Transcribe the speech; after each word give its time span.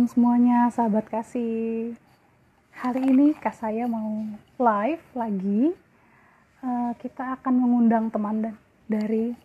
malam 0.00 0.16
semuanya, 0.16 0.72
sahabat 0.72 1.12
kasih. 1.12 1.92
Hari 2.72 3.04
ini 3.04 3.36
Kak 3.36 3.52
saya 3.52 3.84
mau 3.84 4.24
live 4.56 5.04
lagi. 5.12 5.76
Uh, 6.64 6.96
kita 7.04 7.36
akan 7.36 7.60
mengundang 7.60 8.08
teman 8.08 8.56
dari 8.88 9.36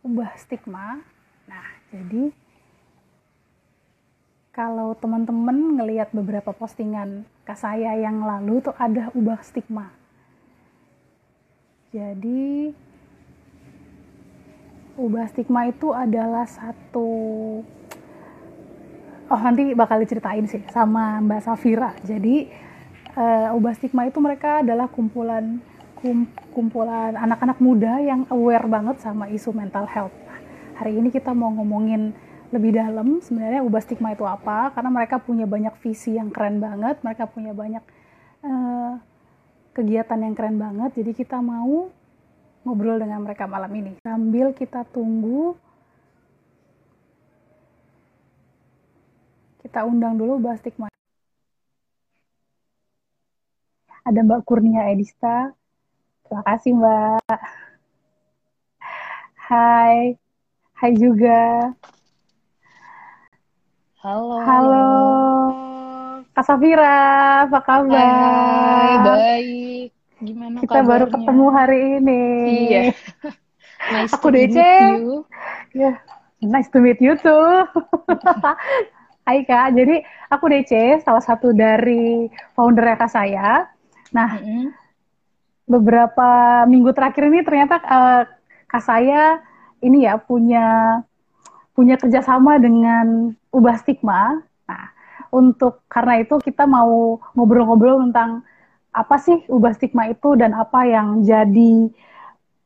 Ubah 0.00 0.40
Stigma. 0.40 1.04
Nah, 1.44 1.68
jadi 1.92 2.32
kalau 4.56 4.96
teman-teman 4.96 5.76
ngelihat 5.76 6.08
beberapa 6.16 6.56
postingan 6.56 7.28
Kak 7.44 7.60
saya 7.60 7.92
yang 7.92 8.24
lalu 8.24 8.64
tuh 8.64 8.72
ada 8.80 9.12
Ubah 9.12 9.44
Stigma. 9.44 9.92
Jadi 11.92 12.72
ubah 14.98 15.30
stigma 15.30 15.70
itu 15.70 15.94
adalah 15.94 16.44
satu 16.44 17.08
oh 19.28 19.40
nanti 19.40 19.70
bakal 19.78 20.02
diceritain 20.02 20.44
sih 20.50 20.60
sama 20.74 21.22
Mbak 21.22 21.40
Safira. 21.46 21.94
Jadi 22.02 22.50
uh, 23.14 23.54
ubah 23.54 23.72
stigma 23.78 24.10
itu 24.10 24.18
mereka 24.18 24.66
adalah 24.66 24.90
kumpulan 24.90 25.62
kum, 25.94 26.26
kumpulan 26.50 27.14
anak-anak 27.14 27.62
muda 27.62 28.02
yang 28.02 28.26
aware 28.34 28.66
banget 28.66 28.98
sama 28.98 29.30
isu 29.30 29.54
mental 29.54 29.86
health. 29.86 30.14
Hari 30.82 30.98
ini 30.98 31.14
kita 31.14 31.30
mau 31.30 31.54
ngomongin 31.54 32.10
lebih 32.48 32.74
dalam 32.80 33.20
sebenarnya 33.20 33.60
ubah 33.60 33.82
stigma 33.84 34.16
itu 34.16 34.24
apa 34.24 34.72
karena 34.72 34.88
mereka 34.88 35.20
punya 35.20 35.44
banyak 35.44 35.76
visi 35.84 36.16
yang 36.16 36.32
keren 36.32 36.64
banget 36.64 36.96
mereka 37.04 37.28
punya 37.28 37.52
banyak 37.52 37.84
uh, 38.40 38.96
kegiatan 39.76 40.18
yang 40.18 40.34
keren 40.34 40.56
banget. 40.56 40.90
Jadi 40.98 41.12
kita 41.12 41.38
mau 41.38 41.92
ngobrol 42.68 43.00
dengan 43.00 43.24
mereka 43.24 43.48
malam 43.48 43.72
ini. 43.72 43.96
Sambil 44.04 44.52
kita 44.52 44.84
tunggu, 44.92 45.56
kita 49.64 49.88
undang 49.88 50.20
dulu 50.20 50.36
Mbak 50.36 50.60
Stigma. 50.60 50.92
Ada 54.04 54.20
Mbak 54.20 54.44
Kurnia 54.44 54.92
Edista. 54.92 55.56
Terima 56.28 56.44
kasih 56.44 56.76
Mbak. 56.76 57.40
Hai. 59.48 60.20
Hai 60.76 60.92
juga. 60.92 61.72
Halo. 64.04 64.36
Halo. 64.44 64.88
Kak 66.36 66.44
Safira, 66.46 67.48
apa 67.48 67.58
kabar? 67.64 67.98
Hai, 67.98 68.94
baik. 69.02 69.97
Gimana 70.18 70.58
Kita 70.58 70.82
kabarnya? 70.82 70.90
baru 70.90 71.06
ketemu 71.14 71.46
hari 71.54 71.78
ini. 72.02 72.22
Iya. 72.66 72.82
nice 73.94 74.12
Aku 74.18 74.28
DC. 74.34 74.58
Ya, 75.78 75.92
nice 76.42 76.70
to 76.74 76.82
meet 76.82 76.98
you 76.98 77.14
too. 77.14 77.46
Hai 79.28 79.44
Kak, 79.44 79.76
jadi 79.76 80.02
aku 80.32 80.48
DC, 80.48 81.04
salah 81.04 81.20
satu 81.20 81.52
dari 81.54 82.26
founder 82.56 82.96
Kak 82.98 83.12
saya. 83.12 83.68
Nah, 84.10 84.40
mm 84.40 84.42
-hmm. 84.42 84.64
beberapa 85.68 86.30
minggu 86.64 86.90
terakhir 86.96 87.28
ini 87.28 87.44
ternyata 87.44 87.76
uh, 87.84 88.22
Kak 88.66 88.82
saya 88.82 89.38
ini 89.84 90.08
ya 90.08 90.18
punya 90.18 90.98
punya 91.76 91.94
kerjasama 91.94 92.58
dengan 92.58 93.36
Ubah 93.54 93.76
Stigma. 93.78 94.42
Nah, 94.66 94.84
untuk 95.30 95.86
karena 95.86 96.18
itu 96.18 96.40
kita 96.42 96.66
mau 96.66 97.22
ngobrol-ngobrol 97.38 98.02
tentang 98.10 98.42
apa 98.98 99.16
sih 99.22 99.46
ubah 99.46 99.78
stigma 99.78 100.10
itu 100.10 100.34
dan 100.34 100.58
apa 100.58 100.82
yang 100.82 101.22
jadi 101.22 101.86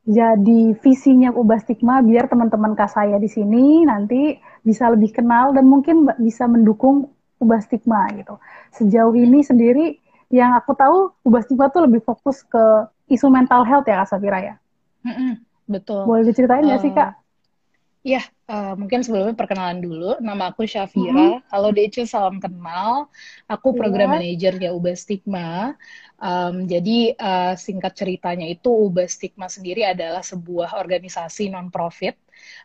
jadi 0.03 0.75
visinya 0.81 1.31
ubah 1.31 1.61
stigma 1.63 2.01
biar 2.01 2.27
teman-teman 2.27 2.75
kak 2.75 2.91
saya 2.91 3.21
di 3.21 3.31
sini 3.31 3.85
nanti 3.85 4.41
bisa 4.65 4.91
lebih 4.91 5.15
kenal 5.15 5.53
dan 5.55 5.69
mungkin 5.69 6.09
bisa 6.19 6.49
mendukung 6.49 7.13
ubah 7.39 7.61
stigma 7.63 8.11
gitu. 8.17 8.39
Sejauh 8.75 9.15
ini 9.15 9.45
sendiri 9.47 9.99
yang 10.33 10.57
aku 10.57 10.73
tahu 10.75 11.13
ubah 11.23 11.43
stigma 11.45 11.69
tuh 11.69 11.87
lebih 11.87 12.03
fokus 12.03 12.43
ke 12.43 12.89
isu 13.13 13.29
mental 13.29 13.63
health 13.63 13.87
ya 13.87 14.03
Kak 14.03 14.09
Safira 14.11 14.39
ya. 14.41 14.55
betul. 15.71 16.03
Boleh 16.09 16.27
diceritain 16.27 16.65
nggak 16.67 16.81
uh, 16.81 16.85
sih 16.89 16.93
Kak? 16.95 17.22
Ya, 18.03 18.19
uh, 18.51 18.75
mungkin 18.75 19.07
sebelumnya 19.07 19.39
perkenalan 19.39 19.79
dulu. 19.79 20.19
Nama 20.19 20.51
aku 20.51 20.67
Syafira. 20.67 21.39
Mm-hmm. 21.39 21.55
Halo 21.55 21.71
Dece, 21.71 22.03
salam 22.03 22.43
kenal. 22.43 23.07
Aku 23.47 23.71
iya. 23.71 23.79
program 23.79 24.11
yeah. 24.11 24.15
manajernya 24.19 24.71
Ubah 24.75 24.99
Stigma. 24.99 25.79
Um, 26.19 26.67
jadi 26.67 27.15
uh, 27.15 27.55
singkat 27.55 27.95
ceritanya 27.95 28.51
itu 28.51 28.75
Ubah 28.75 29.07
Stigma 29.07 29.47
sendiri 29.47 29.87
adalah 29.87 30.27
sebuah 30.27 30.83
organisasi 30.83 31.55
non-profit. 31.55 32.19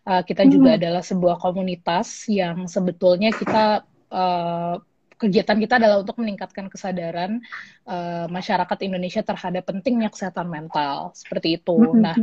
Uh, 0.09 0.25
kita 0.25 0.41
mm-hmm. 0.41 0.53
juga 0.57 0.69
adalah 0.73 1.05
sebuah 1.05 1.37
komunitas 1.37 2.25
yang 2.25 2.65
sebetulnya 2.65 3.29
kita 3.29 3.85
uh, 4.09 4.81
kegiatan 5.21 5.57
kita 5.61 5.77
adalah 5.77 6.01
untuk 6.01 6.17
meningkatkan 6.17 6.65
kesadaran 6.65 7.45
uh, 7.85 8.25
masyarakat 8.25 8.77
Indonesia 8.89 9.21
terhadap 9.21 9.69
pentingnya 9.69 10.09
kesehatan 10.09 10.49
mental 10.49 11.13
seperti 11.13 11.61
itu. 11.61 11.77
Mm-hmm. 11.77 12.01
Nah, 12.01 12.17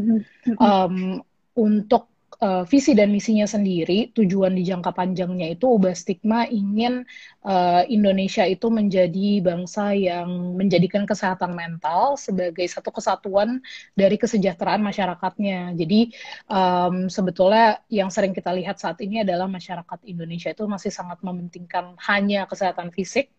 um, 0.59 1.23
untuk 1.55 2.14
uh, 2.45 2.63
visi 2.69 2.93
dan 2.93 3.09
misinya 3.09 3.49
sendiri, 3.49 4.13
tujuan 4.13 4.53
di 4.53 4.63
jangka 4.69 4.93
panjangnya 4.93 5.57
itu 5.57 5.65
ubah 5.65 5.97
stigma 5.97 6.45
ingin 6.45 7.09
uh, 7.49 7.83
Indonesia 7.89 8.45
itu 8.45 8.69
menjadi 8.69 9.41
bangsa 9.41 9.97
yang 9.97 10.29
menjadikan 10.61 11.09
kesehatan 11.09 11.57
mental 11.57 12.21
sebagai 12.21 12.69
satu 12.69 12.93
kesatuan 12.93 13.65
dari 13.97 14.21
kesejahteraan 14.21 14.85
masyarakatnya. 14.85 15.73
Jadi 15.75 16.13
um, 16.53 17.09
sebetulnya 17.09 17.81
yang 17.89 18.13
sering 18.13 18.37
kita 18.37 18.53
lihat 18.53 18.77
saat 18.77 19.01
ini 19.01 19.25
adalah 19.25 19.49
masyarakat 19.49 20.05
Indonesia 20.05 20.53
itu 20.53 20.69
masih 20.69 20.93
sangat 20.93 21.25
mementingkan 21.25 21.97
hanya 22.05 22.45
kesehatan 22.45 22.93
fisik 22.93 23.33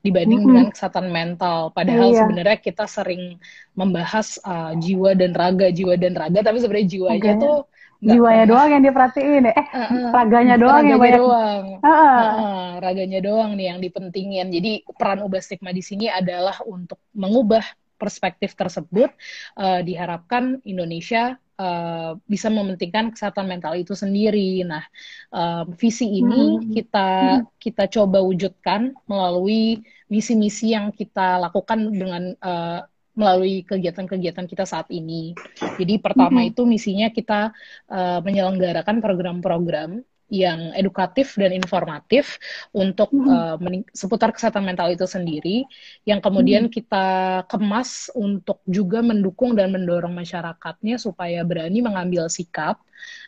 dibanding 0.00 0.40
mm 0.40 0.44
-hmm. 0.48 0.56
dengan 0.56 0.66
kesehatan 0.72 1.06
mental. 1.12 1.58
Padahal 1.76 2.08
iya. 2.10 2.18
sebenarnya 2.24 2.58
kita 2.58 2.88
sering 2.88 3.36
membahas 3.76 4.40
uh, 4.42 4.72
jiwa 4.80 5.12
dan 5.12 5.36
raga, 5.36 5.68
jiwa 5.68 5.94
dan 6.00 6.16
raga, 6.16 6.40
tapi 6.40 6.58
sebenarnya 6.58 6.88
jiwanya 6.88 7.32
okay. 7.36 7.44
tuh 7.44 7.58
jiwanya 7.98 8.44
doang 8.46 8.68
yang 8.78 8.82
diperhatiin 8.86 9.44
eh 9.50 9.58
uh, 9.58 9.78
uh, 9.90 10.10
raganya 10.14 10.54
doang 10.54 10.86
raganya 10.86 10.90
yang 10.94 11.02
banyak 11.02 11.20
doang. 11.20 11.64
Uh, 11.82 11.90
uh. 11.90 12.66
Raganya 12.78 13.20
doang 13.20 13.50
nih 13.58 13.66
yang 13.74 13.78
dipentingin 13.82 14.46
jadi 14.54 14.72
peran 14.94 15.26
ubah 15.26 15.42
stigma 15.42 15.74
di 15.74 15.82
sini 15.82 16.06
adalah 16.06 16.62
untuk 16.62 17.02
mengubah 17.18 17.66
perspektif 17.98 18.54
tersebut 18.54 19.10
uh, 19.58 19.82
diharapkan 19.82 20.62
Indonesia 20.62 21.34
uh, 21.58 22.14
bisa 22.30 22.46
mementingkan 22.48 23.10
kesehatan 23.12 23.50
mental 23.50 23.74
itu 23.74 23.92
sendiri. 23.98 24.62
Nah, 24.62 24.86
uh, 25.34 25.66
visi 25.74 26.06
ini 26.06 26.62
hmm. 26.62 26.70
kita 26.72 27.08
hmm. 27.42 27.46
kita 27.58 27.84
coba 27.90 28.22
wujudkan 28.22 28.94
melalui 29.10 29.82
misi-misi 30.08 30.72
yang 30.72 30.94
kita 30.94 31.42
lakukan 31.42 31.90
dengan 31.90 32.32
uh, 32.40 32.86
melalui 33.18 33.66
kegiatan-kegiatan 33.66 34.46
kita 34.46 34.62
saat 34.62 34.86
ini. 34.94 35.34
Jadi 35.58 35.98
pertama 35.98 36.46
mm-hmm. 36.46 36.50
itu 36.54 36.62
misinya 36.62 37.08
kita 37.10 37.50
uh, 37.90 38.22
menyelenggarakan 38.22 39.02
program-program 39.02 40.06
yang 40.28 40.76
edukatif 40.76 41.34
dan 41.40 41.50
informatif 41.56 42.38
untuk 42.70 43.10
mm-hmm. 43.10 43.58
uh, 43.58 43.90
seputar 43.90 44.30
kesehatan 44.30 44.62
mental 44.62 44.92
itu 44.92 45.08
sendiri, 45.08 45.66
yang 46.06 46.22
kemudian 46.22 46.70
mm-hmm. 46.70 46.78
kita 46.78 47.06
kemas 47.50 48.06
untuk 48.14 48.62
juga 48.68 49.02
mendukung 49.02 49.58
dan 49.58 49.74
mendorong 49.74 50.14
masyarakatnya 50.14 51.00
supaya 51.00 51.42
berani 51.42 51.82
mengambil 51.82 52.30
sikap 52.30 52.78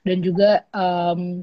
dan 0.06 0.22
juga 0.22 0.68
um, 0.70 1.42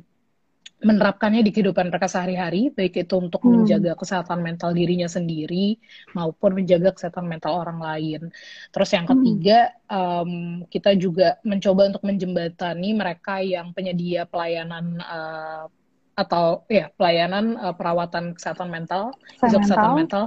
menerapkannya 0.78 1.42
di 1.42 1.50
kehidupan 1.50 1.90
mereka 1.90 2.06
sehari-hari, 2.06 2.70
baik 2.70 3.02
itu 3.02 3.16
untuk 3.18 3.42
hmm. 3.42 3.66
menjaga 3.66 3.98
kesehatan 3.98 4.46
mental 4.46 4.78
dirinya 4.78 5.10
sendiri 5.10 5.82
maupun 6.14 6.54
menjaga 6.54 6.94
kesehatan 6.94 7.26
mental 7.26 7.66
orang 7.66 7.82
lain. 7.82 8.22
Terus 8.70 8.90
yang 8.94 9.10
ketiga, 9.10 9.74
hmm. 9.90 9.98
um, 9.98 10.32
kita 10.70 10.94
juga 10.94 11.42
mencoba 11.42 11.90
untuk 11.90 12.06
menjembatani 12.06 12.90
mereka 12.94 13.42
yang 13.42 13.74
penyedia 13.74 14.30
pelayanan 14.30 15.02
uh, 15.02 15.66
atau 16.18 16.66
ya 16.70 16.90
pelayanan 16.94 17.58
uh, 17.58 17.74
perawatan 17.74 18.38
kesehatan 18.38 18.70
mental, 18.70 19.18
kesehatan, 19.34 19.62
kesehatan 19.66 19.94
mental 19.98 20.24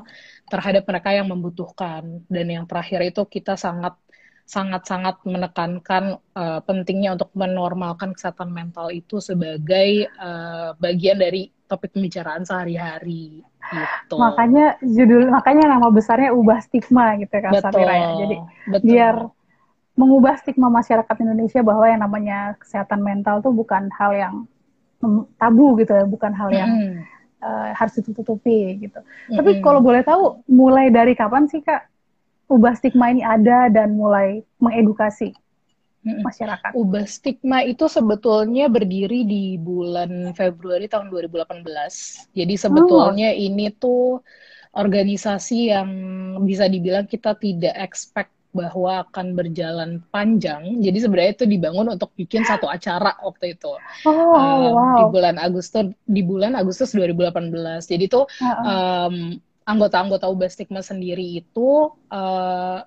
terhadap 0.50 0.82
mereka 0.82 1.14
yang 1.14 1.30
membutuhkan. 1.30 2.26
Dan 2.26 2.46
yang 2.50 2.66
terakhir 2.66 3.06
itu 3.06 3.22
kita 3.22 3.54
sangat 3.54 3.94
sangat-sangat 4.50 5.22
menekankan 5.22 6.18
uh, 6.34 6.58
pentingnya 6.66 7.14
untuk 7.14 7.30
menormalkan 7.38 8.10
kesehatan 8.18 8.50
mental 8.50 8.90
itu 8.90 9.22
sebagai 9.22 10.10
uh, 10.18 10.74
bagian 10.82 11.22
dari 11.22 11.54
topik 11.70 11.94
pembicaraan 11.94 12.42
sehari-hari 12.42 13.46
gitu. 13.70 14.18
Makanya 14.18 14.74
judul 14.82 15.30
makanya 15.30 15.78
nama 15.78 15.86
besarnya 15.94 16.34
ubah 16.34 16.58
stigma 16.66 17.14
gitu 17.22 17.30
kan 17.30 17.54
betul, 17.54 17.86
ya. 17.86 18.10
Jadi 18.26 18.36
betul. 18.66 18.86
biar 18.90 19.14
mengubah 19.94 20.34
stigma 20.42 20.66
masyarakat 20.66 21.16
Indonesia 21.22 21.62
bahwa 21.62 21.86
yang 21.86 22.02
namanya 22.02 22.38
kesehatan 22.58 23.06
mental 23.06 23.38
tuh 23.46 23.54
bukan 23.54 23.86
hal 23.94 24.10
yang 24.18 24.34
tabu 25.38 25.78
gitu 25.78 25.94
ya, 25.94 26.04
bukan 26.10 26.34
hal 26.34 26.50
yang 26.50 26.70
mm. 26.74 26.98
uh, 27.38 27.70
harus 27.70 28.02
ditutupi 28.02 28.82
gitu. 28.82 28.98
Mm. 29.30 29.38
Tapi 29.38 29.50
kalau 29.62 29.78
boleh 29.78 30.02
tahu 30.02 30.42
mulai 30.50 30.90
dari 30.90 31.14
kapan 31.14 31.46
sih 31.46 31.62
Kak 31.62 31.89
ubah 32.50 32.74
stigma 32.74 33.14
ini 33.14 33.22
ada 33.22 33.70
dan 33.70 33.94
mulai 33.94 34.42
mengedukasi? 34.58 35.32
masyarakat? 36.00 36.72
Ubah 36.72 37.04
stigma 37.04 37.60
itu 37.60 37.84
sebetulnya 37.84 38.72
berdiri 38.72 39.28
di 39.28 39.60
bulan 39.60 40.32
Februari 40.32 40.88
tahun 40.88 41.12
2018. 41.12 42.32
Jadi 42.32 42.54
sebetulnya 42.56 43.36
oh. 43.36 43.44
ini 43.44 43.68
tuh 43.76 44.24
organisasi 44.72 45.74
yang 45.74 45.90
bisa 46.46 46.70
dibilang 46.70 47.04
kita 47.04 47.36
tidak 47.36 47.74
expect 47.76 48.32
bahwa 48.50 49.06
akan 49.06 49.38
berjalan 49.38 50.02
panjang. 50.10 50.82
Jadi 50.82 50.98
sebenarnya 51.06 51.32
itu 51.38 51.46
dibangun 51.46 51.94
untuk 51.94 52.10
bikin 52.18 52.42
satu 52.42 52.66
acara 52.66 53.14
waktu 53.22 53.54
itu. 53.54 53.70
Oh, 54.02 54.34
um, 54.34 54.74
wow. 54.74 54.96
Di 54.98 55.04
bulan 55.06 55.36
Agustus 55.38 55.86
di 56.02 56.22
bulan 56.26 56.58
Agustus 56.58 56.90
2018. 56.96 57.46
Jadi 57.86 58.04
itu 58.10 58.26
um, 58.42 59.38
anggota-anggota 59.70 60.26
Ubah 60.26 60.50
Stigma 60.50 60.82
sendiri 60.82 61.40
itu 61.40 61.94
uh, 62.10 62.80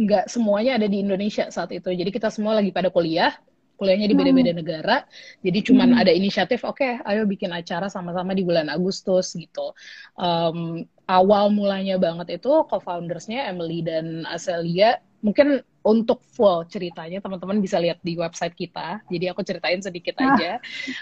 nggak 0.00 0.32
semuanya 0.32 0.80
ada 0.80 0.88
di 0.88 1.04
Indonesia 1.04 1.52
saat 1.52 1.70
itu. 1.76 1.92
Jadi 1.92 2.08
kita 2.08 2.32
semua 2.32 2.56
lagi 2.56 2.72
pada 2.72 2.88
kuliah, 2.88 3.36
kuliahnya 3.76 4.08
di 4.08 4.16
beda-beda 4.16 4.52
hmm. 4.52 4.60
negara. 4.60 4.96
Jadi 5.44 5.58
cuman 5.64 5.96
hmm. 5.96 6.00
ada 6.00 6.12
inisiatif, 6.12 6.64
oke, 6.64 6.80
okay, 6.80 6.92
ayo 7.04 7.28
bikin 7.28 7.52
acara 7.52 7.92
sama-sama 7.92 8.32
di 8.32 8.44
bulan 8.44 8.72
Agustus 8.72 9.36
gitu. 9.36 9.76
Um, 10.16 10.88
awal 11.04 11.52
mulanya 11.52 12.00
banget 12.00 12.40
itu 12.40 12.52
co-foundersnya 12.68 13.50
Emily 13.50 13.84
dan 13.84 14.24
Aselia 14.24 15.00
mungkin 15.20 15.60
untuk 15.80 16.20
full 16.36 16.68
ceritanya 16.68 17.24
teman-teman 17.24 17.58
bisa 17.64 17.80
lihat 17.80 17.98
di 18.04 18.12
website 18.16 18.52
kita. 18.52 19.00
Jadi 19.08 19.24
aku 19.32 19.40
ceritain 19.40 19.80
sedikit 19.80 20.16
ah. 20.20 20.24
aja. 20.28 20.52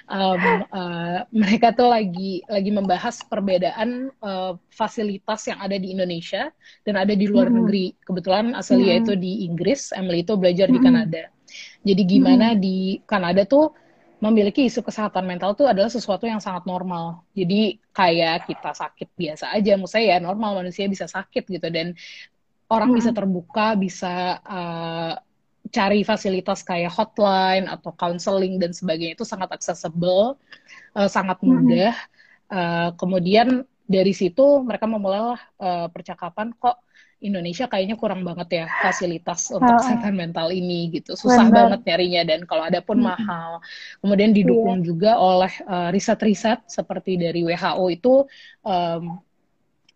Um, 0.06 0.42
uh, 0.70 1.18
mereka 1.34 1.74
tuh 1.74 1.90
lagi 1.90 2.46
lagi 2.46 2.70
membahas 2.70 3.22
perbedaan 3.26 4.14
uh, 4.22 4.54
fasilitas 4.70 5.50
yang 5.50 5.58
ada 5.58 5.74
di 5.74 5.90
Indonesia 5.90 6.54
dan 6.86 6.94
ada 6.94 7.12
di 7.14 7.26
luar 7.26 7.50
hmm. 7.50 7.56
negeri. 7.58 7.86
Kebetulan 8.06 8.54
Aselia 8.54 8.98
hmm. 8.98 9.02
itu 9.02 9.12
di 9.18 9.32
Inggris, 9.50 9.90
Emily 9.90 10.22
itu 10.22 10.38
belajar 10.38 10.70
hmm. 10.70 10.74
di 10.74 10.80
Kanada. 10.80 11.22
Jadi 11.82 12.02
gimana 12.06 12.54
hmm. 12.54 12.58
di 12.60 12.78
Kanada 13.02 13.42
tuh 13.48 13.74
memiliki 14.18 14.66
isu 14.66 14.82
kesehatan 14.82 15.22
mental 15.22 15.54
tuh 15.54 15.70
adalah 15.70 15.86
sesuatu 15.86 16.26
yang 16.26 16.42
sangat 16.42 16.66
normal. 16.66 17.22
Jadi 17.38 17.78
kayak 17.94 18.50
kita 18.50 18.74
sakit 18.74 19.08
biasa 19.14 19.54
aja, 19.54 19.78
menurut 19.78 19.90
saya 19.90 20.06
ya 20.14 20.18
normal 20.18 20.58
manusia 20.58 20.90
bisa 20.90 21.06
sakit 21.06 21.46
gitu 21.46 21.70
dan 21.70 21.94
orang 22.68 22.92
hmm. 22.92 22.98
bisa 23.00 23.10
terbuka, 23.16 23.66
bisa 23.74 24.14
uh, 24.44 25.12
cari 25.68 26.00
fasilitas 26.04 26.64
kayak 26.64 26.92
hotline 26.92 27.68
atau 27.68 27.92
counseling 27.92 28.56
dan 28.56 28.72
sebagainya 28.72 29.16
itu 29.16 29.24
sangat 29.24 29.52
accessible, 29.52 30.36
uh, 30.96 31.08
sangat 31.08 31.40
mudah. 31.44 31.92
Hmm. 31.92 32.16
Uh, 32.48 32.90
kemudian 32.96 33.68
dari 33.84 34.12
situ 34.16 34.64
mereka 34.64 34.88
memulai 34.88 35.36
uh, 35.60 35.88
percakapan 35.92 36.52
kok 36.56 36.80
Indonesia 37.18 37.66
kayaknya 37.66 37.98
kurang 37.98 38.22
banget 38.22 38.62
ya 38.62 38.66
fasilitas 38.80 39.52
untuk 39.52 39.68
uh, 39.68 39.76
kesehatan 39.80 40.14
mental 40.16 40.48
ini 40.54 40.88
gitu 40.96 41.12
susah 41.18 41.50
bener. 41.50 41.56
banget 41.76 41.80
nyarinya 41.92 42.22
dan 42.24 42.40
kalau 42.48 42.64
ada 42.64 42.80
pun 42.80 43.00
hmm. 43.00 43.10
mahal 43.10 43.60
kemudian 44.00 44.32
didukung 44.32 44.80
yeah. 44.80 44.86
juga 44.86 45.10
oleh 45.18 45.52
riset-riset 45.92 46.62
uh, 46.62 46.68
seperti 46.68 47.20
dari 47.20 47.44
WHO 47.44 47.84
itu 47.92 48.14
um, 48.64 49.20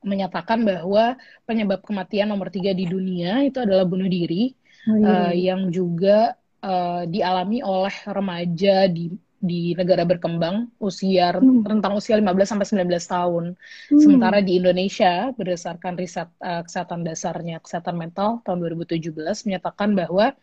menyatakan 0.03 0.63
bahwa 0.63 1.15
penyebab 1.47 1.83
kematian 1.83 2.31
nomor 2.31 2.51
tiga 2.51 2.75
di 2.75 2.87
dunia 2.87 3.43
itu 3.47 3.59
adalah 3.63 3.87
bunuh 3.87 4.07
diri 4.07 4.55
oh, 4.91 4.97
iya. 4.99 5.09
uh, 5.09 5.33
yang 5.35 5.71
juga 5.71 6.37
uh, 6.63 7.07
dialami 7.07 7.63
oleh 7.63 7.95
remaja 8.07 8.87
di 8.91 9.11
di 9.43 9.75
negara 9.75 10.07
berkembang 10.07 10.71
usia 10.79 11.35
hmm. 11.35 11.67
rentang 11.67 11.99
usia 11.99 12.15
15 12.15 12.47
sampai 12.47 12.87
19 12.87 12.95
tahun. 13.11 13.45
Hmm. 13.59 13.99
Sementara 13.99 14.39
di 14.39 14.63
Indonesia 14.63 15.35
berdasarkan 15.35 15.99
riset 15.99 16.31
uh, 16.39 16.63
kesehatan 16.63 17.03
dasarnya 17.03 17.59
kesehatan 17.59 17.99
mental 17.99 18.39
tahun 18.47 18.63
2017 18.79 19.19
menyatakan 19.51 19.99
bahwa 19.99 20.39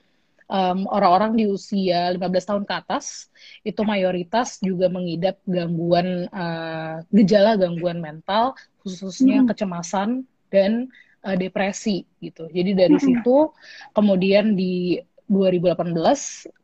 um, 0.52 0.84
orang-orang 0.92 1.40
di 1.40 1.46
usia 1.48 2.12
15 2.12 2.50
tahun 2.50 2.64
ke 2.68 2.74
atas 2.76 3.32
itu 3.64 3.80
mayoritas 3.88 4.60
juga 4.60 4.92
mengidap 4.92 5.40
gangguan 5.48 6.28
uh, 6.34 7.00
gejala 7.14 7.56
gangguan 7.56 8.04
mental 8.04 8.58
khususnya 8.82 9.44
hmm. 9.44 9.48
kecemasan 9.52 10.24
dan 10.50 10.90
uh, 11.24 11.36
depresi 11.38 12.04
gitu. 12.24 12.48
Jadi 12.50 12.72
dari 12.76 12.98
hmm. 12.98 13.04
situ 13.04 13.52
kemudian 13.94 14.56
di 14.56 15.00
2018 15.30 15.94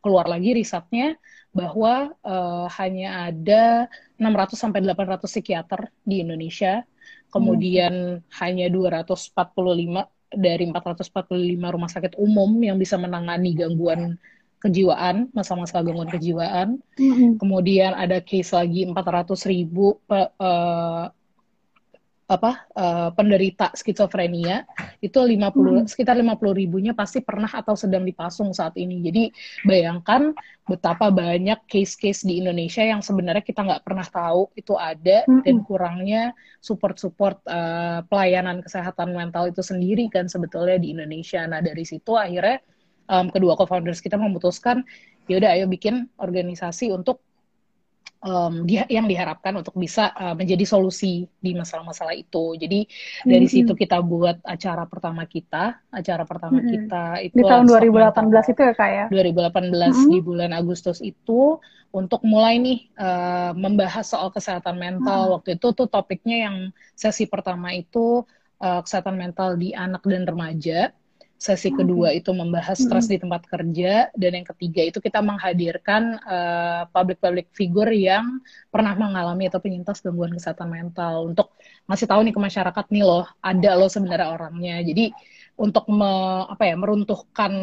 keluar 0.01 0.25
lagi 0.25 0.57
risetnya 0.57 1.13
bahwa 1.55 2.11
uh, 2.25 2.67
hanya 2.81 3.29
ada 3.31 3.87
600 4.17 4.57
sampai 4.57 4.81
800 4.83 5.23
psikiater 5.29 5.93
di 6.03 6.25
Indonesia. 6.25 6.83
Kemudian 7.29 8.23
hmm. 8.23 8.31
hanya 8.41 8.67
245 8.71 9.35
dari 10.35 10.67
445 10.67 11.73
rumah 11.75 11.89
sakit 11.91 12.13
umum 12.19 12.51
yang 12.59 12.75
bisa 12.75 12.99
menangani 12.99 13.55
gangguan 13.55 14.19
kejiwaan, 14.59 15.29
masa-masa 15.31 15.85
gangguan 15.85 16.09
kejiwaan. 16.09 16.81
Mm-hmm. 16.97 17.37
Kemudian 17.37 17.93
ada 17.93 18.17
case 18.23 18.49
lagi 18.49 18.81
400 18.89 19.51
ribu 19.51 20.01
uh, 20.09 21.05
apa 22.25 22.65
uh, 22.73 23.13
penderita 23.13 23.69
skizofrenia 23.77 24.65
itu 24.97 25.21
50 25.21 25.45
hmm. 25.53 25.85
sekitar 25.85 26.17
50 26.17 26.41
ribunya 26.57 26.97
pasti 26.97 27.21
pernah 27.21 27.45
atau 27.45 27.77
sedang 27.77 28.01
dipasung 28.01 28.49
saat 28.49 28.73
ini. 28.81 28.97
Jadi 29.05 29.23
bayangkan 29.61 30.33
betapa 30.65 31.13
banyak 31.13 31.69
case-case 31.69 32.25
di 32.25 32.41
Indonesia 32.41 32.81
yang 32.81 33.05
sebenarnya 33.05 33.45
kita 33.45 33.61
nggak 33.61 33.85
pernah 33.85 34.07
tahu 34.09 34.49
itu 34.57 34.73
ada 34.73 35.21
hmm. 35.29 35.45
dan 35.45 35.57
kurangnya 35.61 36.23
support-support 36.65 37.45
uh, 37.45 38.01
pelayanan 38.09 38.65
kesehatan 38.65 39.13
mental 39.13 39.45
itu 39.53 39.61
sendiri 39.61 40.09
kan 40.09 40.25
sebetulnya 40.25 40.81
di 40.81 40.97
Indonesia. 40.97 41.45
Nah 41.45 41.61
dari 41.61 41.85
situ 41.85 42.17
akhirnya 42.17 42.57
um, 43.05 43.29
kedua 43.29 43.53
co-founders 43.53 44.01
kita 44.01 44.17
memutuskan 44.17 44.81
yaudah 45.29 45.53
ayo 45.53 45.69
bikin 45.69 46.09
organisasi 46.17 46.89
untuk 46.89 47.21
um, 48.21 48.63
dia, 48.63 48.87
yang 48.87 49.05
diharapkan 49.05 49.53
untuk 49.55 49.75
bisa 49.75 50.11
uh, 50.15 50.35
menjadi 50.37 50.63
solusi 50.63 51.25
di 51.41 51.51
masalah-masalah 51.53 52.15
itu. 52.15 52.55
Jadi 52.55 52.87
dari 53.25 53.47
situ 53.49 53.75
kita 53.75 53.99
buat 53.99 54.39
acara 54.45 54.87
pertama 54.87 55.25
kita, 55.27 55.79
acara 55.91 56.23
pertama 56.23 56.61
mm-hmm. 56.61 56.73
kita 56.73 57.05
itu 57.25 57.35
di 57.37 57.43
tahun 57.43 57.65
2018 57.67 58.51
itu 58.53 58.61
ya 58.61 58.73
kak 58.73 58.89
ya? 58.91 59.05
2018 59.11 59.71
mm-hmm. 59.71 60.09
di 60.11 60.19
bulan 60.23 60.51
Agustus 60.55 60.99
itu 61.03 61.59
untuk 61.95 62.21
mulai 62.27 62.59
nih 62.59 62.79
uh, 62.99 63.51
membahas 63.55 64.05
soal 64.07 64.31
kesehatan 64.31 64.75
mental. 64.79 65.27
Mm-hmm. 65.27 65.35
Waktu 65.39 65.49
itu 65.61 65.67
tuh 65.75 65.87
topiknya 65.87 66.37
yang 66.49 66.55
sesi 66.95 67.29
pertama 67.29 67.71
itu 67.71 68.25
uh, 68.59 68.81
kesehatan 68.83 69.15
mental 69.15 69.55
di 69.59 69.71
anak 69.71 70.03
dan 70.03 70.23
remaja 70.27 70.91
Sesi 71.45 71.69
kedua 71.69 72.09
itu 72.09 72.33
membahas 72.33 72.73
stres 72.73 73.05
di 73.05 73.21
tempat 73.21 73.45
kerja 73.45 74.09
dan 74.17 74.31
yang 74.33 74.47
ketiga 74.49 74.81
itu 74.81 74.97
kita 74.97 75.21
menghadirkan 75.21 76.17
uh, 76.25 76.89
public-public 76.89 77.53
figure 77.53 77.93
yang 77.93 78.41
pernah 78.73 78.97
mengalami 78.97 79.45
atau 79.45 79.61
penyintas 79.61 80.01
gangguan 80.01 80.33
kesehatan 80.33 80.73
mental. 80.73 81.29
Untuk 81.29 81.53
ngasih 81.85 82.09
tahu 82.09 82.25
nih 82.25 82.33
ke 82.33 82.41
masyarakat 82.41 82.85
nih 82.89 83.05
loh 83.05 83.29
ada 83.45 83.71
loh 83.77 83.85
sebenarnya 83.85 84.33
orangnya. 84.33 84.81
Jadi 84.81 85.13
untuk 85.61 85.85
me, 85.85 86.49
apa 86.49 86.65
ya 86.65 86.73
meruntuhkan 86.81 87.53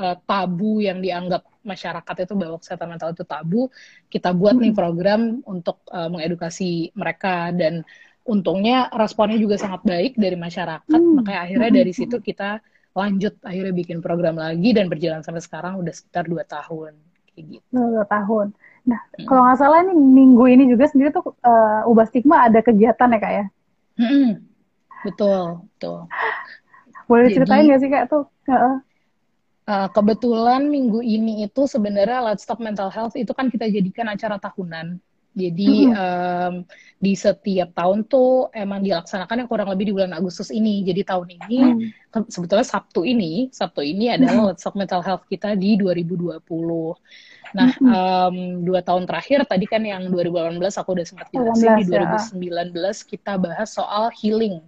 uh, 0.00 0.16
tabu 0.24 0.80
yang 0.80 1.04
dianggap 1.04 1.44
masyarakat 1.68 2.16
itu 2.24 2.32
bahwa 2.32 2.56
kesehatan 2.64 2.96
mental 2.96 3.12
itu 3.12 3.28
tabu, 3.28 3.68
kita 4.08 4.32
buat 4.32 4.56
nih 4.56 4.72
program 4.72 5.44
untuk 5.44 5.84
uh, 5.92 6.08
mengedukasi 6.08 6.96
mereka. 6.96 7.52
Dan 7.52 7.84
untungnya 8.24 8.88
responnya 8.88 9.36
juga 9.36 9.60
sangat 9.60 9.84
baik 9.84 10.16
dari 10.16 10.40
masyarakat. 10.40 10.96
Hmm. 10.96 11.20
Makanya 11.20 11.40
akhirnya 11.44 11.70
dari 11.84 11.92
situ 11.92 12.16
kita 12.16 12.71
lanjut 12.92 13.34
akhirnya 13.40 13.72
bikin 13.72 13.98
program 14.04 14.36
lagi 14.36 14.76
dan 14.76 14.92
berjalan 14.92 15.24
sampai 15.24 15.40
sekarang 15.40 15.80
udah 15.80 15.92
sekitar 15.92 16.28
dua 16.28 16.44
tahun 16.44 16.92
kayak 17.32 17.44
gitu. 17.58 17.72
Dua 17.72 18.04
tahun. 18.04 18.52
Nah, 18.84 19.00
hmm. 19.16 19.26
kalau 19.30 19.42
nggak 19.48 19.58
salah 19.58 19.78
ini 19.86 19.94
minggu 19.96 20.44
ini 20.48 20.64
juga 20.68 20.84
sendiri 20.90 21.14
tuh 21.14 21.32
uh, 21.44 21.88
ubah 21.88 22.04
stigma 22.10 22.46
ada 22.50 22.60
kegiatan 22.60 23.14
ya 23.14 23.18
kak 23.18 23.32
ya? 23.32 23.44
Hmm, 23.96 24.30
betul, 25.06 25.64
betul. 25.76 25.98
Boleh 27.08 27.32
diceritain 27.32 27.64
nggak 27.68 27.80
sih 27.80 27.90
kak 27.90 28.06
tuh? 28.12 28.24
Uh, 28.48 28.80
Uh, 29.62 29.86
kebetulan 29.94 30.66
minggu 30.66 31.06
ini 31.06 31.46
itu 31.46 31.70
sebenarnya 31.70 32.18
Let's 32.18 32.42
Talk 32.42 32.58
Mental 32.58 32.90
Health 32.90 33.14
itu 33.14 33.30
kan 33.30 33.46
kita 33.46 33.70
jadikan 33.70 34.10
acara 34.10 34.34
tahunan 34.34 34.98
jadi 35.32 35.88
mm 35.88 35.92
-hmm. 35.92 35.96
um, 35.96 36.54
di 37.00 37.12
setiap 37.16 37.72
tahun 37.72 38.04
tuh 38.04 38.52
emang 38.52 38.84
dilaksanakan 38.84 39.42
yang 39.44 39.48
kurang 39.48 39.72
lebih 39.72 39.88
di 39.88 39.92
bulan 39.96 40.12
Agustus 40.12 40.52
ini. 40.52 40.84
Jadi 40.84 41.02
tahun 41.08 41.28
ini 41.32 41.58
mm. 42.12 42.28
sebetulnya 42.28 42.66
Sabtu 42.68 43.02
ini, 43.08 43.48
Sabtu 43.48 43.80
ini 43.80 44.12
adalah 44.12 44.52
mm. 44.52 44.60
Talk 44.60 44.76
Mental 44.76 45.00
Health 45.00 45.24
kita 45.26 45.56
di 45.56 45.80
2020. 45.80 46.36
Nah, 47.52 47.68
mm 47.72 47.80
-hmm. 47.80 47.92
um, 47.92 48.36
dua 48.64 48.80
tahun 48.84 49.08
terakhir 49.08 49.44
tadi 49.48 49.64
kan 49.64 49.82
yang 49.84 50.12
2018 50.12 50.60
aku 50.60 50.88
udah 51.00 51.06
sempat 51.08 51.28
jelasin 51.32 51.80
di 51.80 51.84
2019 51.88 52.76
ya. 52.76 52.92
kita 53.08 53.32
bahas 53.40 53.68
soal 53.72 54.12
healing, 54.12 54.60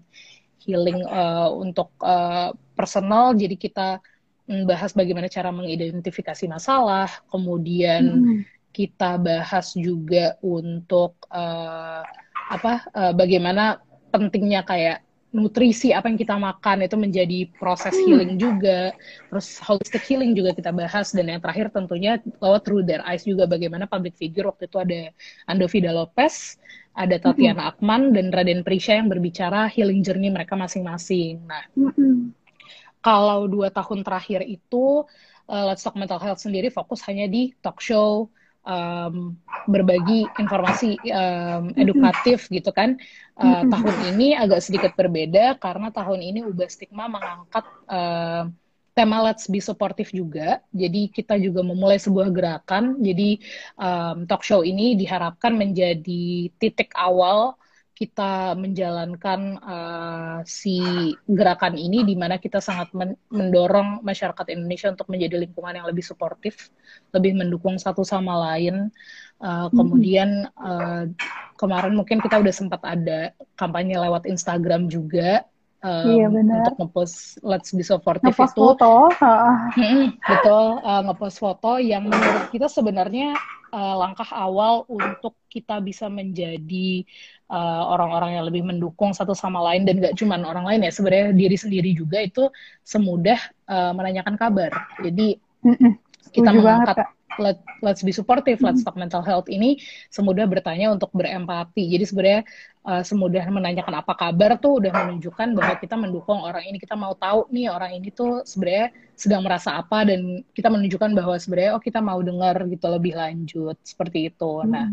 healing 0.64 1.04
uh, 1.04 1.52
untuk 1.52 1.92
uh, 2.00 2.56
personal. 2.72 3.36
Jadi 3.36 3.60
kita 3.60 4.00
membahas 4.44 4.92
bagaimana 4.92 5.28
cara 5.28 5.48
mengidentifikasi 5.52 6.44
masalah, 6.48 7.08
kemudian 7.28 8.02
mm 8.04 8.53
kita 8.74 9.14
bahas 9.22 9.70
juga 9.78 10.34
untuk 10.42 11.14
uh, 11.30 12.02
apa 12.50 12.82
uh, 12.90 13.12
bagaimana 13.14 13.78
pentingnya 14.10 14.66
kayak 14.66 15.06
nutrisi 15.34 15.90
apa 15.90 16.06
yang 16.06 16.14
kita 16.14 16.38
makan 16.38 16.86
itu 16.86 16.94
menjadi 16.94 17.50
proses 17.58 17.90
hmm. 17.90 18.06
healing 18.06 18.32
juga 18.38 18.94
terus 19.26 19.58
holistic 19.58 20.06
healing 20.06 20.30
juga 20.30 20.54
kita 20.54 20.70
bahas 20.70 21.10
dan 21.10 21.26
yang 21.26 21.42
terakhir 21.42 21.74
tentunya 21.74 22.22
lewat 22.38 22.62
through 22.62 22.86
their 22.86 23.02
eyes 23.02 23.26
juga 23.26 23.50
bagaimana 23.50 23.90
public 23.90 24.14
figure 24.14 24.46
waktu 24.46 24.70
itu 24.70 24.78
ada 24.78 25.00
Ando 25.50 25.66
Vida 25.66 25.90
Lopez 25.90 26.54
ada 26.94 27.18
Tatiana 27.18 27.66
hmm. 27.66 27.70
Akman 27.74 28.02
dan 28.14 28.30
Raden 28.30 28.62
Prisha 28.62 28.94
yang 28.94 29.10
berbicara 29.10 29.66
healing 29.66 30.06
journey 30.06 30.30
mereka 30.30 30.54
masing-masing 30.54 31.42
nah 31.50 31.66
hmm. 31.74 32.30
kalau 33.02 33.50
dua 33.50 33.74
tahun 33.74 34.06
terakhir 34.06 34.46
itu 34.46 35.02
uh, 35.50 35.64
Let's 35.66 35.82
Talk 35.82 35.98
Mental 35.98 36.22
Health 36.22 36.46
sendiri 36.46 36.70
fokus 36.70 37.02
hanya 37.10 37.26
di 37.26 37.50
talk 37.58 37.82
show 37.82 38.30
um, 38.64 39.36
berbagi 39.68 40.26
informasi 40.40 40.98
um, 41.12 41.70
edukatif 41.76 42.48
gitu 42.50 42.72
kan. 42.72 42.96
Uh, 43.34 43.66
tahun 43.66 44.14
ini 44.14 44.38
agak 44.38 44.62
sedikit 44.62 44.92
berbeda 44.94 45.58
karena 45.58 45.90
tahun 45.90 46.22
ini 46.22 46.46
Ubah 46.46 46.70
Stigma 46.70 47.10
mengangkat 47.10 47.66
uh, 47.90 48.46
tema 48.94 49.18
Let's 49.20 49.50
Be 49.50 49.58
Supportive 49.58 50.08
juga. 50.14 50.62
Jadi 50.70 51.10
kita 51.10 51.34
juga 51.36 51.60
memulai 51.66 51.98
sebuah 51.98 52.30
gerakan. 52.30 53.02
Jadi 53.02 53.42
um, 53.76 54.24
talk 54.24 54.46
show 54.46 54.62
ini 54.62 54.94
diharapkan 54.94 55.52
menjadi 55.54 56.48
titik 56.56 56.94
awal 56.94 57.58
kita 57.94 58.58
menjalankan 58.58 59.40
uh, 59.62 60.38
si 60.42 60.82
gerakan 61.30 61.78
ini 61.78 62.02
di 62.02 62.18
mana 62.18 62.42
kita 62.42 62.58
sangat 62.58 62.90
men 62.90 63.14
mendorong 63.30 64.02
masyarakat 64.02 64.50
Indonesia 64.50 64.90
untuk 64.90 65.06
menjadi 65.06 65.38
lingkungan 65.38 65.78
yang 65.78 65.86
lebih 65.86 66.02
suportif, 66.02 66.74
lebih 67.14 67.38
mendukung 67.38 67.78
satu 67.78 68.02
sama 68.02 68.34
lain. 68.50 68.90
Uh, 69.38 69.70
kemudian 69.70 70.50
uh, 70.58 71.06
kemarin 71.54 71.94
mungkin 71.94 72.18
kita 72.18 72.42
udah 72.42 72.54
sempat 72.54 72.82
ada 72.82 73.30
kampanye 73.54 73.94
lewat 73.94 74.26
Instagram 74.26 74.90
juga 74.90 75.46
um, 75.84 76.08
iya, 76.08 76.26
untuk 76.32 76.74
ngepost 76.80 77.44
Let's 77.44 77.70
Be 77.76 77.84
Supportive 77.84 78.32
ngepost 78.32 78.56
itu. 78.56 78.60
foto. 78.64 79.12
Hmm, 79.76 80.16
betul, 80.16 80.64
uh, 80.80 81.02
ngepost 81.06 81.36
foto 81.38 81.76
yang 81.76 82.08
menurut 82.08 82.48
kita 82.48 82.66
sebenarnya 82.66 83.36
uh, 83.70 83.94
langkah 84.00 84.28
awal 84.32 84.88
untuk 84.88 85.36
kita 85.52 85.78
bisa 85.84 86.08
menjadi 86.08 87.04
orang-orang 87.54 88.30
uh, 88.30 88.34
yang 88.40 88.44
lebih 88.50 88.62
mendukung 88.66 89.14
satu 89.14 89.32
sama 89.32 89.62
lain 89.70 89.86
dan 89.86 90.02
gak 90.02 90.18
cuma 90.18 90.34
orang 90.42 90.66
lain 90.66 90.80
ya 90.82 90.90
sebenarnya 90.90 91.30
diri 91.36 91.56
sendiri 91.56 91.90
juga 91.94 92.18
itu 92.18 92.50
semudah 92.82 93.38
uh, 93.70 93.92
menanyakan 93.94 94.34
kabar. 94.34 94.70
Jadi 95.00 95.38
mm 95.62 96.02
kita 96.34 96.50
mengangkat 96.50 96.98
let, 97.38 97.62
let's 97.78 98.02
be 98.02 98.10
supportive 98.10 98.58
mm 98.58 98.66
let's 98.66 98.82
talk 98.82 98.98
mental 98.98 99.22
health 99.22 99.46
ini 99.46 99.78
semudah 100.10 100.50
bertanya 100.50 100.90
untuk 100.90 101.14
berempati. 101.14 101.86
Jadi 101.94 102.04
sebenarnya 102.10 102.40
uh, 102.82 103.02
semudah 103.06 103.44
menanyakan 103.46 104.02
apa 104.02 104.12
kabar 104.18 104.58
tuh 104.58 104.82
udah 104.82 104.90
menunjukkan 104.90 105.54
bahwa 105.54 105.74
kita 105.78 105.94
mendukung 105.94 106.42
orang 106.42 106.66
ini. 106.66 106.82
Kita 106.82 106.98
mau 106.98 107.14
tahu 107.14 107.46
nih 107.54 107.70
orang 107.70 108.02
ini 108.02 108.10
tuh 108.10 108.42
sebenarnya 108.42 108.90
sedang 109.14 109.46
merasa 109.46 109.78
apa 109.78 110.02
dan 110.02 110.42
kita 110.58 110.66
menunjukkan 110.66 111.14
bahwa 111.14 111.38
sebenarnya 111.38 111.78
oh 111.78 111.82
kita 111.82 112.02
mau 112.02 112.18
dengar 112.18 112.58
gitu 112.66 112.86
lebih 112.90 113.14
lanjut. 113.14 113.78
Seperti 113.86 114.32
itu. 114.32 114.52
Nah 114.66 114.90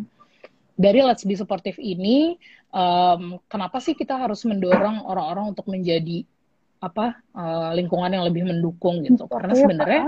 dari 0.75 0.99
Let's 1.03 1.27
Be 1.27 1.35
Supportive 1.35 1.77
ini, 1.81 2.39
um, 2.71 3.37
kenapa 3.51 3.79
sih 3.83 3.93
kita 3.93 4.17
harus 4.17 4.43
mendorong 4.47 5.03
orang-orang 5.03 5.55
untuk 5.55 5.67
menjadi 5.67 6.23
apa 6.81 7.21
uh, 7.37 7.71
lingkungan 7.77 8.09
yang 8.09 8.25
lebih 8.25 8.47
mendukung 8.47 9.05
gitu? 9.05 9.29
Karena 9.29 9.53
sebenarnya 9.53 10.03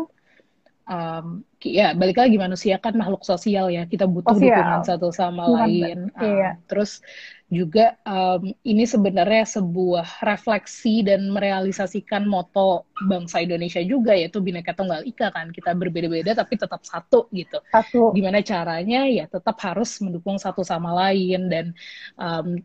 um, 0.87 1.43
ya 1.63 1.95
balik 1.95 2.19
lagi 2.19 2.35
manusia 2.35 2.75
kan 2.79 2.95
makhluk 2.95 3.23
sosial 3.23 3.71
ya 3.71 3.87
kita 3.87 4.03
butuh 4.03 4.35
sosial. 4.35 4.59
dukungan 4.59 4.83
satu 4.83 5.09
sama 5.15 5.47
Bukan, 5.47 5.59
lain 5.63 5.99
um, 6.19 6.23
iya. 6.23 6.51
terus 6.67 6.99
juga 7.53 7.93
um, 8.01 8.49
ini 8.65 8.83
sebenarnya 8.83 9.45
sebuah 9.45 10.25
refleksi 10.25 11.05
dan 11.05 11.29
merealisasikan 11.29 12.25
moto 12.25 12.89
bangsa 13.05 13.45
Indonesia 13.45 13.79
juga 13.85 14.17
yaitu 14.17 14.41
bineka 14.41 14.73
tunggal 14.73 15.05
ika 15.05 15.29
kan 15.29 15.53
kita 15.53 15.77
berbeda-beda 15.77 16.33
tapi 16.33 16.57
tetap 16.57 16.81
satu 16.81 17.29
gitu 17.29 17.61
satu. 17.69 18.09
gimana 18.11 18.41
caranya 18.41 19.05
ya 19.05 19.29
tetap 19.29 19.55
harus 19.61 20.01
mendukung 20.01 20.41
satu 20.41 20.65
sama 20.65 20.91
lain 20.97 21.47
dan 21.47 21.65
um, 22.17 22.57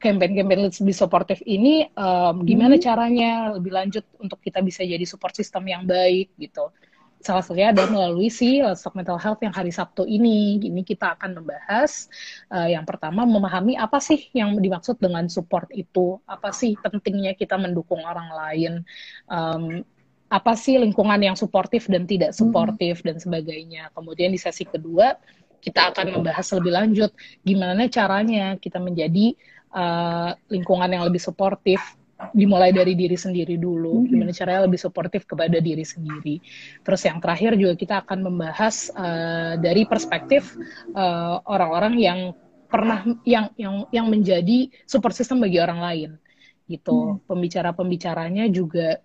campaign-campaign 0.00 0.68
Let's 0.68 0.84
Be 0.84 0.92
Supportive 0.92 1.40
ini 1.48 1.88
um, 1.96 2.44
gimana 2.44 2.76
hmm. 2.76 2.84
caranya 2.84 3.30
lebih 3.56 3.72
lanjut 3.72 4.04
untuk 4.20 4.40
kita 4.40 4.60
bisa 4.60 4.84
jadi 4.84 5.04
support 5.08 5.32
system 5.32 5.64
yang 5.64 5.88
baik 5.88 6.32
gitu 6.36 6.68
salah 7.24 7.40
satunya 7.40 7.72
adalah 7.72 7.88
melalui 7.88 8.28
si 8.28 8.60
Let's 8.60 8.84
Talk 8.84 8.92
Mental 8.92 9.16
Health 9.16 9.40
yang 9.40 9.56
hari 9.56 9.72
Sabtu 9.72 10.04
ini. 10.04 10.60
Ini 10.60 10.84
kita 10.84 11.16
akan 11.16 11.40
membahas 11.40 12.12
uh, 12.52 12.68
yang 12.68 12.84
pertama 12.84 13.24
memahami 13.24 13.80
apa 13.80 13.96
sih 13.98 14.28
yang 14.36 14.60
dimaksud 14.60 15.00
dengan 15.00 15.24
support 15.32 15.72
itu, 15.72 16.20
apa 16.28 16.52
sih 16.52 16.76
pentingnya 16.76 17.32
kita 17.32 17.56
mendukung 17.56 18.04
orang 18.04 18.28
lain, 18.28 18.72
um, 19.32 19.80
apa 20.28 20.52
sih 20.52 20.76
lingkungan 20.76 21.16
yang 21.16 21.32
suportif 21.32 21.88
dan 21.88 22.04
tidak 22.04 22.36
suportif 22.36 23.00
hmm. 23.00 23.06
dan 23.08 23.16
sebagainya. 23.16 23.82
Kemudian 23.96 24.28
di 24.28 24.38
sesi 24.38 24.68
kedua 24.68 25.16
kita 25.64 25.96
akan 25.96 26.20
membahas 26.20 26.44
lebih 26.60 26.72
lanjut 26.76 27.10
gimana 27.40 27.88
caranya 27.88 28.60
kita 28.60 28.76
menjadi 28.76 29.32
uh, 29.72 30.36
lingkungan 30.52 30.92
yang 30.92 31.08
lebih 31.08 31.24
suportif 31.24 31.80
dimulai 32.30 32.70
dari 32.70 32.94
diri 32.94 33.18
sendiri 33.18 33.58
dulu, 33.58 34.02
mm-hmm. 34.02 34.10
gimana 34.10 34.30
caranya 34.30 34.62
lebih 34.70 34.78
suportif 34.78 35.26
kepada 35.26 35.58
diri 35.58 35.82
sendiri. 35.82 36.38
Terus 36.86 37.02
yang 37.06 37.18
terakhir 37.18 37.58
juga 37.58 37.74
kita 37.74 37.94
akan 38.06 38.18
membahas 38.30 38.90
uh, 38.94 39.54
dari 39.58 39.82
perspektif 39.82 40.54
uh, 40.94 41.42
orang-orang 41.46 41.94
yang 41.98 42.20
pernah 42.70 43.02
yang 43.22 43.50
yang 43.54 43.86
yang 43.90 44.06
menjadi 44.10 44.70
support 44.86 45.14
system 45.14 45.42
bagi 45.42 45.58
orang 45.58 45.78
lain, 45.82 46.10
gitu. 46.66 47.18
Mm. 47.18 47.26
Pembicara-pembicaranya 47.26 48.46
juga 48.50 48.98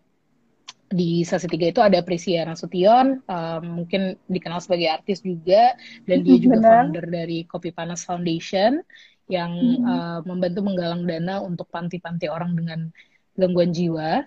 di 0.90 1.22
sesi 1.22 1.46
tiga 1.46 1.70
itu 1.70 1.82
ada 1.86 2.02
Prisia 2.02 2.42
Nasution, 2.50 3.22
um, 3.30 3.62
mungkin 3.62 4.18
dikenal 4.26 4.58
sebagai 4.58 4.90
artis 4.90 5.22
juga, 5.22 5.78
dan 6.10 6.26
dia 6.26 6.38
juga 6.42 6.58
Benar. 6.58 6.90
founder 6.90 7.06
dari 7.06 7.46
Kopi 7.46 7.70
Panas 7.70 8.06
Foundation 8.10 8.82
yang 9.30 9.54
hmm. 9.54 9.86
uh, 9.86 10.20
membantu 10.26 10.66
menggalang 10.66 11.06
dana 11.06 11.40
untuk 11.40 11.70
panti-panti 11.70 12.26
orang 12.28 12.58
dengan 12.58 12.90
gangguan 13.38 13.72
jiwa. 13.72 14.26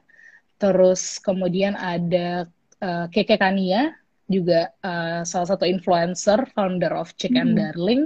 Terus 0.63 1.19
kemudian 1.19 1.75
ada 1.75 2.47
uh, 2.79 3.11
Keke 3.11 3.35
Kania 3.35 3.99
juga 4.31 4.71
uh, 4.81 5.27
salah 5.27 5.49
satu 5.51 5.67
influencer, 5.67 6.47
founder 6.55 6.95
of 6.95 7.13
Chick 7.19 7.35
and 7.35 7.53
hmm. 7.53 7.59
Darling 7.59 8.03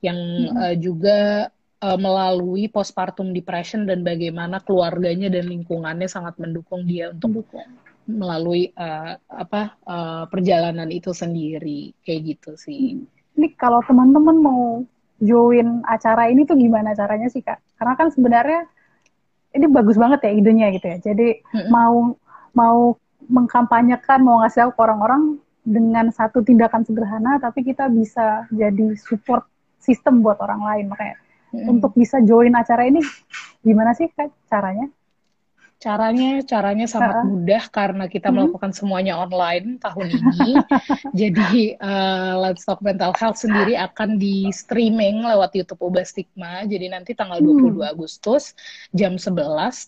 yang 0.00 0.16
hmm. 0.16 0.56
uh, 0.56 0.74
juga 0.78 1.50
uh, 1.82 1.98
melalui 1.98 2.70
postpartum 2.70 3.34
depression 3.34 3.84
dan 3.84 4.06
bagaimana 4.06 4.62
keluarganya 4.62 5.28
dan 5.28 5.50
lingkungannya 5.50 6.06
sangat 6.06 6.38
mendukung 6.38 6.86
dia 6.86 7.10
untuk 7.10 7.42
mendukung. 7.42 7.68
melalui 8.06 8.70
uh, 8.78 9.18
apa 9.26 9.74
uh, 9.82 10.24
perjalanan 10.30 10.86
itu 10.94 11.10
sendiri 11.10 11.90
kayak 12.06 12.38
gitu 12.38 12.54
sih. 12.54 13.02
Ini 13.34 13.48
kalau 13.58 13.82
teman-teman 13.82 14.36
mau 14.38 14.86
join 15.22 15.80
acara 15.88 16.28
ini 16.28 16.44
tuh 16.44 16.56
gimana 16.56 16.92
caranya 16.92 17.28
sih 17.32 17.40
kak? 17.40 17.60
Karena 17.80 17.94
kan 17.96 18.08
sebenarnya 18.12 18.68
ini 19.56 19.66
bagus 19.72 19.96
banget 19.96 20.28
ya 20.28 20.32
idenya 20.36 20.66
gitu 20.76 20.86
ya. 20.86 20.98
Jadi 21.00 21.40
hmm. 21.40 21.68
mau 21.72 22.12
mau 22.52 22.78
mengkampanyekan, 23.26 24.22
mau 24.22 24.44
ngasih 24.44 24.68
tahu 24.68 24.70
ke 24.76 24.80
orang-orang 24.80 25.22
dengan 25.66 26.14
satu 26.14 26.46
tindakan 26.46 26.86
sederhana, 26.86 27.42
tapi 27.42 27.66
kita 27.66 27.90
bisa 27.90 28.46
jadi 28.54 28.94
support 28.94 29.48
sistem 29.82 30.22
buat 30.22 30.38
orang 30.38 30.62
lain. 30.62 30.84
Makanya 30.92 31.16
hmm. 31.52 31.72
untuk 31.72 31.92
bisa 31.96 32.20
join 32.22 32.54
acara 32.54 32.86
ini 32.86 33.00
gimana 33.66 33.96
sih 33.96 34.12
kak 34.12 34.30
caranya? 34.46 34.86
Caranya, 35.76 36.40
caranya 36.40 36.88
sangat 36.88 37.28
mudah 37.28 37.68
karena 37.68 38.08
kita 38.08 38.32
hmm. 38.32 38.36
melakukan 38.40 38.72
semuanya 38.72 39.20
online 39.20 39.76
tahun 39.76 40.08
ini. 40.08 40.56
Jadi 41.20 41.76
uh, 41.76 42.40
Let's 42.40 42.64
Talk 42.64 42.80
Mental 42.80 43.12
Health 43.12 43.44
sendiri 43.44 43.76
akan 43.76 44.16
di 44.16 44.48
streaming 44.56 45.20
lewat 45.20 45.52
YouTube 45.52 45.84
Ubah 45.84 46.08
Stigma. 46.08 46.64
Jadi 46.64 46.88
nanti 46.88 47.12
tanggal 47.12 47.44
22 47.44 47.76
hmm. 47.76 47.92
Agustus 47.92 48.56
jam 48.96 49.20
11 49.20 49.36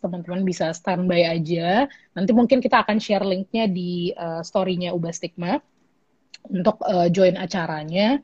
teman-teman 0.04 0.45
bisa 0.45 0.76
standby 0.76 1.25
aja. 1.25 1.88
Nanti 2.12 2.37
mungkin 2.37 2.61
kita 2.61 2.85
akan 2.85 3.00
share 3.00 3.25
linknya 3.25 3.64
di 3.64 4.12
uh, 4.12 4.45
story-nya 4.45 4.92
Ubah 4.92 5.16
Stigma 5.16 5.57
untuk 6.52 6.85
uh, 6.85 7.09
join 7.09 7.40
acaranya. 7.40 8.21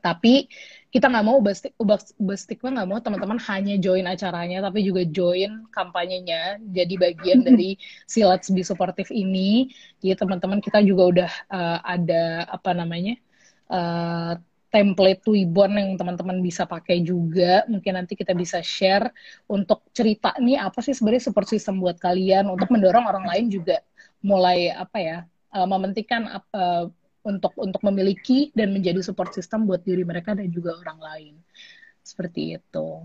Tapi 0.00 0.48
kita 0.88 1.06
nggak 1.12 1.24
mau 1.24 1.36
ubah, 1.36 1.52
ubah 2.16 2.38
stigma 2.40 2.72
nggak 2.72 2.88
mau 2.88 2.98
teman-teman 3.04 3.36
hanya 3.44 3.76
join 3.76 4.08
acaranya 4.08 4.64
tapi 4.64 4.80
juga 4.88 5.04
join 5.04 5.68
kampanyenya. 5.68 6.56
Jadi 6.72 6.94
bagian 6.96 7.44
dari 7.44 7.76
si 8.08 8.24
Let's 8.24 8.48
Be 8.48 8.64
Supportive 8.64 9.12
ini. 9.12 9.68
Jadi 10.00 10.16
teman-teman 10.16 10.64
kita 10.64 10.80
juga 10.80 11.02
udah 11.12 11.30
uh, 11.52 11.78
ada 11.84 12.48
apa 12.48 12.72
namanya 12.72 13.20
uh, 13.68 14.40
template 14.72 15.24
Twibbon 15.24 15.76
yang 15.76 15.90
teman-teman 16.00 16.40
bisa 16.40 16.64
pakai 16.64 17.04
juga. 17.04 17.68
Mungkin 17.68 17.92
nanti 17.92 18.16
kita 18.16 18.32
bisa 18.32 18.64
share 18.64 19.12
untuk 19.44 19.84
cerita 19.92 20.32
nih 20.40 20.56
apa 20.56 20.80
sih 20.80 20.96
sebenarnya 20.96 21.28
support 21.28 21.48
system 21.52 21.84
buat 21.84 22.00
kalian. 22.00 22.48
Untuk 22.48 22.72
mendorong 22.72 23.04
orang 23.04 23.28
lain 23.28 23.52
juga 23.52 23.84
mulai 24.24 24.72
apa 24.72 24.98
ya 24.98 25.18
uh, 25.52 25.68
mementingkan 25.68 26.40
uh, 26.52 26.88
untuk 27.28 27.52
untuk 27.60 27.84
memiliki 27.84 28.48
dan 28.56 28.72
menjadi 28.72 29.04
support 29.04 29.36
system 29.36 29.68
buat 29.68 29.84
diri 29.84 30.02
mereka 30.02 30.32
dan 30.32 30.48
juga 30.48 30.72
orang 30.80 30.98
lain 30.98 31.34
seperti 32.00 32.56
itu. 32.56 33.04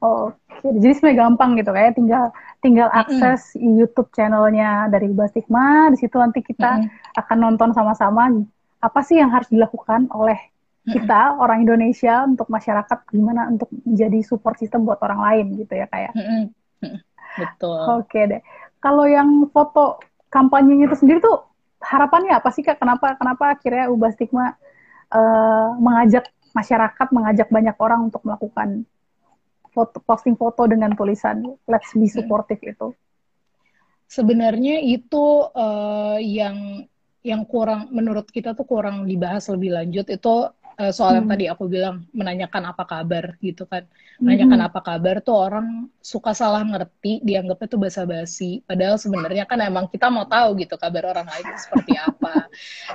Oke, 0.00 0.64
jadi 0.80 0.96
sebenarnya 0.96 1.18
gampang 1.28 1.50
gitu 1.60 1.70
kayak 1.76 1.92
tinggal 1.92 2.32
tinggal 2.64 2.88
akses 2.88 3.52
mm 3.52 3.60
-hmm. 3.60 3.72
YouTube 3.84 4.08
channelnya 4.16 4.88
dari 4.88 5.12
Ubah 5.12 5.28
Stigma. 5.28 5.92
Di 5.92 6.00
situ 6.00 6.16
nanti 6.16 6.40
kita 6.40 6.80
mm 6.80 6.82
-hmm. 6.86 7.20
akan 7.20 7.36
nonton 7.36 7.70
sama-sama 7.76 8.32
apa 8.80 9.00
sih 9.04 9.20
yang 9.20 9.28
harus 9.28 9.52
dilakukan 9.52 10.08
oleh 10.16 10.40
kita 10.88 11.20
mm 11.20 11.32
-hmm. 11.36 11.42
orang 11.44 11.58
Indonesia 11.68 12.24
untuk 12.24 12.48
masyarakat 12.48 12.98
gimana 13.12 13.52
untuk 13.52 13.68
menjadi 13.84 14.24
support 14.24 14.56
system 14.56 14.88
buat 14.88 15.02
orang 15.04 15.20
lain 15.20 15.46
gitu 15.60 15.76
ya 15.76 15.84
kayak. 15.92 16.16
Mm 16.16 16.24
-hmm. 16.24 16.96
Betul. 17.36 17.80
Oke 18.00 18.20
deh. 18.24 18.40
Kalau 18.80 19.04
yang 19.04 19.52
foto 19.52 20.00
kampanye 20.32 20.88
itu 20.88 20.96
sendiri 20.96 21.20
tuh 21.20 21.49
harapannya 21.80 22.36
apa 22.36 22.48
sih 22.52 22.62
kak? 22.62 22.78
Kenapa 22.78 23.16
kenapa 23.16 23.56
akhirnya 23.56 23.88
Ubah 23.88 24.12
Stigma 24.12 24.54
uh, 25.10 25.68
mengajak 25.80 26.28
masyarakat, 26.52 27.08
mengajak 27.10 27.48
banyak 27.48 27.76
orang 27.80 28.12
untuk 28.12 28.22
melakukan 28.22 28.84
foto, 29.72 29.98
posting 30.04 30.36
foto 30.36 30.66
dengan 30.68 30.92
tulisan 30.92 31.56
let's 31.64 31.90
be 31.96 32.06
supportive 32.06 32.60
hmm. 32.60 32.72
itu? 32.76 32.88
Sebenarnya 34.10 34.82
itu 34.82 35.46
uh, 35.54 36.18
yang 36.18 36.84
yang 37.20 37.44
kurang 37.44 37.92
menurut 37.92 38.28
kita 38.32 38.56
tuh 38.56 38.64
kurang 38.64 39.04
dibahas 39.04 39.44
lebih 39.52 39.76
lanjut 39.76 40.08
itu 40.08 40.34
uh, 40.78 40.92
soal 40.94 41.16
hmm. 41.16 41.18
yang 41.18 41.28
tadi 41.32 41.44
aku 41.50 41.64
bilang 41.66 41.96
menanyakan 42.14 42.70
apa 42.70 42.84
kabar 42.86 43.34
gitu 43.40 43.66
kan. 43.66 43.88
Menanyakan 44.20 44.60
hmm. 44.60 44.68
apa 44.68 44.80
kabar 44.84 45.16
tuh 45.24 45.36
orang 45.36 45.66
suka 45.98 46.36
salah 46.36 46.60
ngerti 46.60 47.24
dianggapnya 47.24 47.66
tuh 47.66 47.80
basa-basi. 47.80 48.60
Padahal 48.68 49.00
sebenarnya 49.00 49.48
kan 49.48 49.58
emang 49.64 49.88
kita 49.88 50.12
mau 50.12 50.28
tahu 50.28 50.60
gitu 50.60 50.76
kabar 50.76 51.16
orang 51.16 51.26
lain 51.26 51.46
seperti 51.56 51.96
apa. 51.96 52.46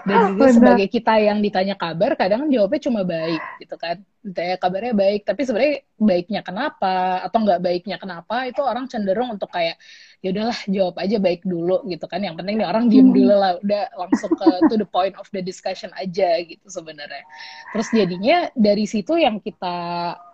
Dan 0.05 0.17
juga 0.37 0.47
sebagai 0.53 0.87
kita 0.87 1.13
yang 1.19 1.41
ditanya 1.41 1.75
kabar 1.75 2.13
kadang 2.15 2.47
jawabnya 2.47 2.81
cuma 2.85 3.01
baik 3.01 3.41
gitu 3.59 3.75
kan. 3.75 3.99
Ditanya 4.21 4.55
kabarnya 4.57 4.93
baik 4.93 5.21
tapi 5.25 5.41
sebenarnya 5.43 5.75
baiknya 5.95 6.41
kenapa 6.43 7.23
atau 7.23 7.37
nggak 7.39 7.61
baiknya 7.61 7.97
kenapa 8.01 8.49
itu 8.49 8.59
orang 8.59 8.85
cenderung 8.91 9.31
untuk 9.31 9.47
kayak 9.47 9.79
ya 10.25 10.33
udahlah 10.33 10.57
jawab 10.65 10.95
aja 10.97 11.17
baik 11.21 11.45
dulu 11.45 11.85
gitu 11.85 12.05
kan. 12.09 12.25
Yang 12.25 12.41
penting 12.41 12.55
nih 12.57 12.65
orang 12.65 12.89
diem 12.89 13.13
dulu 13.13 13.29
lah 13.29 13.61
udah 13.61 13.83
langsung 13.93 14.33
ke 14.33 14.49
to 14.65 14.75
the 14.81 14.89
point 14.89 15.13
of 15.21 15.29
the 15.29 15.45
discussion 15.45 15.93
aja 15.93 16.41
gitu 16.41 16.65
sebenarnya. 16.65 17.21
Terus 17.69 17.87
jadinya 17.93 18.49
dari 18.57 18.89
situ 18.89 19.21
yang 19.21 19.37
kita 19.37 19.77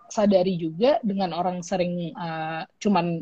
sadari 0.08 0.56
juga 0.56 0.96
dengan 1.04 1.36
orang 1.36 1.60
sering 1.60 2.16
uh, 2.16 2.64
cuman 2.80 3.20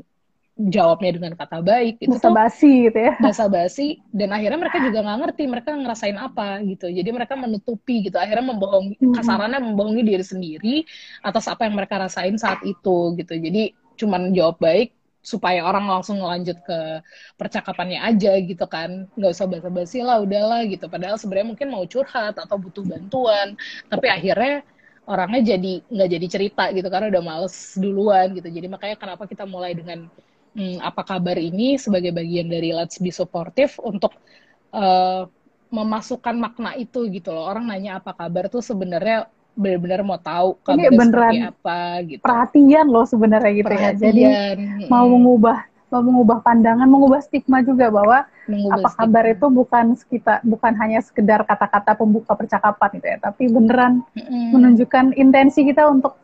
jawabnya 0.61 1.17
dengan 1.17 1.33
kata 1.41 1.65
baik 1.65 2.05
itu 2.05 2.21
basa 2.21 2.29
basi 2.29 2.93
gitu 2.93 2.99
ya. 3.01 3.17
basa 3.17 3.49
basi 3.49 3.97
dan 4.13 4.29
akhirnya 4.37 4.61
mereka 4.61 4.77
juga 4.85 4.99
nggak 5.01 5.19
ngerti 5.25 5.43
mereka 5.49 5.71
ngerasain 5.75 6.19
apa 6.21 6.63
gitu. 6.71 6.87
Jadi 6.87 7.11
mereka 7.11 7.35
menutupi 7.35 8.07
gitu 8.07 8.15
akhirnya 8.15 8.55
membohongi 8.55 8.95
kasarannya 9.01 9.59
membohongi 9.59 10.03
diri 10.07 10.23
sendiri 10.23 10.77
atas 11.25 11.51
apa 11.51 11.67
yang 11.67 11.75
mereka 11.75 11.99
rasain 11.99 12.39
saat 12.39 12.63
itu 12.63 13.17
gitu. 13.19 13.35
Jadi 13.35 13.75
cuman 13.99 14.31
jawab 14.37 14.61
baik 14.63 15.00
supaya 15.21 15.65
orang 15.65 15.85
langsung 15.87 16.21
ngelanjut 16.21 16.59
ke 16.65 16.79
percakapannya 17.37 18.01
aja 18.01 18.33
gitu 18.41 18.65
kan. 18.67 19.07
Nggak 19.17 19.31
usah 19.37 19.47
basa-basi 19.49 20.01
lah 20.01 20.21
udahlah 20.25 20.65
gitu. 20.69 20.89
Padahal 20.89 21.17
sebenarnya 21.21 21.49
mungkin 21.55 21.69
mau 21.73 21.85
curhat 21.85 22.37
atau 22.37 22.57
butuh 22.57 22.85
bantuan. 22.85 23.55
Tapi 23.89 24.07
akhirnya 24.09 24.65
orangnya 25.09 25.57
jadi 25.57 25.73
nggak 25.91 26.09
jadi 26.15 26.27
cerita 26.31 26.65
gitu 26.77 26.89
karena 26.93 27.07
udah 27.13 27.23
males 27.23 27.55
duluan 27.77 28.33
gitu. 28.37 28.49
Jadi 28.49 28.67
makanya 28.71 28.97
kenapa 28.99 29.25
kita 29.27 29.45
mulai 29.49 29.73
dengan 29.77 30.09
hmm, 30.57 30.79
apa 30.83 31.03
kabar 31.07 31.37
ini 31.39 31.77
sebagai 31.79 32.11
bagian 32.15 32.49
dari 32.51 32.71
Let's 32.75 32.99
Be 32.99 33.11
Supportive 33.15 33.77
untuk 33.83 34.15
uh, 34.75 35.27
memasukkan 35.71 36.35
makna 36.35 36.75
itu 36.79 37.07
gitu 37.11 37.31
loh. 37.31 37.47
Orang 37.47 37.71
nanya 37.71 38.03
apa 38.03 38.13
kabar 38.15 38.51
tuh 38.51 38.63
sebenarnya 38.63 39.31
benar-benar 39.55 40.01
mau 40.07 40.21
tahu 40.21 40.57
kabar 40.63 40.91
seperti 40.91 41.39
apa 41.45 41.79
gitu. 42.07 42.23
Perhatian 42.23 42.87
loh 42.89 43.05
sebenarnya 43.05 43.53
gitu 43.55 43.73
ya. 43.75 43.91
Jadi 43.95 44.23
mau 44.87 45.07
mengubah 45.07 45.71
mau 45.91 46.07
mengubah 46.07 46.39
pandangan, 46.47 46.87
mengubah 46.87 47.19
stigma 47.19 47.67
juga 47.67 47.91
bahwa 47.91 48.23
mengubah 48.47 48.79
apa 48.79 48.89
stigma. 48.95 49.03
kabar 49.03 49.25
itu 49.27 49.47
bukan 49.51 49.85
kita 50.07 50.35
bukan 50.47 50.73
hanya 50.79 51.03
sekedar 51.03 51.43
kata-kata 51.43 51.99
pembuka 51.99 52.39
percakapan 52.39 52.89
gitu 52.95 53.07
ya, 53.11 53.19
tapi 53.19 53.51
beneran 53.51 54.07
mm 54.15 54.55
menunjukkan 54.55 55.19
intensi 55.19 55.67
kita 55.67 55.91
untuk 55.91 56.15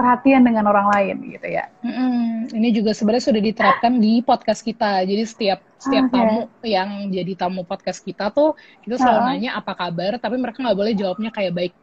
perhatian 0.00 0.48
dengan 0.48 0.64
orang 0.72 0.88
lain 0.96 1.36
gitu 1.36 1.44
ya. 1.52 1.68
Mm-hmm. 1.84 2.56
Ini 2.56 2.68
juga 2.72 2.96
sebenarnya 2.96 3.24
sudah 3.28 3.42
diterapkan 3.44 3.92
di 4.00 4.24
podcast 4.24 4.64
kita. 4.64 5.04
Jadi 5.04 5.22
setiap 5.28 5.60
setiap 5.76 6.08
okay. 6.08 6.16
tamu 6.16 6.40
yang 6.64 7.12
jadi 7.12 7.32
tamu 7.36 7.68
podcast 7.68 8.00
kita 8.00 8.32
tuh 8.32 8.56
kita 8.80 8.96
selalu 8.96 9.20
uh 9.20 9.26
nanya 9.28 9.50
apa 9.60 9.76
kabar, 9.76 10.16
tapi 10.16 10.40
mereka 10.40 10.64
nggak 10.64 10.78
boleh 10.80 10.96
jawabnya 10.96 11.28
kayak 11.28 11.52
baik 11.52 11.74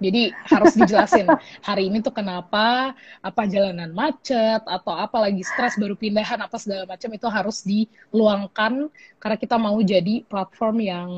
jadi 0.00 0.32
harus 0.48 0.72
dijelasin 0.74 1.28
hari 1.68 1.92
ini 1.92 2.00
tuh 2.00 2.16
kenapa, 2.16 2.96
apa 3.20 3.42
jalanan 3.44 3.92
macet 3.92 4.64
atau 4.64 4.96
apa 4.96 5.28
lagi 5.28 5.44
stres 5.44 5.76
baru 5.76 5.92
pindahan 5.92 6.40
apa 6.40 6.56
segala 6.56 6.88
macam 6.88 7.12
itu 7.12 7.28
harus 7.28 7.60
diluangkan 7.62 8.88
karena 9.20 9.36
kita 9.36 9.56
mau 9.60 9.76
jadi 9.84 10.24
platform 10.24 10.76
yang 10.80 11.08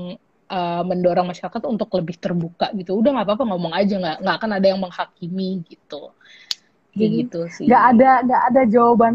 uh, 0.50 0.82
mendorong 0.82 1.30
masyarakat 1.30 1.62
untuk 1.64 1.88
lebih 1.94 2.18
terbuka 2.18 2.74
gitu. 2.74 2.98
Udah 2.98 3.14
nggak 3.14 3.26
apa-apa 3.30 3.44
ngomong 3.54 3.72
aja 3.72 3.94
nggak 3.96 4.16
nggak 4.20 4.36
akan 4.42 4.50
ada 4.58 4.66
yang 4.66 4.80
menghakimi 4.82 5.62
gitu. 5.70 6.10
Kayak 6.92 7.08
hmm. 7.08 7.18
gitu 7.22 7.40
sih. 7.54 7.66
Nggak 7.70 7.84
ada 7.96 8.10
nggak 8.26 8.42
ada 8.52 8.62
jawaban 8.66 9.14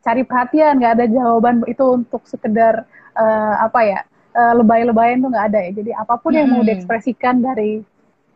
cari 0.00 0.22
perhatian 0.24 0.80
nggak 0.80 0.92
ada 0.96 1.06
jawaban 1.12 1.60
itu 1.68 1.84
untuk 1.84 2.24
sekedar 2.24 2.88
uh, 3.12 3.54
apa 3.60 3.80
ya 3.84 4.00
uh, 4.32 4.56
lebay-lebayan 4.56 5.20
tuh 5.20 5.30
nggak 5.30 5.46
ada 5.52 5.58
ya. 5.68 5.70
Jadi 5.76 5.90
apa 5.92 6.14
pun 6.16 6.32
yang 6.32 6.48
mau 6.50 6.64
diekspresikan 6.64 7.44
dari 7.44 7.84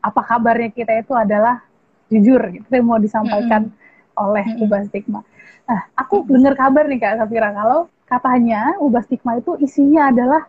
apa 0.04 0.20
kabarnya 0.20 0.68
kita 0.68 1.00
itu 1.00 1.16
adalah 1.16 1.64
jujur 2.12 2.40
gitu 2.52 2.68
yang 2.68 2.84
mau 2.84 3.00
disampaikan 3.00 3.72
mm-hmm. 3.72 4.20
oleh 4.20 4.44
mm-hmm. 4.44 4.64
Ubah 4.68 4.80
Stigma. 4.92 5.20
Nah, 5.64 5.80
aku 5.96 6.20
mm-hmm. 6.20 6.32
dengar 6.36 6.54
kabar 6.60 6.84
nih 6.84 7.00
Kak 7.00 7.16
Safira 7.24 7.50
kalau 7.56 7.80
katanya 8.04 8.76
Ubah 8.84 9.02
Stigma 9.08 9.40
itu 9.40 9.56
isinya 9.64 10.12
adalah 10.12 10.44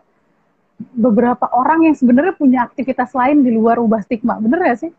beberapa 0.92 1.48
orang 1.56 1.88
yang 1.88 1.96
sebenarnya 1.96 2.36
punya 2.36 2.68
aktivitas 2.68 3.16
lain 3.16 3.40
di 3.40 3.50
luar 3.56 3.80
Ubah 3.80 4.04
Stigma. 4.04 4.36
Bener 4.36 4.60
gak 4.60 4.78
sih? 4.84 4.92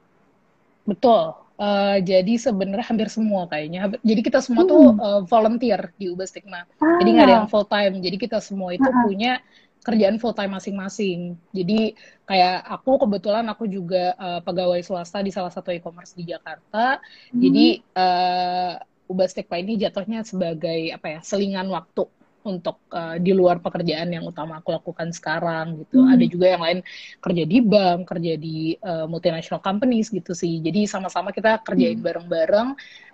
Betul. 0.89 1.37
Uh, 1.57 1.97
jadi 2.05 2.37
sebenarnya 2.37 2.85
hampir 2.85 3.09
semua 3.09 3.49
kayaknya. 3.49 3.89
Jadi 4.01 4.21
kita 4.21 4.41
semua 4.41 4.65
hmm. 4.65 4.71
tuh 4.73 4.81
uh, 4.97 5.21
volunteer 5.25 5.93
di 5.97 6.09
Ubah 6.09 6.25
Stigma. 6.25 6.65
Ah. 6.81 6.97
Jadi 7.01 7.09
nggak 7.17 7.25
ada 7.29 7.35
yang 7.41 7.49
full 7.49 7.65
time. 7.65 7.97
Jadi 7.97 8.17
kita 8.17 8.37
semua 8.41 8.73
itu 8.77 8.85
ah. 8.85 9.05
punya 9.05 9.41
kerjaan 9.88 10.19
full 10.19 10.36
time 10.36 10.60
masing-masing. 10.60 11.39
Jadi 11.56 11.95
kayak 12.28 12.67
aku 12.67 13.08
kebetulan 13.08 13.47
aku 13.47 13.71
juga 13.71 14.12
uh, 14.19 14.43
pegawai 14.43 14.84
swasta 14.84 15.23
di 15.23 15.32
salah 15.32 15.47
satu 15.47 15.71
e-commerce 15.71 16.12
di 16.12 16.28
Jakarta. 16.28 17.00
Hmm. 17.32 17.39
Jadi 17.39 17.80
uh, 17.95 18.76
Ubah 19.08 19.28
Stekpa 19.32 19.56
ini 19.56 19.80
jatuhnya 19.80 20.28
sebagai 20.28 20.91
apa 20.91 21.08
ya 21.08 21.19
selingan 21.23 21.71
waktu 21.71 22.04
untuk 22.47 22.80
uh, 22.95 23.19
di 23.19 23.36
luar 23.36 23.60
pekerjaan 23.60 24.08
yang 24.08 24.23
utama 24.23 24.60
aku 24.63 24.71
lakukan 24.71 25.12
sekarang 25.12 25.84
gitu. 25.84 26.04
Hmm. 26.04 26.15
Ada 26.15 26.26
juga 26.28 26.47
yang 26.56 26.63
lain 26.63 26.80
kerja 27.19 27.43
di 27.43 27.58
bank, 27.60 28.00
kerja 28.08 28.34
di 28.39 28.76
uh, 28.80 29.08
multinational 29.08 29.60
companies 29.60 30.12
gitu 30.12 30.32
sih. 30.32 30.63
Jadi 30.63 30.88
sama-sama 30.88 31.36
kita 31.36 31.60
kerjain 31.63 32.00
hmm. 32.00 32.08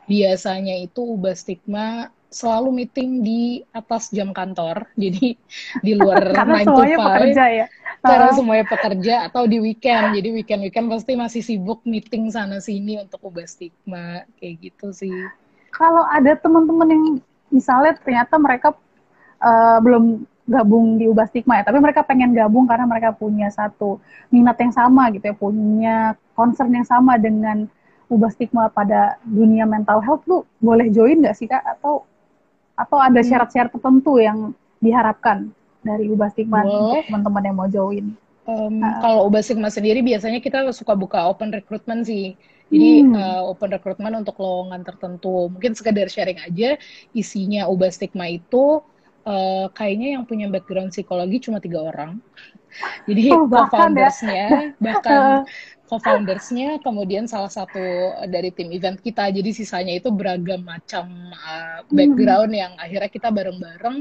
Biasanya 0.06 0.76
itu 0.84 1.02
ubah 1.04 1.36
stigma 1.36 2.12
selalu 2.34 2.84
meeting 2.84 3.22
di 3.22 3.42
atas 3.72 4.10
jam 4.10 4.34
kantor, 4.34 4.89
jadi 5.04 5.38
di 5.86 5.92
luar 5.94 6.34
Karena 6.38 6.66
9 6.66 6.74
to 6.74 6.82
5. 6.82 6.98
Pekerja 6.98 7.46
ya? 7.48 7.66
Karena 8.04 8.30
uh. 8.30 8.36
semuanya 8.36 8.66
pekerja 8.68 9.16
atau 9.32 9.48
di 9.48 9.62
weekend, 9.63 10.18
jadi 10.18 10.30
weekend-weekend 10.34 10.92
pasti 10.92 11.13
masih 11.16 11.42
sibuk 11.46 11.86
meeting 11.88 12.28
sana 12.34 12.60
sini 12.60 13.00
untuk 13.00 13.22
ubah 13.24 13.48
stigma 13.48 14.28
kayak 14.42 14.56
gitu 14.60 14.92
sih. 14.92 15.13
Kalau 15.72 16.04
ada 16.10 16.36
teman-teman 16.36 16.89
yang 16.89 17.04
misalnya 17.48 17.96
ternyata 18.02 18.36
mereka 18.42 18.76
uh, 19.39 19.80
belum 19.80 20.26
gabung 20.44 21.00
di 21.00 21.08
ubah 21.08 21.32
stigma 21.32 21.63
ya, 21.63 21.72
tapi 21.72 21.80
mereka 21.80 22.04
pengen 22.04 22.36
gabung 22.36 22.68
karena 22.68 22.84
mereka 22.84 23.16
punya 23.16 23.48
satu 23.48 24.04
minat 24.28 24.60
yang 24.60 24.76
sama 24.76 25.08
gitu 25.16 25.24
ya, 25.32 25.36
punya 25.39 25.98
concern 26.36 26.76
yang 26.76 26.84
sama 26.84 27.16
dengan 27.16 27.72
ubah 28.12 28.32
stigma 28.32 28.68
pada 28.72 29.20
dunia 29.24 29.63
mental 29.63 30.04
health 30.04 30.24
tuh 30.28 30.44
boleh 30.60 30.92
join 30.92 31.24
nggak 31.24 31.36
sih 31.36 31.48
kak 31.48 31.63
atau 31.80 32.04
atau 32.74 32.98
ada 32.98 33.22
hmm. 33.22 33.28
syarat-syarat 33.30 33.72
tertentu 33.74 34.18
yang 34.18 34.52
diharapkan 34.82 35.54
dari 35.86 36.10
Ubah 36.10 36.32
Stigma 36.34 36.66
untuk 36.66 37.06
teman-teman 37.08 37.44
yang 37.46 37.58
mau 37.58 37.70
join? 37.70 38.06
Um, 38.44 38.84
uh, 38.84 39.00
kalau 39.00 39.30
Ubah 39.30 39.42
Stigma 39.46 39.70
sendiri 39.70 40.02
biasanya 40.02 40.42
kita 40.42 40.66
suka 40.74 40.98
buka 40.98 41.22
open 41.30 41.54
recruitment 41.54 42.08
sih. 42.08 42.34
Jadi 42.74 43.06
hmm. 43.06 43.13
uh, 43.13 43.42
open 43.54 43.70
recruitment 43.70 44.26
untuk 44.26 44.42
lowongan 44.42 44.82
tertentu. 44.82 45.52
Mungkin 45.54 45.78
sekedar 45.78 46.10
sharing 46.10 46.42
aja 46.42 46.80
isinya 47.13 47.70
Ubah 47.70 47.94
Stigma 47.94 48.26
itu 48.26 48.82
uh, 49.28 49.68
kayaknya 49.78 50.18
yang 50.18 50.24
punya 50.26 50.50
background 50.50 50.92
psikologi 50.92 51.46
cuma 51.46 51.62
tiga 51.62 51.86
orang. 51.86 52.18
Jadi 53.08 53.30
oh, 53.30 53.46
co-foundersnya 53.46 54.34
ya. 54.34 54.50
bahkan 54.82 55.46
co-foundersnya 55.93 56.82
kemudian 56.82 57.29
salah 57.29 57.53
satu 57.53 58.17
dari 58.25 58.49
tim 58.49 58.73
event 58.73 58.97
kita 58.97 59.29
jadi 59.29 59.49
sisanya 59.53 60.01
itu 60.01 60.10
beragam 60.10 60.65
macam 60.65 61.06
uh, 61.38 61.86
background 61.93 62.49
hmm. 62.49 62.62
yang 62.65 62.73
akhirnya 62.82 63.12
kita 63.13 63.29
bareng-bareng 63.29 63.97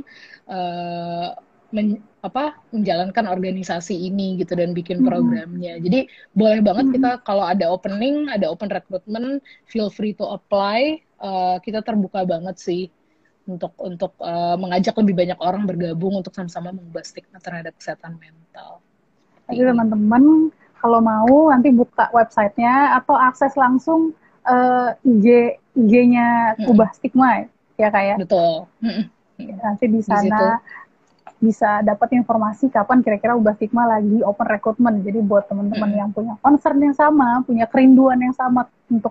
uh, 0.48 1.37
men, 1.72 1.98
apa 2.22 2.61
menjalankan 2.70 3.26
organisasi 3.26 3.96
ini 3.96 4.38
gitu 4.38 4.55
dan 4.55 4.76
bikin 4.76 5.02
programnya. 5.02 5.74
Mm-hmm. 5.74 5.85
Jadi 5.88 6.00
boleh 6.37 6.61
banget 6.62 6.87
mm-hmm. 6.92 7.02
kita 7.02 7.11
kalau 7.26 7.42
ada 7.42 7.66
opening, 7.66 8.31
ada 8.31 8.46
open 8.46 8.70
recruitment, 8.70 9.42
feel 9.66 9.88
free 9.90 10.14
to 10.14 10.28
apply. 10.28 11.00
Uh, 11.18 11.59
kita 11.64 11.83
terbuka 11.83 12.22
banget 12.22 12.61
sih 12.61 12.83
untuk 13.48 13.74
untuk 13.83 14.14
uh, 14.22 14.55
mengajak 14.55 14.94
lebih 15.02 15.18
banyak 15.18 15.38
orang 15.42 15.66
bergabung 15.66 16.22
untuk 16.22 16.31
sama-sama 16.31 16.70
mengubah 16.70 17.02
stigma 17.02 17.42
terhadap 17.42 17.74
kesehatan 17.74 18.14
mental. 18.22 18.78
Jadi 19.50 19.66
teman-teman 19.66 20.55
kalau 20.83 20.99
mau 20.99 21.55
nanti 21.55 21.71
buka 21.71 22.11
websitenya 22.11 22.99
atau 22.99 23.14
akses 23.14 23.55
langsung 23.55 24.11
uh, 24.42 24.90
IG 25.07 25.57
IG-nya 25.79 26.59
mm-hmm. 26.59 26.71
ubah 26.75 26.90
stigma 26.92 27.47
ya 27.79 27.88
kayak. 27.88 28.18
Ya? 28.18 28.27
Betul. 28.27 28.66
Mm-hmm. 28.83 29.05
Nanti 29.62 29.85
di 29.87 30.03
sana 30.03 30.59
bisa 31.42 31.83
dapat 31.83 32.14
informasi 32.14 32.71
kapan 32.71 33.03
kira-kira 33.03 33.35
ubah 33.35 33.59
stigma 33.59 33.87
lagi 33.87 34.23
open 34.23 34.47
recruitment. 34.47 35.03
Jadi 35.03 35.18
buat 35.27 35.51
teman-teman 35.51 35.90
hmm. 35.90 35.99
yang 35.99 36.11
punya 36.14 36.35
concern 36.38 36.79
yang 36.79 36.95
sama, 36.95 37.42
punya 37.42 37.66
kerinduan 37.66 38.23
yang 38.23 38.31
sama 38.31 38.71
untuk 38.87 39.11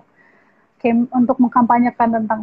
untuk 1.12 1.36
mengkampanyekan 1.38 2.08
tentang 2.10 2.40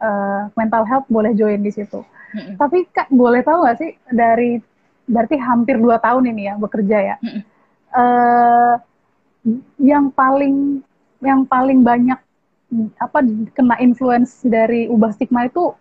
uh, 0.00 0.48
mental 0.56 0.82
health 0.88 1.06
boleh 1.12 1.36
join 1.36 1.60
di 1.60 1.68
situ. 1.68 2.00
Hmm. 2.32 2.56
Tapi 2.56 2.88
kak 2.88 3.12
boleh 3.12 3.44
tahu 3.44 3.68
nggak 3.68 3.76
sih 3.76 3.92
dari 4.08 4.58
berarti 5.04 5.36
hampir 5.36 5.76
dua 5.76 6.00
tahun 6.00 6.32
ini 6.32 6.42
ya 6.48 6.54
bekerja 6.56 6.98
ya. 7.14 7.16
Hmm. 7.20 7.44
Uh, 7.88 8.76
yang 9.80 10.12
paling 10.12 10.84
yang 11.24 11.42
paling 11.48 11.80
banyak 11.80 12.20
apa 13.00 13.18
kena 13.56 13.80
influence 13.80 14.44
dari 14.44 14.84
ubah 14.92 15.08
stigma 15.16 15.48
itu 15.48 15.72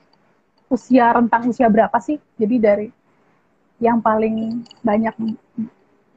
usia 0.71 1.11
rentang 1.11 1.51
usia 1.51 1.67
berapa 1.67 1.95
sih? 1.99 2.19
Jadi 2.39 2.55
dari 2.59 2.87
yang 3.83 3.99
paling 3.99 4.63
banyak? 4.81 5.13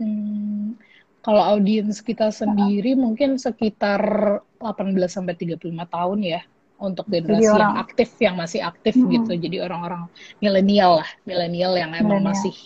Hmm, 0.01 0.79
kalau 1.21 1.43
audiens 1.45 2.01
kita 2.01 2.33
sendiri 2.33 2.97
mungkin 2.97 3.37
sekitar 3.37 4.01
18 4.63 4.97
sampai 5.11 5.35
35 5.37 5.69
tahun 5.91 6.19
ya 6.25 6.41
untuk 6.81 7.05
generasi 7.07 7.47
orang, 7.53 7.77
yang 7.77 7.77
aktif 7.77 8.09
yang 8.19 8.35
masih 8.41 8.61
aktif 8.65 8.97
hmm. 8.97 9.13
gitu. 9.13 9.33
Jadi 9.37 9.57
orang-orang 9.61 10.09
milenial 10.41 11.05
lah, 11.05 11.11
milenial 11.29 11.77
yang 11.77 11.93
emang 11.93 12.25
millennial. 12.25 12.33
masih 12.33 12.57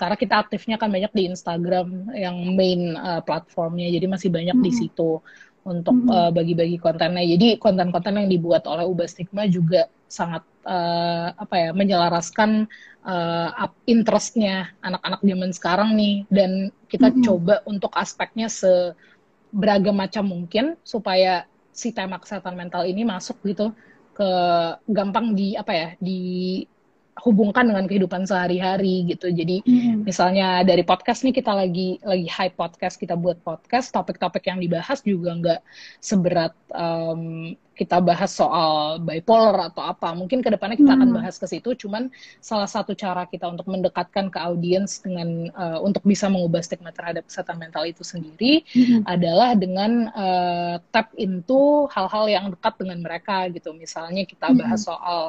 karena 0.00 0.16
kita 0.16 0.34
aktifnya 0.40 0.80
kan 0.80 0.88
banyak 0.88 1.12
di 1.12 1.22
Instagram 1.28 2.16
yang 2.16 2.36
main 2.56 2.96
uh, 2.96 3.20
platformnya. 3.20 3.92
Jadi 3.92 4.06
masih 4.08 4.28
banyak 4.32 4.56
hmm. 4.56 4.64
di 4.64 4.72
situ 4.72 5.20
untuk 5.62 5.94
mm 5.94 6.06
-hmm. 6.08 6.18
uh, 6.18 6.30
bagi-bagi 6.34 6.76
kontennya. 6.80 7.22
Jadi 7.22 7.60
konten-konten 7.60 8.18
yang 8.18 8.28
dibuat 8.30 8.66
oleh 8.66 8.82
Ubah 8.82 9.06
Stigma 9.06 9.46
juga 9.46 9.86
sangat 10.10 10.42
uh, 10.66 11.32
apa 11.38 11.54
ya 11.56 11.70
menyelaraskan 11.72 12.66
uh, 13.06 13.70
interestnya 13.86 14.74
anak-anak 14.82 15.20
zaman 15.22 15.50
sekarang 15.54 15.90
nih 15.94 16.26
dan 16.28 16.50
kita 16.90 17.08
mm 17.08 17.14
-hmm. 17.14 17.24
coba 17.24 17.54
untuk 17.64 17.92
aspeknya 17.94 18.50
seberagam 18.50 19.96
macam 19.96 20.26
mungkin 20.26 20.74
supaya 20.82 21.46
si 21.72 21.90
tema 21.96 22.20
kesehatan 22.20 22.54
mental 22.54 22.84
ini 22.84 23.02
masuk 23.02 23.40
gitu 23.48 23.72
ke 24.12 24.28
gampang 24.92 25.32
di 25.32 25.56
apa 25.56 25.72
ya 25.72 25.88
di 25.96 26.20
hubungkan 27.20 27.68
dengan 27.68 27.84
kehidupan 27.84 28.24
sehari-hari 28.24 29.04
gitu. 29.04 29.28
Jadi 29.28 29.60
mm-hmm. 29.60 30.08
misalnya 30.08 30.64
dari 30.64 30.80
podcast 30.80 31.28
nih 31.28 31.36
kita 31.36 31.52
lagi 31.52 32.00
lagi 32.00 32.24
high 32.24 32.54
podcast 32.56 32.96
kita 32.96 33.12
buat 33.20 33.36
podcast, 33.44 33.92
topik-topik 33.92 34.48
yang 34.48 34.56
dibahas 34.56 35.04
juga 35.04 35.36
nggak 35.36 35.60
seberat 36.00 36.56
um, 36.72 37.52
kita 37.76 38.00
bahas 38.04 38.32
soal 38.32 38.96
bipolar 39.04 39.68
atau 39.68 39.84
apa. 39.84 40.16
Mungkin 40.16 40.40
ke 40.40 40.48
depannya 40.56 40.80
kita 40.80 40.96
mm-hmm. 40.96 41.04
akan 41.12 41.18
bahas 41.20 41.36
ke 41.36 41.46
situ. 41.52 41.76
Cuman 41.76 42.08
salah 42.40 42.68
satu 42.68 42.96
cara 42.96 43.28
kita 43.28 43.44
untuk 43.44 43.68
mendekatkan 43.68 44.32
ke 44.32 44.38
audiens 44.40 45.04
dengan 45.04 45.52
uh, 45.52 45.84
untuk 45.84 46.00
bisa 46.08 46.32
mengubah 46.32 46.64
stigma 46.64 46.96
terhadap 46.96 47.28
kesehatan 47.28 47.60
mental 47.60 47.84
itu 47.84 48.00
sendiri 48.00 48.64
mm-hmm. 48.72 49.04
adalah 49.04 49.52
dengan 49.52 50.08
uh, 50.16 50.74
tap 50.88 51.12
into 51.20 51.84
hal-hal 51.92 52.24
yang 52.24 52.48
dekat 52.48 52.72
dengan 52.80 53.04
mereka 53.04 53.52
gitu. 53.52 53.76
Misalnya 53.76 54.24
kita 54.24 54.48
bahas 54.56 54.80
mm-hmm. 54.80 54.96
soal 54.96 55.24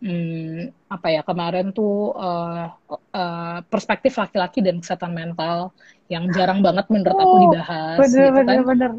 hmm, 0.00 0.90
apa 0.92 1.06
ya 1.10 1.22
kemarin 1.24 1.72
tuh 1.72 2.12
uh, 2.16 2.72
uh, 2.90 3.58
perspektif 3.66 4.16
laki-laki 4.16 4.60
dan 4.60 4.80
kesehatan 4.80 5.12
mental 5.12 5.72
yang 6.06 6.30
jarang 6.30 6.62
banget 6.62 6.86
menurut 6.92 7.16
oh, 7.16 7.22
aku 7.22 7.36
dibahas 7.50 7.98
bener, 7.98 8.28
gitu 8.30 8.30
bener, 8.36 8.46
kan. 8.46 8.66
Bener 8.66 8.92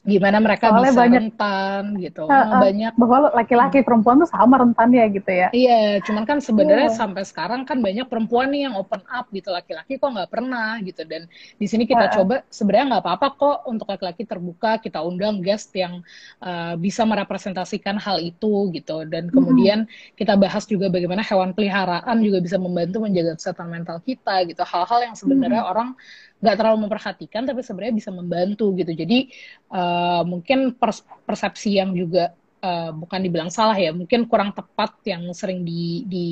gimana 0.00 0.40
mereka 0.40 0.72
Soalnya 0.72 0.92
bisa 0.92 1.00
banyak, 1.04 1.20
rentan 1.20 1.82
gitu. 2.00 2.24
Uh, 2.24 2.32
uh, 2.32 2.60
banyak 2.64 2.92
bahwa 2.96 3.18
laki-laki 3.36 3.84
perempuan 3.84 4.16
tuh 4.24 4.30
sama 4.32 4.56
rentannya 4.56 5.04
gitu 5.12 5.28
ya. 5.28 5.48
Iya, 5.52 6.00
cuman 6.08 6.24
kan 6.24 6.40
sebenarnya 6.40 6.88
uh. 6.88 6.96
sampai 6.96 7.22
sekarang 7.28 7.68
kan 7.68 7.84
banyak 7.84 8.08
perempuan 8.08 8.48
nih 8.48 8.68
yang 8.70 8.80
open 8.80 9.04
up 9.12 9.28
gitu, 9.28 9.52
laki-laki 9.52 10.00
kok 10.00 10.08
nggak 10.08 10.32
pernah 10.32 10.80
gitu. 10.80 11.04
Dan 11.04 11.28
di 11.60 11.66
sini 11.68 11.84
kita 11.84 12.08
uh, 12.08 12.12
coba 12.16 12.34
sebenarnya 12.48 12.96
nggak 12.96 13.04
apa-apa 13.04 13.26
kok 13.36 13.58
untuk 13.68 13.86
laki-laki 13.92 14.24
terbuka, 14.24 14.80
kita 14.80 15.04
undang 15.04 15.44
guest 15.44 15.68
yang 15.76 16.00
uh, 16.40 16.80
bisa 16.80 17.04
merepresentasikan 17.04 18.00
hal 18.00 18.24
itu 18.24 18.72
gitu. 18.72 19.04
Dan 19.04 19.28
kemudian 19.28 19.84
uh, 19.84 20.16
kita 20.16 20.32
bahas 20.40 20.64
juga 20.64 20.88
bagaimana 20.88 21.20
hewan 21.20 21.52
peliharaan 21.52 22.24
juga 22.24 22.40
bisa 22.40 22.56
membantu 22.56 23.04
menjaga 23.04 23.36
kesehatan 23.36 23.68
mental 23.68 24.00
kita 24.00 24.48
gitu. 24.48 24.64
Hal-hal 24.64 25.12
yang 25.12 25.16
sebenarnya 25.16 25.68
uh, 25.68 25.70
orang 25.76 25.92
nggak 26.40 26.56
terlalu 26.56 26.88
memperhatikan 26.88 27.44
tapi 27.44 27.60
sebenarnya 27.60 27.94
bisa 27.96 28.10
membantu 28.10 28.72
gitu. 28.76 28.92
Jadi 28.96 29.28
uh, 29.72 30.24
mungkin 30.24 30.74
pers 30.76 31.04
persepsi 31.28 31.76
yang 31.76 31.92
juga 31.92 32.32
uh, 32.64 32.90
bukan 32.96 33.20
dibilang 33.20 33.50
salah 33.52 33.76
ya 33.76 33.92
mungkin 33.92 34.28
kurang 34.28 34.52
tepat 34.56 34.96
yang 35.08 35.28
sering 35.36 35.64
di 35.64 36.04
di 36.08 36.28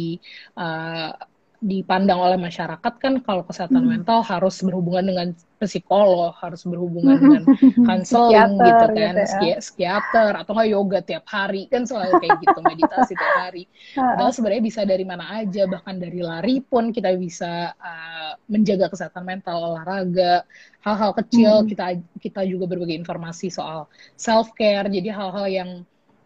uh, 0.57 1.13
dipandang 1.59 2.23
oleh 2.23 2.39
masyarakat 2.39 2.95
kan 3.03 3.19
kalau 3.27 3.43
kesehatan 3.43 3.83
hmm. 3.83 3.91
mental 3.99 4.23
harus 4.23 4.63
berhubungan 4.63 5.11
dengan 5.11 5.29
psikolog, 5.59 6.31
harus 6.39 6.63
berhubungan 6.63 7.19
dengan 7.19 7.43
konseling 7.89 8.63
gitu 8.63 8.87
kan, 8.95 9.15
gitu 9.19 9.43
ya. 9.43 9.59
psikiater 9.59 10.39
atau 10.39 10.55
nggak 10.55 10.71
yoga 10.71 10.99
tiap 11.03 11.27
hari 11.27 11.67
kan 11.67 11.83
selalu 11.83 12.23
kayak 12.23 12.39
gitu 12.47 12.61
meditasi 12.71 13.13
tiap 13.19 13.35
hari. 13.43 13.67
Padahal 13.99 14.31
sebenarnya 14.31 14.63
bisa 14.63 14.81
dari 14.87 15.03
mana 15.03 15.27
aja, 15.43 15.67
bahkan 15.67 15.99
dari 15.99 16.23
lari 16.23 16.63
pun 16.63 16.95
kita 16.95 17.11
bisa 17.19 17.75
uh, 17.75 18.39
menjaga 18.47 18.87
kesehatan 18.95 19.27
mental, 19.27 19.59
olahraga, 19.75 20.47
hal-hal 20.87 21.11
kecil 21.19 21.67
hmm. 21.67 21.75
kita 21.75 21.87
kita 22.23 22.41
juga 22.47 22.71
berbagi 22.71 22.95
informasi 22.95 23.51
soal 23.51 23.91
self 24.15 24.55
care. 24.55 24.87
Jadi 24.87 25.11
hal-hal 25.11 25.47
yang 25.51 25.71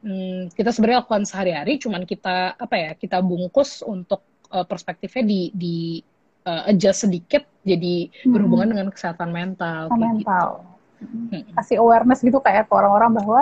hmm, 0.04 0.52
kita 0.52 0.76
sebenarnya 0.76 1.08
lakukan 1.08 1.24
sehari-hari, 1.24 1.80
cuman 1.80 2.04
kita 2.04 2.52
apa 2.60 2.76
ya 2.76 2.92
kita 3.00 3.24
bungkus 3.24 3.80
untuk 3.80 4.20
uh, 4.52 4.66
perspektifnya 4.68 5.24
di 5.24 5.40
di 5.56 5.76
uh, 6.44 6.68
adjust 6.70 7.08
sedikit 7.08 7.42
jadi 7.64 8.10
hmm. 8.10 8.30
berhubungan 8.30 8.68
dengan 8.76 8.86
kesehatan 8.92 9.32
mental. 9.32 9.88
mental. 9.96 10.48
Gitu. 10.62 10.70
Hmm. 11.02 11.42
Kasih 11.58 11.82
awareness 11.82 12.22
gitu 12.22 12.38
kayak 12.38 12.70
ke 12.70 12.72
orang-orang 12.78 13.10
bahwa 13.10 13.40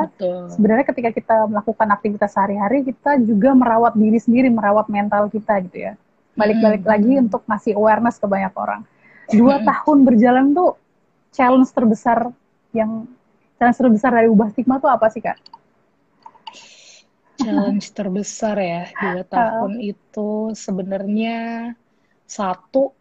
sebenarnya 0.48 0.86
ketika 0.88 1.10
kita 1.12 1.36
melakukan 1.44 1.92
aktivitas 1.92 2.32
sehari-hari 2.32 2.88
kita 2.88 3.20
juga 3.20 3.52
merawat 3.52 3.92
diri 3.92 4.16
sendiri, 4.16 4.48
merawat 4.48 4.88
mental 4.88 5.28
kita 5.28 5.60
gitu 5.68 5.92
ya. 5.92 5.92
Balik-balik 6.40 6.88
hmm. 6.88 6.90
lagi 6.90 7.12
untuk 7.20 7.44
ngasih 7.44 7.76
awareness 7.76 8.16
ke 8.16 8.24
banyak 8.24 8.54
orang. 8.56 8.80
Dua 9.28 9.60
hmm. 9.60 9.66
tahun 9.68 9.98
berjalan 10.08 10.46
tuh 10.56 10.80
challenge 11.36 11.68
terbesar 11.70 12.32
yang 12.72 13.04
challenge 13.60 13.78
terbesar 13.78 14.10
dari 14.14 14.28
ubah 14.32 14.48
stigma 14.56 14.80
tuh 14.80 14.88
apa 14.88 15.12
sih 15.12 15.20
kak? 15.20 15.36
Challenge 17.40 17.86
terbesar 17.96 18.56
ya 18.60 18.82
dua 18.92 19.24
tahun 19.36 19.72
uh. 19.80 19.90
itu 19.92 20.30
sebenarnya 20.52 21.72
satu 22.28 22.94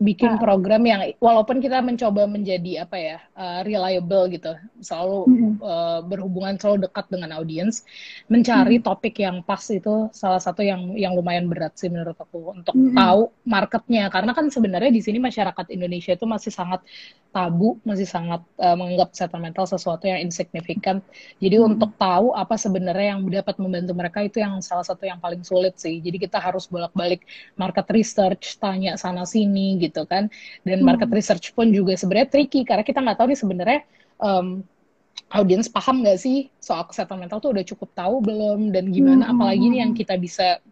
bikin 0.00 0.32
uh. 0.34 0.40
program 0.40 0.80
yang 0.88 1.12
walaupun 1.20 1.60
kita 1.60 1.84
mencoba 1.84 2.24
menjadi 2.24 2.88
apa 2.88 2.96
ya 2.96 3.16
uh, 3.36 3.60
reliable 3.60 4.32
gitu 4.32 4.56
selalu 4.80 5.28
mm-hmm. 5.28 5.52
uh, 5.60 6.00
berhubungan 6.08 6.56
selalu 6.56 6.88
dekat 6.88 7.06
dengan 7.12 7.36
audiens 7.36 7.84
mencari 8.32 8.80
mm-hmm. 8.80 8.88
topik 8.88 9.20
yang 9.20 9.44
pas 9.44 9.60
itu 9.68 10.08
salah 10.16 10.40
satu 10.40 10.64
yang 10.64 10.96
yang 10.96 11.12
lumayan 11.12 11.52
berat 11.52 11.76
sih 11.76 11.92
menurut 11.92 12.16
aku 12.16 12.56
untuk 12.56 12.72
mm-hmm. 12.72 12.96
tahu 12.96 13.28
marketnya 13.44 14.08
karena 14.08 14.32
kan 14.32 14.48
sebenarnya 14.48 14.88
di 14.88 15.04
sini 15.04 15.20
masyarakat 15.20 15.68
Indonesia 15.68 16.16
itu 16.16 16.24
masih 16.24 16.48
sangat 16.48 16.80
tabu 17.30 17.78
masih 17.86 18.10
sangat 18.10 18.42
uh, 18.58 18.74
menganggap 18.74 19.14
kesehatan 19.14 19.38
mental 19.38 19.62
sesuatu 19.70 20.10
yang 20.10 20.18
insignifikan 20.18 20.98
jadi 21.38 21.62
mm-hmm. 21.62 21.78
untuk 21.78 21.94
tahu 21.94 22.34
apa 22.34 22.58
sebenarnya 22.58 23.14
yang 23.14 23.22
dapat 23.30 23.54
membantu 23.62 23.92
mereka 23.94 24.18
itu 24.26 24.42
yang 24.42 24.58
salah 24.58 24.82
satu 24.82 25.06
yang 25.06 25.22
paling 25.22 25.46
sulit 25.46 25.78
sih 25.78 26.02
jadi 26.02 26.18
kita 26.18 26.42
harus 26.42 26.66
bolak-balik 26.66 27.22
market 27.54 27.86
research 27.94 28.58
tanya 28.58 28.98
sana 28.98 29.22
sini 29.22 29.78
gitu 29.78 29.90
gitu 29.90 30.06
kan 30.06 30.30
dan 30.62 30.78
hmm. 30.80 30.86
market 30.86 31.10
research 31.10 31.52
pun 31.52 31.74
juga 31.74 31.98
sebenarnya 31.98 32.30
tricky 32.30 32.62
karena 32.62 32.86
kita 32.86 33.02
nggak 33.02 33.18
tahu 33.18 33.26
nih 33.34 33.40
sebenarnya 33.42 33.80
um, 34.22 34.62
audiens 35.34 35.66
paham 35.66 36.06
nggak 36.06 36.18
sih 36.22 36.48
soal 36.62 36.86
kesehatan 36.86 37.20
mental 37.20 37.42
tuh 37.42 37.52
udah 37.52 37.66
cukup 37.66 37.90
tahu 37.92 38.22
belum 38.24 38.70
dan 38.70 38.88
gimana 38.94 39.26
hmm. 39.26 39.32
apalagi 39.36 39.66
nih 39.66 39.80
yang 39.82 39.92
kita 39.92 40.14
bisa 40.16 40.62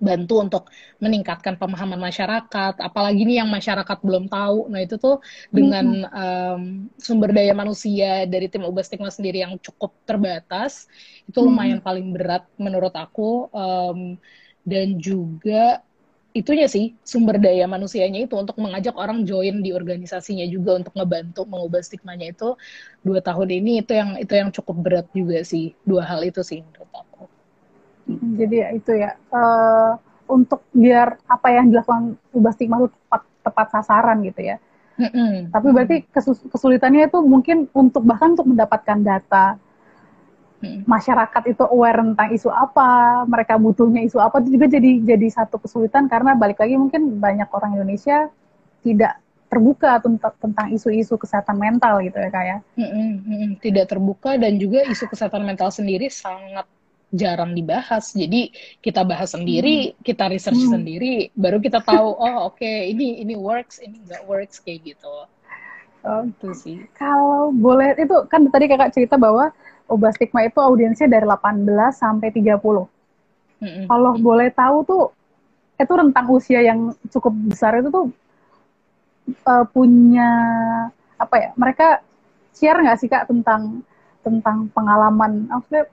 bantu 0.00 0.40
untuk 0.40 0.64
meningkatkan 0.96 1.60
pemahaman 1.60 2.00
masyarakat 2.00 2.80
apalagi 2.80 3.28
nih 3.28 3.44
yang 3.44 3.50
masyarakat 3.52 3.98
belum 4.00 4.32
tahu 4.32 4.72
nah 4.72 4.80
itu 4.80 4.96
tuh 4.96 5.20
dengan 5.52 6.08
um, 6.08 6.62
sumber 6.96 7.36
daya 7.36 7.52
manusia 7.52 8.24
dari 8.24 8.48
tim 8.48 8.64
ubah 8.64 8.80
stigma 8.80 9.12
sendiri 9.12 9.44
yang 9.44 9.60
cukup 9.60 9.92
terbatas 10.08 10.88
itu 11.28 11.38
lumayan 11.38 11.78
hmm. 11.78 11.86
paling 11.86 12.08
berat 12.16 12.48
menurut 12.56 12.96
aku 12.96 13.52
um, 13.52 14.16
dan 14.64 14.96
juga 14.96 15.84
itunya 16.30 16.70
sih 16.70 16.94
sumber 17.02 17.42
daya 17.42 17.66
manusianya 17.66 18.22
itu 18.22 18.38
untuk 18.38 18.54
mengajak 18.62 18.94
orang 18.94 19.26
join 19.26 19.66
di 19.66 19.74
organisasinya 19.74 20.46
juga 20.46 20.78
untuk 20.78 20.94
ngebantu 20.94 21.42
mengubah 21.42 21.82
stigmanya 21.82 22.30
itu 22.30 22.54
dua 23.02 23.18
tahun 23.18 23.50
ini 23.50 23.82
itu 23.82 23.92
yang 23.98 24.10
itu 24.14 24.32
yang 24.38 24.50
cukup 24.54 24.76
berat 24.78 25.06
juga 25.10 25.42
sih 25.42 25.74
dua 25.82 26.06
hal 26.06 26.22
itu 26.22 26.40
sih 26.46 26.62
menurut 26.62 26.90
aku. 26.94 27.09
Jadi 28.38 28.56
itu 28.76 28.92
ya 28.96 29.10
uh, 29.30 29.94
untuk 30.30 30.62
biar 30.70 31.18
apa 31.26 31.48
yang 31.50 31.74
dilakukan 31.74 32.14
ubah 32.34 32.52
stigma 32.54 32.82
itu 32.82 32.88
tepat 32.94 33.22
tepat 33.42 33.66
sasaran 33.74 34.22
gitu 34.22 34.40
ya. 34.54 34.56
Mm-hmm. 35.00 35.50
Tapi 35.50 35.68
berarti 35.72 35.96
kesulitannya 36.52 37.08
itu 37.08 37.18
mungkin 37.24 37.66
untuk 37.72 38.04
bahkan 38.04 38.36
untuk 38.36 38.52
mendapatkan 38.52 39.00
data 39.00 39.56
masyarakat 40.60 41.56
itu 41.56 41.64
aware 41.64 42.04
tentang 42.04 42.28
isu 42.36 42.52
apa, 42.52 43.24
mereka 43.24 43.56
butuhnya 43.56 44.04
isu 44.04 44.20
apa 44.20 44.44
itu 44.44 44.60
juga 44.60 44.68
jadi 44.68 45.00
jadi 45.16 45.26
satu 45.32 45.56
kesulitan 45.56 46.04
karena 46.04 46.36
balik 46.36 46.60
lagi 46.60 46.76
mungkin 46.76 47.16
banyak 47.16 47.48
orang 47.48 47.80
Indonesia 47.80 48.28
tidak 48.84 49.16
terbuka 49.50 49.98
tentang 49.98 50.36
tentang 50.38 50.66
isu-isu 50.70 51.16
kesehatan 51.16 51.56
mental 51.58 52.04
gitu 52.04 52.20
ya 52.20 52.30
kayak. 52.30 52.58
Ya. 52.76 52.88
Tidak 53.58 53.86
terbuka 53.88 54.36
dan 54.36 54.60
juga 54.60 54.84
isu 54.84 55.08
kesehatan 55.08 55.48
mental 55.48 55.72
sendiri 55.72 56.12
sangat 56.12 56.68
jarang 57.10 57.52
dibahas. 57.58 58.14
Jadi 58.14 58.54
kita 58.82 59.02
bahas 59.02 59.34
sendiri, 59.34 59.94
hmm. 59.94 60.02
kita 60.06 60.30
research 60.30 60.62
hmm. 60.62 60.72
sendiri, 60.78 61.14
baru 61.34 61.58
kita 61.58 61.82
tahu 61.82 62.08
oh 62.24 62.50
oke 62.50 62.58
okay, 62.58 62.90
ini 62.90 63.22
ini 63.22 63.34
works, 63.34 63.82
ini 63.82 63.98
nggak 64.06 64.22
works 64.26 64.62
kayak 64.62 64.94
gitu. 64.94 65.26
Oh, 66.00 66.22
itu 66.24 66.48
sih. 66.56 66.76
Kalau 66.96 67.52
boleh 67.52 67.92
itu 68.00 68.16
kan 68.32 68.48
tadi 68.48 68.64
kakak 68.72 68.96
cerita 68.96 69.20
bahwa 69.20 69.52
Oba 69.90 70.14
Stigma 70.14 70.46
itu 70.46 70.56
audiensnya 70.62 71.10
dari 71.10 71.26
18 71.26 71.66
sampai 71.92 72.30
30. 72.32 72.56
Mm-hmm. 72.56 73.84
Kalau 73.90 74.12
boleh 74.16 74.48
tahu 74.54 74.76
tuh 74.86 75.04
itu 75.76 75.92
rentang 75.92 76.26
usia 76.32 76.64
yang 76.64 76.94
cukup 77.10 77.32
besar 77.50 77.76
itu 77.82 77.92
tuh 77.92 78.06
uh, 79.44 79.64
punya 79.68 80.30
apa 81.20 81.36
ya? 81.36 81.50
Mereka 81.58 82.00
share 82.56 82.80
nggak 82.80 82.98
sih 83.02 83.10
kak 83.10 83.28
tentang 83.28 83.84
tentang 84.24 84.72
pengalaman? 84.72 85.52
Maksudnya 85.52 85.84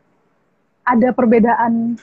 ada 0.88 1.12
perbedaan 1.12 2.00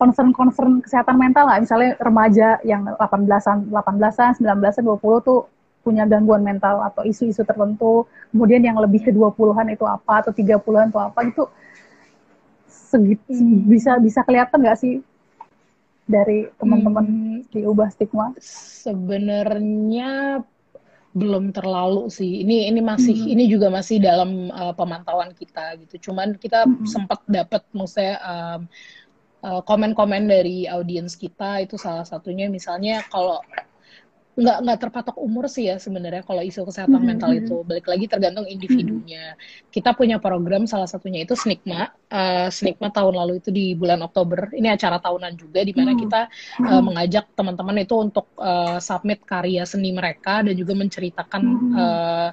concern-concern 0.00 0.80
kesehatan 0.80 1.20
mental 1.20 1.48
nggak? 1.48 1.62
Misalnya 1.68 1.90
remaja 2.00 2.48
yang 2.64 2.88
18-an, 2.96 3.68
18-an, 3.68 4.40
19-an, 4.40 4.84
20 4.84 5.28
tuh 5.28 5.40
punya 5.84 6.02
gangguan 6.02 6.42
mental 6.42 6.82
atau 6.82 7.06
isu-isu 7.06 7.46
tertentu, 7.46 8.08
kemudian 8.34 8.64
yang 8.64 8.80
lebih 8.80 9.06
ke 9.06 9.10
20-an 9.14 9.70
itu 9.70 9.86
apa 9.86 10.24
atau 10.24 10.32
30-an 10.34 10.90
itu 10.90 10.98
apa 10.98 11.20
itu 11.22 11.42
segitu 12.66 13.30
hmm. 13.30 13.70
bisa 13.70 13.98
bisa 14.02 14.20
kelihatan 14.26 14.62
nggak 14.62 14.78
sih 14.78 14.98
dari 16.06 16.50
teman-teman 16.58 17.04
hmm. 17.06 17.38
diubah 17.54 17.88
stigma? 17.94 18.34
Sebenarnya 18.82 20.42
belum 21.16 21.56
terlalu 21.56 22.12
sih. 22.12 22.44
Ini 22.44 22.68
ini 22.68 22.84
masih 22.84 23.16
hmm. 23.16 23.32
ini 23.32 23.44
juga 23.48 23.72
masih 23.72 24.04
dalam 24.04 24.52
uh, 24.52 24.76
pemantauan 24.76 25.32
kita 25.32 25.80
gitu. 25.80 26.12
Cuman 26.12 26.36
kita 26.36 26.68
hmm. 26.68 26.84
sempat 26.84 27.24
dapat 27.24 27.64
maksudnya 27.72 28.20
um, 28.20 28.60
uh, 29.40 29.60
komen-komen 29.64 30.28
dari 30.28 30.68
audiens 30.68 31.16
kita 31.16 31.64
itu 31.64 31.80
salah 31.80 32.04
satunya 32.04 32.52
misalnya 32.52 33.00
kalau 33.08 33.40
nggak 34.36 34.58
nggak 34.68 34.78
terpatok 34.84 35.16
umur 35.16 35.48
sih 35.48 35.72
ya 35.72 35.80
sebenarnya 35.80 36.20
kalau 36.20 36.44
isu 36.44 36.68
kesehatan 36.68 37.00
mm-hmm. 37.00 37.08
mental 37.08 37.32
itu 37.32 37.56
balik 37.64 37.88
lagi 37.88 38.04
tergantung 38.04 38.44
individunya 38.44 39.32
mm-hmm. 39.32 39.72
kita 39.72 39.96
punya 39.96 40.20
program 40.20 40.68
salah 40.68 40.84
satunya 40.84 41.24
itu 41.24 41.32
Snikma 41.32 41.88
uh, 42.12 42.52
Snikma 42.52 42.92
tahun 42.92 43.16
lalu 43.16 43.40
itu 43.40 43.48
di 43.48 43.72
bulan 43.72 44.04
Oktober 44.04 44.52
ini 44.52 44.68
acara 44.68 45.00
tahunan 45.00 45.40
juga 45.40 45.64
di 45.64 45.72
mana 45.72 45.96
mm-hmm. 45.96 46.04
kita 46.04 46.20
uh, 46.68 46.82
mengajak 46.84 47.24
teman-teman 47.32 47.80
itu 47.80 47.94
untuk 47.96 48.28
uh, 48.36 48.76
submit 48.76 49.24
karya 49.24 49.64
seni 49.64 49.96
mereka 49.96 50.44
dan 50.44 50.52
juga 50.52 50.76
menceritakan 50.76 51.42
mm-hmm. 51.42 51.72
uh, 51.80 52.28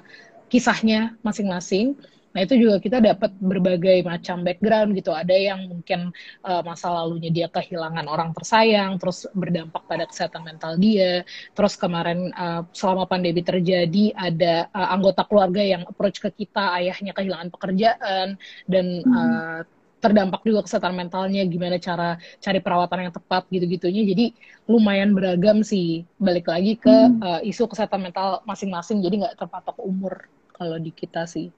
kisahnya 0.52 1.16
masing-masing 1.24 1.96
Nah 2.34 2.40
itu 2.42 2.54
juga 2.58 2.82
kita 2.82 2.98
dapat 2.98 3.30
berbagai 3.38 4.02
macam 4.02 4.42
background 4.42 4.98
gitu. 4.98 5.14
Ada 5.14 5.32
yang 5.32 5.70
mungkin 5.70 6.10
uh, 6.42 6.62
masa 6.66 6.90
lalunya 6.90 7.30
dia 7.30 7.46
kehilangan 7.46 8.10
orang 8.10 8.34
tersayang, 8.34 8.98
terus 8.98 9.30
berdampak 9.38 9.86
pada 9.86 10.04
kesehatan 10.10 10.42
mental 10.42 10.74
dia. 10.74 11.22
Terus 11.54 11.78
kemarin 11.78 12.34
uh, 12.34 12.66
selama 12.74 13.06
pandemi 13.06 13.46
terjadi 13.46 14.10
ada 14.18 14.66
uh, 14.74 14.90
anggota 14.90 15.22
keluarga 15.30 15.62
yang 15.62 15.86
approach 15.86 16.18
ke 16.18 16.34
kita, 16.34 16.74
ayahnya 16.82 17.14
kehilangan 17.14 17.54
pekerjaan 17.54 18.34
dan 18.66 18.86
hmm. 19.06 19.14
uh, 19.14 19.60
terdampak 20.04 20.44
juga 20.44 20.60
kesehatan 20.68 20.92
mentalnya 20.92 21.48
gimana 21.48 21.80
cara 21.80 22.20
cari 22.36 22.60
perawatan 22.60 23.08
yang 23.08 23.14
tepat 23.16 23.48
gitu-gitunya 23.48 24.04
jadi 24.04 24.26
lumayan 24.68 25.16
beragam 25.16 25.64
sih 25.64 26.04
balik 26.20 26.44
lagi 26.44 26.76
ke 26.76 26.92
hmm. 26.92 27.24
uh, 27.24 27.40
isu 27.40 27.64
kesehatan 27.72 28.04
mental 28.12 28.44
masing-masing 28.44 29.00
jadi 29.00 29.24
nggak 29.24 29.40
terpatok 29.40 29.80
umur 29.80 30.28
kalau 30.52 30.76
di 30.76 30.92
kita 30.92 31.24
sih 31.24 31.48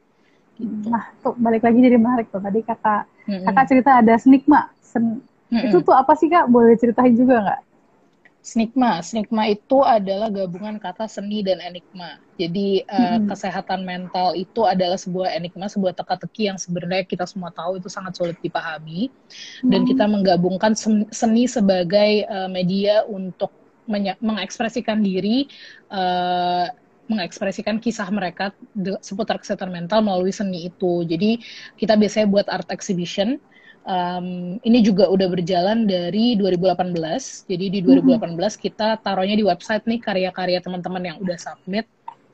Gitu. 0.56 0.88
Nah, 0.88 1.12
tuh 1.20 1.36
balik 1.36 1.62
lagi 1.62 1.78
jadi 1.78 2.00
menarik 2.00 2.32
tuh. 2.32 2.40
Tadi 2.40 2.60
kakak 2.64 3.02
mm-hmm. 3.28 3.44
kakak 3.52 3.64
cerita 3.68 3.90
ada 4.00 4.14
snikma. 4.16 4.60
Sen, 4.80 5.20
mm-hmm. 5.52 5.66
Itu 5.68 5.84
tuh 5.84 5.94
apa 5.94 6.12
sih 6.16 6.32
kak? 6.32 6.48
Boleh 6.48 6.74
ceritain 6.80 7.12
juga 7.12 7.44
nggak? 7.44 7.60
Snikma, 8.46 9.02
snikma 9.02 9.50
itu 9.50 9.82
adalah 9.82 10.30
gabungan 10.30 10.78
kata 10.78 11.10
seni 11.10 11.42
dan 11.42 11.58
enigma. 11.58 12.22
Jadi 12.38 12.86
uh, 12.86 13.18
hmm. 13.18 13.26
kesehatan 13.26 13.82
mental 13.82 14.38
itu 14.38 14.62
adalah 14.62 14.94
sebuah 14.94 15.34
enigma, 15.34 15.66
sebuah 15.66 15.98
teka-teki 15.98 16.54
yang 16.54 16.54
sebenarnya 16.54 17.02
kita 17.10 17.26
semua 17.26 17.50
tahu 17.50 17.82
itu 17.82 17.90
sangat 17.90 18.14
sulit 18.14 18.38
dipahami. 18.38 19.10
Hmm. 19.10 19.74
Dan 19.74 19.82
kita 19.82 20.06
menggabungkan 20.06 20.78
seni 21.10 21.50
sebagai 21.50 22.22
uh, 22.30 22.46
media 22.46 23.02
untuk 23.10 23.50
mengekspresikan 24.22 25.02
diri 25.02 25.50
uh, 25.90 26.70
mengekspresikan 27.06 27.78
kisah 27.78 28.08
mereka 28.10 28.52
seputar 29.02 29.38
kesehatan 29.40 29.70
mental 29.72 30.02
melalui 30.02 30.34
seni 30.34 30.70
itu. 30.70 31.02
Jadi 31.06 31.42
kita 31.78 31.94
biasanya 31.96 32.26
buat 32.28 32.46
art 32.50 32.68
exhibition. 32.70 33.38
Um, 33.86 34.58
ini 34.66 34.82
juga 34.82 35.06
udah 35.06 35.30
berjalan 35.30 35.86
dari 35.86 36.34
2018. 36.34 37.46
Jadi 37.46 37.66
di 37.70 37.80
2018 37.86 37.86
mm 37.86 38.18
-hmm. 38.18 38.50
kita 38.58 38.98
taruhnya 38.98 39.38
di 39.38 39.46
website 39.46 39.86
nih 39.86 40.02
karya-karya 40.02 40.58
teman-teman 40.58 41.14
yang 41.14 41.16
udah 41.22 41.38
submit 41.38 41.86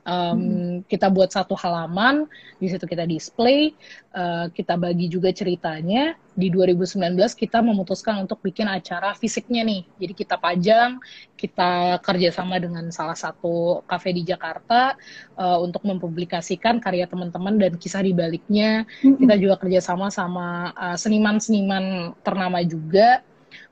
Um, 0.03 0.35
hmm. 0.35 0.75
Kita 0.91 1.07
buat 1.07 1.31
satu 1.31 1.55
halaman, 1.55 2.27
di 2.59 2.67
situ 2.67 2.83
kita 2.83 3.07
display, 3.07 3.71
uh, 4.11 4.51
kita 4.51 4.75
bagi 4.75 5.07
juga 5.07 5.31
ceritanya. 5.31 6.19
Di 6.33 6.49
2019 6.49 7.13
kita 7.37 7.61
memutuskan 7.61 8.25
untuk 8.25 8.41
bikin 8.41 8.65
acara 8.65 9.13
fisiknya 9.13 9.61
nih. 9.63 9.85
Jadi 10.01 10.13
kita 10.17 10.35
pajang, 10.41 10.97
kita 11.37 12.01
kerjasama 12.01 12.57
dengan 12.57 12.89
salah 12.89 13.15
satu 13.15 13.85
kafe 13.85 14.11
di 14.17 14.25
Jakarta 14.25 14.97
uh, 15.37 15.61
untuk 15.61 15.85
mempublikasikan 15.85 16.81
karya 16.81 17.05
teman-teman 17.07 17.55
dan 17.61 17.77
kisah 17.77 18.01
di 18.01 18.11
baliknya. 18.11 18.83
Hmm. 19.05 19.15
Kita 19.15 19.37
juga 19.39 19.55
kerjasama 19.61 20.09
sama 20.09 20.73
uh, 20.73 20.97
seniman-seniman 20.97 22.17
ternama 22.25 22.59
juga 22.65 23.21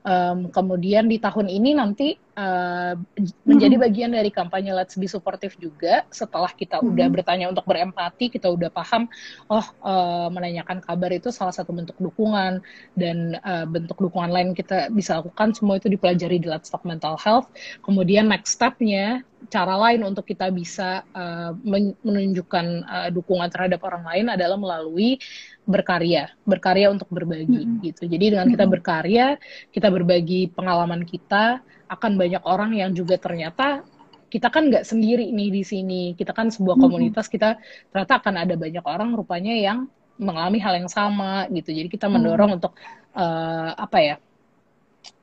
Um, 0.02 0.50
kemudian 0.50 1.06
di 1.06 1.22
tahun 1.22 1.46
ini 1.46 1.78
nanti 1.78 2.18
uh, 2.34 2.98
menjadi 3.46 3.78
bagian 3.78 4.10
dari 4.10 4.34
kampanye 4.34 4.74
Let's 4.74 4.98
Be 4.98 5.06
Supportive 5.06 5.54
juga. 5.62 6.02
Setelah 6.10 6.50
kita 6.50 6.78
mm 6.78 6.82
-hmm. 6.82 6.90
udah 6.90 7.06
bertanya 7.06 7.46
untuk 7.46 7.62
berempati, 7.62 8.26
kita 8.26 8.50
udah 8.50 8.66
paham, 8.74 9.06
oh 9.46 9.62
uh, 9.86 10.26
menanyakan 10.26 10.82
kabar 10.82 11.14
itu 11.14 11.30
salah 11.30 11.54
satu 11.54 11.70
bentuk 11.70 11.94
dukungan 12.02 12.58
dan 12.98 13.38
uh, 13.46 13.62
bentuk 13.62 13.94
dukungan 14.02 14.34
lain 14.34 14.48
kita 14.58 14.90
bisa 14.90 15.22
lakukan 15.22 15.54
semua 15.54 15.78
itu 15.78 15.86
dipelajari 15.86 16.42
di 16.42 16.50
Let's 16.50 16.66
Talk 16.66 16.82
Mental 16.82 17.14
Health. 17.22 17.46
Kemudian 17.86 18.26
next 18.26 18.58
stepnya 18.58 19.22
cara 19.50 19.74
lain 19.74 20.06
untuk 20.06 20.28
kita 20.28 20.54
bisa 20.54 21.02
uh, 21.16 21.54
menunjukkan 22.06 22.66
uh, 22.86 23.08
dukungan 23.10 23.50
terhadap 23.50 23.82
orang 23.82 24.04
lain 24.06 24.26
adalah 24.30 24.54
melalui 24.54 25.18
berkarya, 25.62 26.34
berkarya 26.42 26.90
untuk 26.90 27.06
berbagi 27.08 27.62
mm 27.62 27.68
-hmm. 27.78 27.84
gitu. 27.86 28.02
Jadi 28.10 28.34
dengan 28.34 28.50
kita 28.50 28.66
berkarya, 28.66 29.38
kita 29.70 29.88
berbagi 29.94 30.50
pengalaman 30.50 31.06
kita, 31.06 31.62
akan 31.86 32.12
banyak 32.16 32.42
orang 32.48 32.72
yang 32.74 32.90
juga 32.96 33.20
ternyata 33.20 33.84
kita 34.32 34.48
kan 34.48 34.72
nggak 34.72 34.88
sendiri 34.88 35.28
nih 35.28 35.50
di 35.52 35.62
sini. 35.62 36.02
Kita 36.16 36.32
kan 36.32 36.48
sebuah 36.48 36.80
komunitas, 36.80 37.28
kita 37.28 37.60
ternyata 37.92 38.14
akan 38.18 38.34
ada 38.42 38.54
banyak 38.56 38.84
orang 38.88 39.12
rupanya 39.12 39.52
yang 39.52 39.86
mengalami 40.16 40.58
hal 40.58 40.74
yang 40.82 40.90
sama 40.90 41.46
gitu. 41.52 41.70
Jadi 41.70 41.88
kita 41.92 42.08
mendorong 42.08 42.56
mm 42.56 42.58
-hmm. 42.58 42.58
untuk 42.58 42.72
uh, 43.14 43.70
apa 43.76 43.98
ya? 44.00 44.16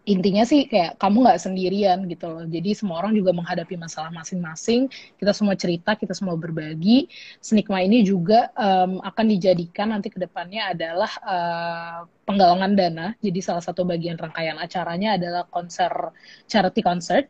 Intinya 0.10 0.42
sih 0.42 0.66
kayak 0.66 0.98
kamu 0.98 1.22
nggak 1.22 1.40
sendirian 1.40 2.00
gitu 2.10 2.26
loh. 2.26 2.46
Jadi 2.50 2.74
semua 2.74 3.06
orang 3.06 3.14
juga 3.14 3.30
menghadapi 3.30 3.78
masalah 3.78 4.10
masing-masing. 4.10 4.90
Kita 5.22 5.30
semua 5.38 5.54
cerita, 5.54 5.94
kita 5.94 6.18
semua 6.18 6.34
berbagi. 6.34 7.06
Snikma 7.38 7.86
ini 7.86 8.02
juga 8.02 8.50
um, 8.58 8.98
akan 9.06 9.26
dijadikan 9.30 9.94
nanti 9.94 10.10
ke 10.10 10.18
depannya 10.18 10.74
adalah 10.74 11.12
uh, 11.22 11.98
penggalangan 12.26 12.74
dana. 12.74 13.08
Jadi 13.22 13.40
salah 13.46 13.62
satu 13.62 13.86
bagian 13.86 14.18
rangkaian 14.18 14.58
acaranya 14.58 15.22
adalah 15.22 15.46
konser 15.46 15.94
charity 16.50 16.82
concert 16.82 17.30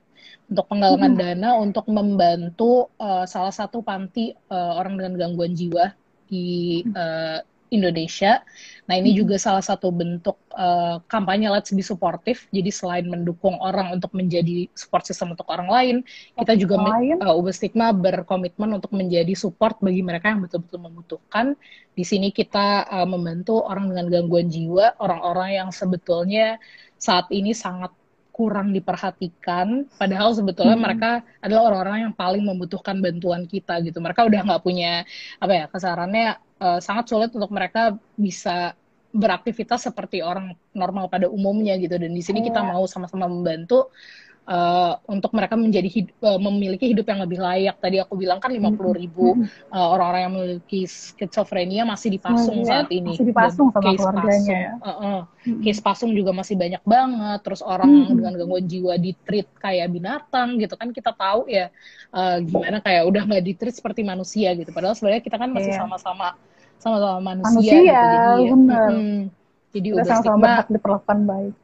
untuk 0.50 0.66
penggalangan 0.72 1.14
hmm. 1.14 1.20
dana 1.20 1.50
untuk 1.60 1.86
membantu 1.92 2.90
uh, 2.98 3.28
salah 3.28 3.52
satu 3.54 3.84
panti 3.84 4.32
uh, 4.50 4.80
orang 4.80 4.96
dengan 4.96 5.14
gangguan 5.20 5.54
jiwa 5.54 5.92
di 6.32 6.82
uh, 6.96 7.44
Indonesia. 7.70 8.42
Nah 8.90 8.98
ini 8.98 9.14
juga 9.14 9.38
salah 9.38 9.62
satu 9.62 9.94
bentuk 9.94 10.34
uh, 10.58 10.98
kampanye 11.06 11.46
Let's 11.46 11.70
Be 11.70 11.86
Supportive. 11.86 12.42
Jadi 12.50 12.74
selain 12.74 13.06
mendukung 13.06 13.62
orang 13.62 13.94
untuk 13.94 14.10
menjadi 14.18 14.66
support 14.74 15.06
system 15.06 15.38
untuk 15.38 15.46
orang 15.46 15.70
lain, 15.70 15.96
kita 16.42 16.58
juga 16.58 16.82
uh, 16.82 17.38
Ubah 17.38 17.54
Stigma 17.54 17.94
berkomitmen 17.94 18.82
untuk 18.82 18.90
menjadi 18.98 19.38
support 19.38 19.78
bagi 19.78 20.02
mereka 20.02 20.34
yang 20.34 20.42
betul-betul 20.42 20.82
membutuhkan. 20.82 21.54
Di 21.94 22.02
sini 22.02 22.34
kita 22.34 22.90
uh, 22.90 23.06
membantu 23.06 23.62
orang 23.62 23.94
dengan 23.94 24.10
gangguan 24.10 24.50
jiwa, 24.50 24.98
orang-orang 24.98 25.62
yang 25.62 25.70
sebetulnya 25.70 26.58
saat 26.98 27.30
ini 27.30 27.54
sangat 27.54 27.94
kurang 28.40 28.72
diperhatikan 28.72 29.84
padahal 30.00 30.32
sebetulnya 30.32 30.80
hmm. 30.80 30.86
mereka 30.88 31.12
adalah 31.44 31.76
orang-orang 31.76 32.08
yang 32.08 32.16
paling 32.16 32.40
membutuhkan 32.48 33.04
bantuan 33.04 33.44
kita 33.44 33.84
gitu 33.84 34.00
mereka 34.00 34.24
udah 34.24 34.48
nggak 34.48 34.64
punya 34.64 35.04
apa 35.44 35.52
ya 35.52 35.66
kesarannya 35.68 36.40
uh, 36.60 36.80
sangat 36.80 37.10
sulit 37.10 37.32
untuk 37.34 37.52
mereka 37.52 37.96
bisa 38.16 38.76
beraktivitas 39.10 39.90
seperti 39.90 40.22
orang 40.22 40.54
normal 40.78 41.10
pada 41.10 41.26
umumnya 41.26 41.74
gitu 41.82 41.98
dan 41.98 42.14
di 42.14 42.22
sini 42.22 42.46
kita 42.46 42.62
iya. 42.62 42.70
mau 42.78 42.86
sama-sama 42.86 43.26
membantu 43.26 43.90
uh, 44.50 44.94
untuk 45.06 45.32
mereka 45.38 45.54
menjadi 45.54 45.86
hid 45.86 46.08
uh, 46.26 46.42
memiliki 46.42 46.90
hidup 46.90 47.06
yang 47.06 47.22
lebih 47.22 47.40
layak. 47.40 47.78
Tadi 47.78 48.02
aku 48.02 48.18
bilang 48.18 48.42
kan 48.42 48.50
50 48.50 48.76
ribu 48.98 49.38
mm-hmm. 49.38 49.70
uh, 49.70 49.88
orang-orang 49.94 50.22
yang 50.26 50.34
memiliki 50.34 50.82
skizofrenia 50.90 51.86
masih 51.86 52.10
dipasung 52.18 52.60
oh, 52.62 52.66
iya. 52.66 52.70
saat 52.82 52.90
ini. 52.90 53.14
Masih 53.14 53.30
dipasung 53.30 53.70
sama 53.70 53.84
case 53.86 54.02
keluarganya. 54.02 54.62
Pasung, 54.82 54.82
uh, 54.82 55.06
uh. 55.06 55.20
Case 55.64 55.82
pasung 55.86 56.12
juga 56.18 56.32
masih 56.34 56.56
banyak 56.58 56.84
banget. 56.84 57.40
Terus 57.46 57.62
orang 57.62 57.90
mm-hmm. 57.90 58.18
dengan 58.18 58.34
gangguan 58.36 58.66
jiwa 58.66 58.94
di 58.98 59.12
treat 59.24 59.48
kayak 59.62 59.88
binatang 59.94 60.58
gitu 60.58 60.74
kan 60.76 60.90
kita 60.90 61.14
tahu 61.14 61.46
ya 61.48 61.70
uh, 62.12 62.42
gimana 62.42 62.82
kayak 62.82 63.06
udah 63.06 63.24
nggak 63.30 63.44
di 63.46 63.54
treat 63.54 63.78
seperti 63.78 64.02
manusia 64.02 64.52
gitu. 64.58 64.74
Padahal 64.74 64.98
sebenarnya 64.98 65.22
kita 65.22 65.38
kan 65.38 65.50
masih 65.54 65.78
sama 65.78 66.02
sama 66.02 66.34
sama-sama 66.80 67.36
manusia, 67.36 67.52
manusia 67.54 67.76
gitu. 67.84 68.08
Jadi, 68.08 68.44
bener. 68.56 68.90
Mm, 68.90 69.20
jadi 69.70 69.88
udah 69.94 70.06
sama-sama 70.08 70.40
berhak 70.42 70.68
diperlakukan 70.72 71.20
baik 71.28 71.56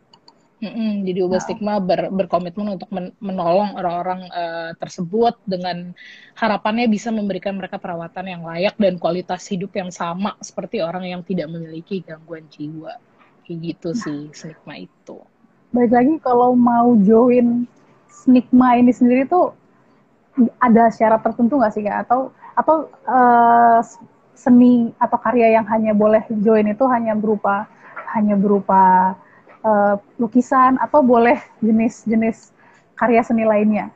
Mm-mm, 0.64 1.04
jadi 1.04 1.20
ubah 1.28 1.38
nah. 1.38 1.44
stigma 1.44 1.74
ber, 1.84 2.08
berkomitmen 2.16 2.80
untuk 2.80 2.88
men, 2.88 3.12
menolong 3.20 3.76
orang-orang 3.76 4.24
uh, 4.32 4.72
tersebut 4.80 5.36
dengan 5.44 5.92
harapannya 6.32 6.88
bisa 6.88 7.12
memberikan 7.12 7.60
mereka 7.60 7.76
perawatan 7.76 8.32
yang 8.32 8.42
layak 8.48 8.74
dan 8.80 8.96
kualitas 8.96 9.44
hidup 9.52 9.76
yang 9.76 9.92
sama 9.92 10.40
seperti 10.40 10.80
orang 10.80 11.12
yang 11.12 11.22
tidak 11.28 11.52
memiliki 11.52 12.00
gangguan 12.08 12.48
jiwa. 12.48 12.96
Kayak 13.44 13.58
gitu 13.62 13.90
nah. 13.92 14.00
sih 14.00 14.20
stigma 14.32 14.74
itu. 14.80 15.20
Baik 15.76 15.92
lagi 15.92 16.14
kalau 16.24 16.56
mau 16.56 16.96
join 17.04 17.68
stigma 18.08 18.80
ini 18.80 18.96
sendiri 18.96 19.28
tuh 19.28 19.52
ada 20.64 20.88
syarat 20.88 21.20
tertentu 21.20 21.60
nggak 21.60 21.74
sih 21.76 21.84
kak? 21.84 22.08
Atau 22.08 22.32
atau 22.56 22.88
uh, 23.12 23.84
seni 24.36 24.92
atau 25.00 25.16
karya 25.16 25.56
yang 25.56 25.66
hanya 25.72 25.96
boleh 25.96 26.22
join 26.44 26.68
itu 26.68 26.84
hanya 26.92 27.16
berupa 27.16 27.66
hanya 28.12 28.36
berupa 28.36 29.16
uh, 29.64 29.96
lukisan 30.20 30.76
atau 30.84 31.00
boleh 31.00 31.40
jenis-jenis 31.64 32.52
karya 33.00 33.24
seni 33.24 33.48
lainnya? 33.48 33.95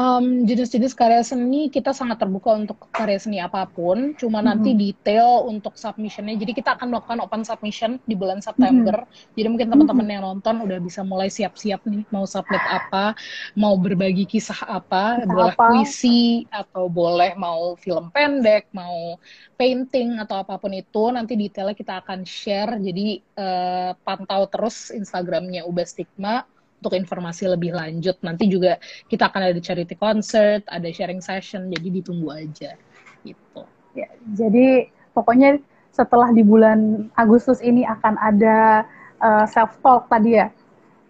Um, 0.00 0.48
jenis-jenis 0.48 0.96
karya 0.96 1.20
seni 1.20 1.68
kita 1.68 1.92
sangat 1.92 2.16
terbuka 2.16 2.56
untuk 2.56 2.88
karya 2.96 3.20
seni 3.20 3.44
apa 3.44 3.68
pun, 3.68 4.16
cuma 4.16 4.40
mm-hmm. 4.40 4.48
nanti 4.48 4.70
detail 4.72 5.44
untuk 5.44 5.76
submissionnya. 5.76 6.40
Jadi 6.40 6.52
kita 6.56 6.80
akan 6.80 6.88
melakukan 6.88 7.20
open 7.20 7.44
submission 7.44 8.00
di 8.08 8.16
bulan 8.16 8.40
September. 8.40 9.04
Mm-hmm. 9.04 9.36
Jadi 9.36 9.48
mungkin 9.52 9.68
teman-teman 9.68 10.00
mm-hmm. 10.08 10.14
yang 10.16 10.24
nonton 10.24 10.56
udah 10.64 10.78
bisa 10.80 11.04
mulai 11.04 11.28
siap-siap 11.28 11.84
nih 11.84 12.08
mau 12.08 12.24
submit 12.24 12.64
apa, 12.64 13.12
mau 13.52 13.76
berbagi 13.76 14.24
kisah 14.24 14.64
apa, 14.64 15.20
kisah 15.20 15.28
boleh 15.28 15.52
apa? 15.52 15.64
puisi 15.68 16.48
atau 16.48 16.88
boleh 16.88 17.36
mau 17.36 17.76
film 17.76 18.08
pendek, 18.08 18.72
mau 18.72 19.20
painting 19.60 20.16
atau 20.24 20.40
apa 20.40 20.56
pun 20.56 20.72
itu. 20.72 21.12
Nanti 21.12 21.36
detailnya 21.36 21.76
kita 21.76 22.00
akan 22.00 22.24
share. 22.24 22.80
Jadi 22.80 23.20
uh, 23.36 23.92
pantau 24.00 24.48
terus 24.48 24.88
Instagramnya 24.88 25.68
Ubah 25.68 25.84
Stigma 25.84 26.48
untuk 26.82 26.98
informasi 26.98 27.46
lebih 27.46 27.70
lanjut. 27.78 28.18
Nanti 28.26 28.50
juga 28.50 28.82
kita 29.06 29.30
akan 29.30 29.54
ada 29.54 29.60
charity 29.62 29.94
concert, 29.94 30.66
ada 30.66 30.90
sharing 30.90 31.22
session, 31.22 31.70
jadi 31.70 32.02
ditunggu 32.02 32.26
aja 32.34 32.74
gitu. 33.22 33.62
Ya, 33.94 34.10
jadi 34.34 34.90
pokoknya 35.14 35.62
setelah 35.94 36.34
di 36.34 36.42
bulan 36.42 37.06
Agustus 37.14 37.62
ini 37.62 37.86
akan 37.86 38.18
ada 38.18 38.82
uh, 39.22 39.44
eh, 39.44 39.46
self 39.46 39.78
talk 39.78 40.10
tadi 40.10 40.42
ya. 40.42 40.50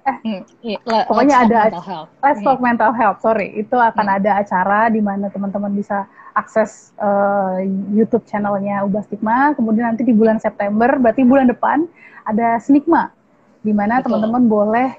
Eh, 0.03 0.19
hmm, 0.27 0.43
iya, 0.67 0.79
pokoknya 1.07 1.47
ada 1.47 1.61
mental 1.71 1.87
health. 1.87 2.11
Let's 2.21 2.43
talk 2.43 2.59
hmm. 2.59 2.67
mental 2.69 2.93
health. 2.93 3.19
Sorry, 3.23 3.49
itu 3.55 3.79
akan 3.79 4.07
hmm. 4.11 4.17
ada 4.21 4.31
acara 4.43 4.91
di 4.91 4.99
mana 4.99 5.31
teman-teman 5.31 5.73
bisa 5.73 6.05
akses 6.35 6.91
uh, 6.99 7.63
YouTube 7.95 8.27
channelnya 8.27 8.83
Ubah 8.83 9.07
Stigma. 9.07 9.55
Kemudian 9.55 9.95
nanti 9.95 10.03
di 10.03 10.13
bulan 10.13 10.43
September, 10.43 10.91
berarti 10.99 11.23
bulan 11.23 11.47
depan 11.47 11.87
ada 12.27 12.59
Stigma, 12.59 13.15
di 13.63 13.71
mana 13.71 14.03
teman-teman 14.03 14.51
boleh 14.51 14.91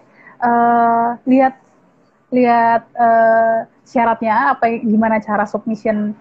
uh, 0.43 1.15
lihat 1.25 1.55
lihat 2.33 2.83
uh, 2.97 3.65
syaratnya 3.87 4.57
apa 4.57 4.81
gimana 4.81 5.21
cara 5.23 5.47
submission 5.47 6.11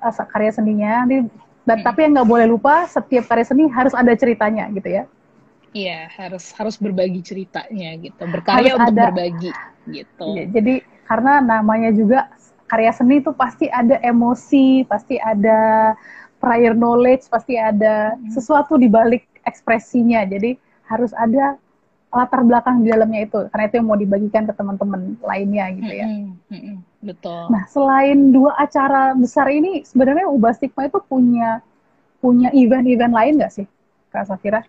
uh, 0.00 0.26
karya 0.32 0.50
seninya. 0.54 1.04
Nanti 1.04 1.28
hmm. 1.28 1.84
tapi 1.84 1.98
yang 2.08 2.12
nggak 2.16 2.28
boleh 2.28 2.46
lupa 2.48 2.88
setiap 2.88 3.28
karya 3.28 3.44
seni 3.44 3.68
harus 3.68 3.92
ada 3.92 4.14
ceritanya 4.16 4.70
gitu 4.72 4.88
ya. 4.88 5.04
Iya 5.76 6.08
harus 6.16 6.48
harus 6.56 6.80
berbagi 6.80 7.20
ceritanya 7.20 7.92
gitu. 8.00 8.22
Berkarya 8.24 8.72
harus 8.72 8.80
untuk 8.88 8.94
ada, 8.96 9.04
berbagi 9.12 9.52
gitu. 9.92 10.26
Iya, 10.32 10.44
jadi 10.48 10.74
karena 11.04 11.44
namanya 11.44 11.90
juga 11.92 12.32
karya 12.68 12.92
seni 12.92 13.20
itu 13.20 13.32
pasti 13.36 13.68
ada 13.68 14.00
emosi 14.00 14.84
pasti 14.88 15.16
ada 15.20 15.92
prior 16.40 16.72
knowledge 16.76 17.28
pasti 17.28 17.60
ada 17.60 18.16
hmm. 18.16 18.32
sesuatu 18.32 18.80
di 18.80 18.88
balik 18.88 19.28
ekspresinya. 19.44 20.24
Jadi 20.24 20.56
harus 20.88 21.12
ada 21.12 21.60
latar 22.08 22.40
belakang 22.40 22.80
di 22.80 22.88
dalamnya 22.88 23.20
itu 23.28 23.38
karena 23.52 23.64
itu 23.68 23.74
yang 23.76 23.88
mau 23.88 23.98
dibagikan 24.00 24.42
ke 24.48 24.54
teman-teman 24.56 25.20
lainnya 25.20 25.64
gitu 25.76 25.92
ya. 25.92 26.06
Mm 26.08 26.36
-hmm. 26.48 26.76
Betul. 27.04 27.42
Nah 27.52 27.64
selain 27.68 28.32
dua 28.32 28.56
acara 28.56 29.12
besar 29.12 29.46
ini 29.52 29.84
sebenarnya 29.84 30.26
Ubah 30.26 30.56
Stigma 30.56 30.88
itu 30.88 30.98
punya 31.04 31.60
punya 32.18 32.50
event-event 32.50 33.14
lain 33.14 33.32
nggak 33.38 33.52
sih 33.52 33.66
Kak 34.10 34.26
Safira? 34.26 34.64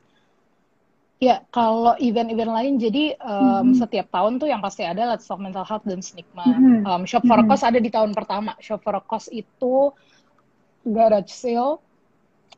Ya, 1.20 1.44
kalau 1.52 2.00
event-event 2.00 2.48
lain, 2.48 2.74
jadi 2.80 3.12
um, 3.20 3.76
hmm. 3.76 3.76
setiap 3.76 4.08
tahun 4.08 4.40
tuh 4.40 4.48
yang 4.48 4.64
pasti 4.64 4.88
ada 4.88 5.04
Let's 5.04 5.28
Talk 5.28 5.44
Mental 5.44 5.68
Health 5.68 5.84
dan 5.84 6.00
Stigma. 6.00 6.48
Hmm. 6.48 6.88
Um, 6.88 7.04
Shop 7.04 7.28
for 7.28 7.36
a 7.36 7.44
Cause 7.44 7.68
ada 7.68 7.76
di 7.76 7.92
tahun 7.92 8.16
pertama. 8.16 8.56
Shop 8.64 8.80
for 8.80 8.96
Cause 9.04 9.28
itu 9.28 9.92
garage 10.88 11.36
sale 11.36 11.84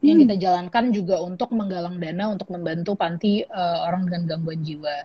yang 0.01 0.17
hmm. 0.17 0.25
kita 0.25 0.35
jalankan 0.41 0.85
juga 0.89 1.21
untuk 1.21 1.53
menggalang 1.53 2.01
dana 2.01 2.33
untuk 2.33 2.49
membantu 2.49 2.97
panti 2.97 3.45
uh, 3.45 3.85
orang 3.85 4.09
dengan 4.09 4.21
gangguan 4.25 4.61
jiwa. 4.65 4.97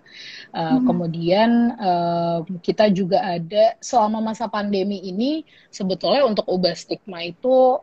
Uh, 0.57 0.81
hmm. 0.81 0.85
Kemudian 0.89 1.51
uh, 1.77 2.39
kita 2.65 2.89
juga 2.89 3.21
ada 3.21 3.77
selama 3.85 4.33
masa 4.33 4.49
pandemi 4.49 5.05
ini 5.05 5.45
sebetulnya 5.69 6.25
untuk 6.25 6.49
ubah 6.49 6.73
stigma 6.73 7.29
itu 7.29 7.77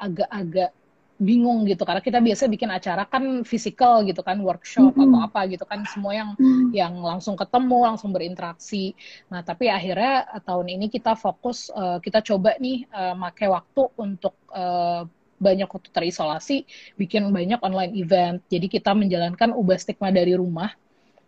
agak-agak 0.00 0.72
um, 0.72 0.80
bingung 1.22 1.62
gitu 1.70 1.86
karena 1.86 2.02
kita 2.02 2.18
biasa 2.18 2.50
bikin 2.50 2.66
acara 2.74 3.06
kan 3.06 3.46
fisikal 3.46 4.02
gitu 4.02 4.20
kan 4.26 4.42
workshop 4.42 4.90
mm 4.90 4.98
-hmm. 4.98 5.06
atau 5.06 5.18
apa 5.22 5.40
gitu 5.46 5.62
kan 5.62 5.86
semua 5.86 6.12
yang 6.18 6.30
mm. 6.34 6.74
yang 6.74 6.98
langsung 6.98 7.38
ketemu 7.38 7.78
langsung 7.94 8.10
berinteraksi 8.10 8.98
nah 9.30 9.46
tapi 9.46 9.70
akhirnya 9.70 10.26
tahun 10.42 10.74
ini 10.74 10.90
kita 10.90 11.14
fokus 11.14 11.70
uh, 11.70 12.02
kita 12.02 12.26
coba 12.26 12.58
nih 12.58 12.90
uh, 12.90 13.14
make 13.14 13.46
waktu 13.46 13.82
untuk 13.94 14.34
uh, 14.50 15.06
banyak 15.42 15.66
waktu 15.66 15.90
terisolasi, 15.90 16.64
bikin 16.94 17.34
banyak 17.34 17.58
online 17.58 17.92
event. 17.98 18.38
Jadi 18.46 18.70
kita 18.70 18.94
menjalankan 18.94 19.50
ubah 19.50 19.76
stigma 19.76 20.14
dari 20.14 20.38
rumah. 20.38 20.70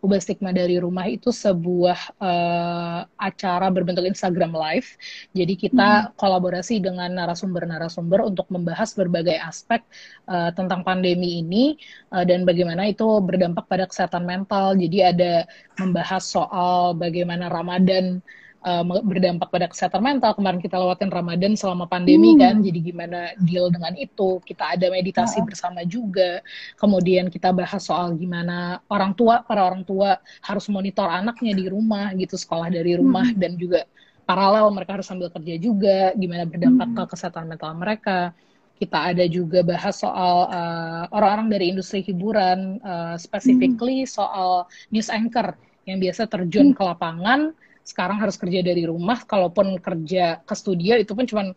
Ubah 0.04 0.20
stigma 0.20 0.52
dari 0.52 0.76
rumah 0.76 1.08
itu 1.08 1.32
sebuah 1.32 2.20
uh, 2.20 3.08
acara 3.16 3.72
berbentuk 3.72 4.04
Instagram 4.04 4.52
Live. 4.52 5.00
Jadi 5.32 5.56
kita 5.56 6.12
hmm. 6.12 6.20
kolaborasi 6.20 6.76
dengan 6.84 7.08
narasumber-narasumber 7.08 8.20
untuk 8.20 8.44
membahas 8.52 8.92
berbagai 8.92 9.40
aspek 9.40 9.80
uh, 10.28 10.52
tentang 10.52 10.84
pandemi 10.84 11.40
ini 11.40 11.80
uh, 12.12 12.20
dan 12.20 12.44
bagaimana 12.44 12.84
itu 12.92 13.08
berdampak 13.24 13.64
pada 13.64 13.88
kesehatan 13.88 14.28
mental. 14.28 14.76
Jadi 14.76 14.98
ada 15.00 15.48
membahas 15.80 16.20
soal 16.20 16.92
bagaimana 17.00 17.48
Ramadan 17.48 18.20
uh, 18.64 18.82
berdampak 18.82 19.52
pada 19.52 19.68
kesehatan 19.68 20.00
mental. 20.00 20.32
Kemarin 20.34 20.58
kita 20.58 20.80
lewatin 20.80 21.12
Ramadan 21.12 21.52
selama 21.54 21.84
pandemi 21.84 22.34
hmm. 22.34 22.40
kan, 22.40 22.54
jadi 22.64 22.78
gimana 22.80 23.18
deal 23.44 23.68
dengan 23.68 23.92
itu. 23.94 24.40
Kita 24.42 24.74
ada 24.74 24.88
meditasi 24.88 25.38
oh. 25.38 25.46
bersama 25.46 25.84
juga. 25.84 26.40
Kemudian 26.80 27.28
kita 27.28 27.52
bahas 27.52 27.84
soal 27.84 28.16
gimana 28.16 28.80
orang 28.88 29.12
tua, 29.12 29.44
para 29.44 29.62
orang 29.62 29.84
tua 29.84 30.18
harus 30.42 30.66
monitor 30.72 31.06
anaknya 31.06 31.52
di 31.52 31.68
rumah 31.68 32.10
gitu, 32.16 32.34
sekolah 32.34 32.72
dari 32.72 32.96
rumah 32.96 33.28
hmm. 33.28 33.38
dan 33.38 33.52
juga 33.60 33.84
paralel 34.24 34.72
mereka 34.72 34.96
harus 34.96 35.06
sambil 35.06 35.28
kerja 35.28 35.54
juga, 35.60 36.16
gimana 36.16 36.48
berdampak 36.48 36.88
hmm. 36.88 36.96
ke 36.96 37.02
kesehatan 37.12 37.44
mental 37.44 37.76
mereka. 37.76 38.32
Kita 38.74 39.14
ada 39.14 39.22
juga 39.30 39.62
bahas 39.62 40.02
soal 40.02 40.50
uh, 40.50 41.04
orang-orang 41.14 41.46
dari 41.46 41.64
industri 41.70 42.02
hiburan, 42.02 42.82
uh, 42.82 43.14
specifically 43.14 44.02
hmm. 44.02 44.10
soal 44.10 44.66
news 44.90 45.12
anchor 45.12 45.54
yang 45.84 46.00
biasa 46.00 46.26
terjun 46.26 46.72
hmm. 46.72 46.76
ke 46.76 46.82
lapangan 46.82 47.52
sekarang 47.84 48.16
harus 48.16 48.40
kerja 48.40 48.64
dari 48.64 48.88
rumah 48.88 49.22
kalaupun 49.28 49.76
kerja 49.76 50.40
ke 50.40 50.54
studio 50.56 50.96
itu 50.96 51.12
pun 51.12 51.28
cuma 51.28 51.52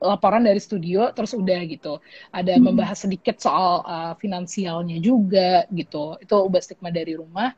laporan 0.00 0.42
dari 0.42 0.58
studio 0.58 1.12
terus 1.12 1.36
udah 1.36 1.60
gitu. 1.68 2.00
Ada 2.32 2.56
hmm. 2.56 2.64
membahas 2.64 2.98
sedikit 3.04 3.36
soal 3.38 3.84
uh, 3.84 4.12
finansialnya 4.16 4.96
juga 4.98 5.68
gitu. 5.68 6.16
Itu 6.18 6.34
ubah 6.48 6.64
stigma 6.64 6.88
dari 6.88 7.14
rumah 7.14 7.52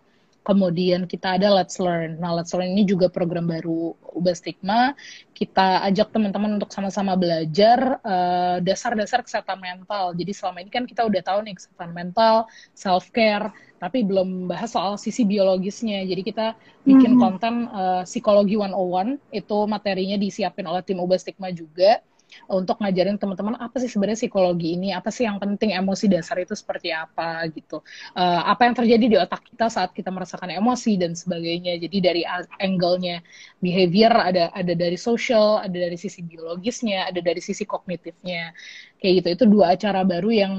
kemudian 0.51 1.07
kita 1.07 1.39
ada 1.39 1.47
Let's 1.55 1.79
Learn. 1.79 2.19
Nah, 2.19 2.35
Let's 2.35 2.51
Learn 2.51 2.75
ini 2.75 2.83
juga 2.83 3.07
program 3.07 3.47
baru 3.47 3.95
Ubah 4.19 4.35
Stigma. 4.35 4.99
Kita 5.31 5.87
ajak 5.87 6.11
teman-teman 6.11 6.59
untuk 6.59 6.75
sama-sama 6.75 7.15
belajar 7.15 8.03
eh, 8.03 8.59
dasar-dasar 8.67 9.23
kesehatan 9.23 9.63
mental. 9.63 10.11
Jadi 10.19 10.35
selama 10.35 10.59
ini 10.67 10.75
kan 10.75 10.91
kita 10.91 11.07
udah 11.07 11.23
tahu 11.23 11.47
nih 11.47 11.55
kesehatan 11.55 11.95
mental, 11.95 12.51
self 12.75 13.15
care, 13.15 13.55
tapi 13.79 14.03
belum 14.03 14.51
bahas 14.51 14.75
soal 14.75 14.99
sisi 14.99 15.23
biologisnya. 15.23 16.03
Jadi 16.03 16.23
kita 16.27 16.59
bikin 16.83 17.15
mm 17.15 17.17
-hmm. 17.17 17.23
konten 17.23 17.55
uh, 17.71 18.03
psikologi 18.03 18.59
101 18.59 19.17
itu 19.31 19.59
materinya 19.71 20.19
disiapin 20.19 20.67
oleh 20.67 20.83
tim 20.83 20.99
Ubah 20.99 21.17
Stigma 21.17 21.55
juga 21.55 22.03
untuk 22.51 22.81
ngajarin 22.83 23.17
teman-teman 23.21 23.57
apa 23.61 23.77
sih 23.79 23.91
sebenarnya 23.91 24.27
psikologi 24.27 24.75
ini, 24.75 24.91
apa 24.91 25.09
sih 25.13 25.29
yang 25.29 25.39
penting 25.39 25.75
emosi 25.77 26.11
dasar 26.11 26.41
itu 26.43 26.57
seperti 26.57 26.91
apa 26.91 27.47
gitu. 27.55 27.83
Uh, 28.17 28.43
apa 28.49 28.67
yang 28.67 28.75
terjadi 28.75 29.05
di 29.07 29.17
otak 29.17 29.47
kita 29.47 29.67
saat 29.71 29.91
kita 29.95 30.11
merasakan 30.11 30.51
emosi 30.51 30.99
dan 30.99 31.15
sebagainya. 31.15 31.79
Jadi 31.79 31.97
dari 32.03 32.23
angle-nya 32.59 33.23
behavior 33.63 34.13
ada 34.15 34.51
ada 34.51 34.73
dari 34.75 34.99
social, 34.99 35.63
ada 35.63 35.75
dari 35.75 35.97
sisi 36.01 36.25
biologisnya, 36.25 37.11
ada 37.11 37.21
dari 37.23 37.39
sisi 37.39 37.63
kognitifnya. 37.63 38.51
Kayak 39.01 39.13
gitu. 39.23 39.29
Itu 39.37 39.45
dua 39.49 39.77
acara 39.79 40.03
baru 40.03 40.31
yang 40.33 40.55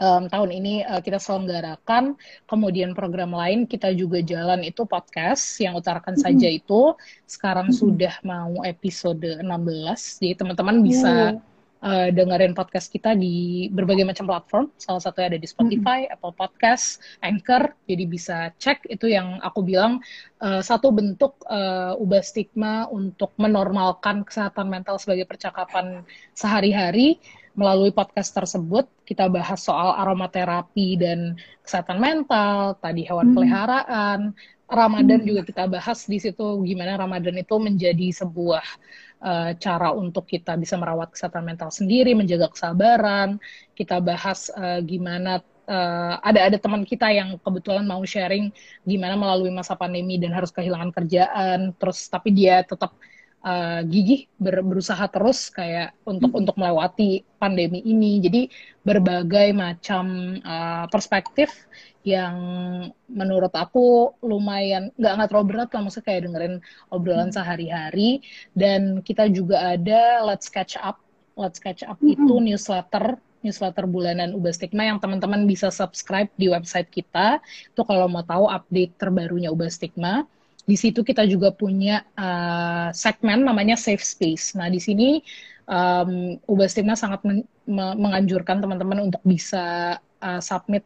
um, 0.00 0.26
tahun 0.26 0.50
ini 0.50 0.82
uh, 0.88 0.98
kita 1.04 1.20
selenggarakan. 1.20 2.16
Kemudian 2.48 2.96
program 2.96 3.36
lain 3.36 3.68
kita 3.68 3.92
juga 3.92 4.24
jalan 4.24 4.64
itu 4.64 4.88
podcast 4.88 5.60
yang 5.60 5.76
utarakan 5.76 6.16
mm 6.16 6.24
-hmm. 6.24 6.32
saja 6.34 6.48
itu 6.48 6.80
sekarang 7.28 7.70
mm 7.70 7.74
-hmm. 7.76 7.82
sudah 7.84 8.14
mau 8.24 8.52
episode 8.64 9.44
16. 9.44 9.46
Jadi 10.24 10.34
teman-teman 10.34 10.76
bisa 10.80 11.38
uh, 11.84 12.08
dengerin 12.12 12.52
podcast 12.56 12.92
kita 12.92 13.16
di 13.16 13.68
berbagai 13.72 14.04
macam 14.06 14.28
platform. 14.28 14.64
Salah 14.76 15.02
satunya 15.02 15.36
ada 15.36 15.40
di 15.40 15.48
Spotify, 15.48 16.06
mm-hmm. 16.06 16.14
Apple 16.16 16.34
Podcast, 16.36 17.00
Anchor. 17.24 17.72
Jadi 17.88 18.04
bisa 18.06 18.52
cek 18.56 18.88
itu 18.88 19.10
yang 19.10 19.40
aku 19.40 19.64
bilang 19.64 20.00
uh, 20.40 20.60
satu 20.60 20.92
bentuk 20.92 21.40
uh, 21.48 21.96
ubah 21.98 22.22
stigma 22.24 22.86
untuk 22.88 23.32
menormalkan 23.40 24.24
kesehatan 24.24 24.68
mental 24.68 25.00
sebagai 25.00 25.26
percakapan 25.28 26.04
sehari-hari 26.36 27.20
melalui 27.54 27.90
podcast 27.90 28.30
tersebut 28.32 28.86
kita 29.04 29.26
bahas 29.26 29.60
soal 29.60 29.94
aromaterapi 29.98 30.98
dan 31.00 31.34
kesehatan 31.66 31.98
mental, 31.98 32.78
tadi 32.78 33.02
hewan 33.06 33.30
hmm. 33.30 33.36
peliharaan, 33.36 34.20
Ramadan 34.70 35.20
hmm. 35.20 35.26
juga 35.26 35.42
kita 35.42 35.64
bahas 35.66 36.06
di 36.06 36.22
situ 36.22 36.62
gimana 36.62 36.94
Ramadan 36.94 37.34
itu 37.42 37.58
menjadi 37.58 38.14
sebuah 38.14 38.62
uh, 39.18 39.50
cara 39.58 39.90
untuk 39.90 40.30
kita 40.30 40.54
bisa 40.54 40.78
merawat 40.78 41.10
kesehatan 41.10 41.42
mental 41.42 41.74
sendiri, 41.74 42.14
menjaga 42.14 42.54
kesabaran. 42.54 43.42
Kita 43.74 43.98
bahas 43.98 44.46
uh, 44.54 44.78
gimana 44.86 45.42
uh, 45.66 46.22
ada 46.22 46.46
ada 46.46 46.56
teman 46.62 46.86
kita 46.86 47.10
yang 47.10 47.34
kebetulan 47.42 47.82
mau 47.82 48.00
sharing 48.06 48.54
gimana 48.86 49.18
melalui 49.18 49.50
masa 49.50 49.74
pandemi 49.74 50.22
dan 50.22 50.30
harus 50.30 50.54
kehilangan 50.54 50.94
kerjaan, 50.94 51.74
terus 51.74 52.06
tapi 52.06 52.30
dia 52.30 52.62
tetap 52.62 52.94
uh, 53.44 53.80
gigih 53.84 54.28
ber, 54.36 54.60
berusaha 54.64 55.04
terus 55.08 55.48
kayak 55.52 55.96
untuk 56.04 56.32
hmm. 56.32 56.40
untuk 56.40 56.54
melewati 56.56 57.24
pandemi 57.40 57.80
ini. 57.84 58.20
Jadi 58.20 58.42
berbagai 58.84 59.52
macam 59.56 60.36
uh, 60.44 60.86
perspektif 60.88 61.52
yang 62.00 62.36
menurut 63.12 63.52
aku 63.52 64.16
lumayan 64.24 64.88
nggak 64.96 65.12
nggak 65.20 65.28
terlalu 65.28 65.46
berat 65.52 65.68
lah 65.76 65.82
maksudnya 65.84 66.06
kayak 66.08 66.22
dengerin 66.24 66.54
obrolan 66.88 67.28
hmm. 67.28 67.36
sehari-hari 67.36 68.24
dan 68.56 69.04
kita 69.04 69.28
juga 69.28 69.76
ada 69.76 70.24
Let's 70.24 70.48
Catch 70.48 70.80
Up 70.80 70.96
Let's 71.36 71.60
Catch 71.60 71.84
Up 71.84 72.00
hmm. 72.00 72.16
itu 72.16 72.34
newsletter 72.40 73.20
newsletter 73.44 73.84
bulanan 73.84 74.32
Ubah 74.32 74.52
Stigma 74.52 74.88
yang 74.88 74.96
teman-teman 74.96 75.44
bisa 75.44 75.68
subscribe 75.68 76.28
di 76.40 76.48
website 76.48 76.88
kita 76.88 77.40
itu 77.68 77.82
kalau 77.84 78.08
mau 78.08 78.24
tahu 78.24 78.48
update 78.48 78.96
terbarunya 78.96 79.52
Ubah 79.52 79.68
Stigma 79.68 80.24
di 80.64 80.76
situ 80.76 81.00
kita 81.00 81.24
juga 81.26 81.50
punya 81.50 82.04
uh, 82.14 82.92
segmen 82.92 83.44
namanya 83.44 83.74
safe 83.74 84.02
space. 84.04 84.54
Nah, 84.54 84.68
di 84.68 84.80
sini 84.80 85.20
um, 85.70 86.36
Ubah 86.46 86.68
Stigma 86.68 86.98
sangat 86.98 87.22
men 87.24 87.46
menganjurkan 87.70 88.58
teman-teman 88.58 89.10
untuk 89.10 89.22
bisa 89.22 89.94
uh, 90.02 90.40
submit 90.42 90.82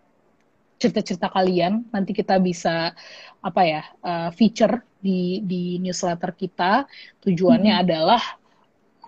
cerita-cerita 0.77 1.33
kalian. 1.33 1.89
Nanti 1.89 2.12
kita 2.12 2.37
bisa 2.37 2.93
apa 3.41 3.62
ya 3.64 3.83
uh, 4.05 4.29
feature 4.37 4.85
di 5.01 5.41
di 5.45 5.81
newsletter 5.81 6.37
kita. 6.37 6.85
Tujuannya 7.25 7.75
hmm. 7.75 7.83
adalah 7.89 8.22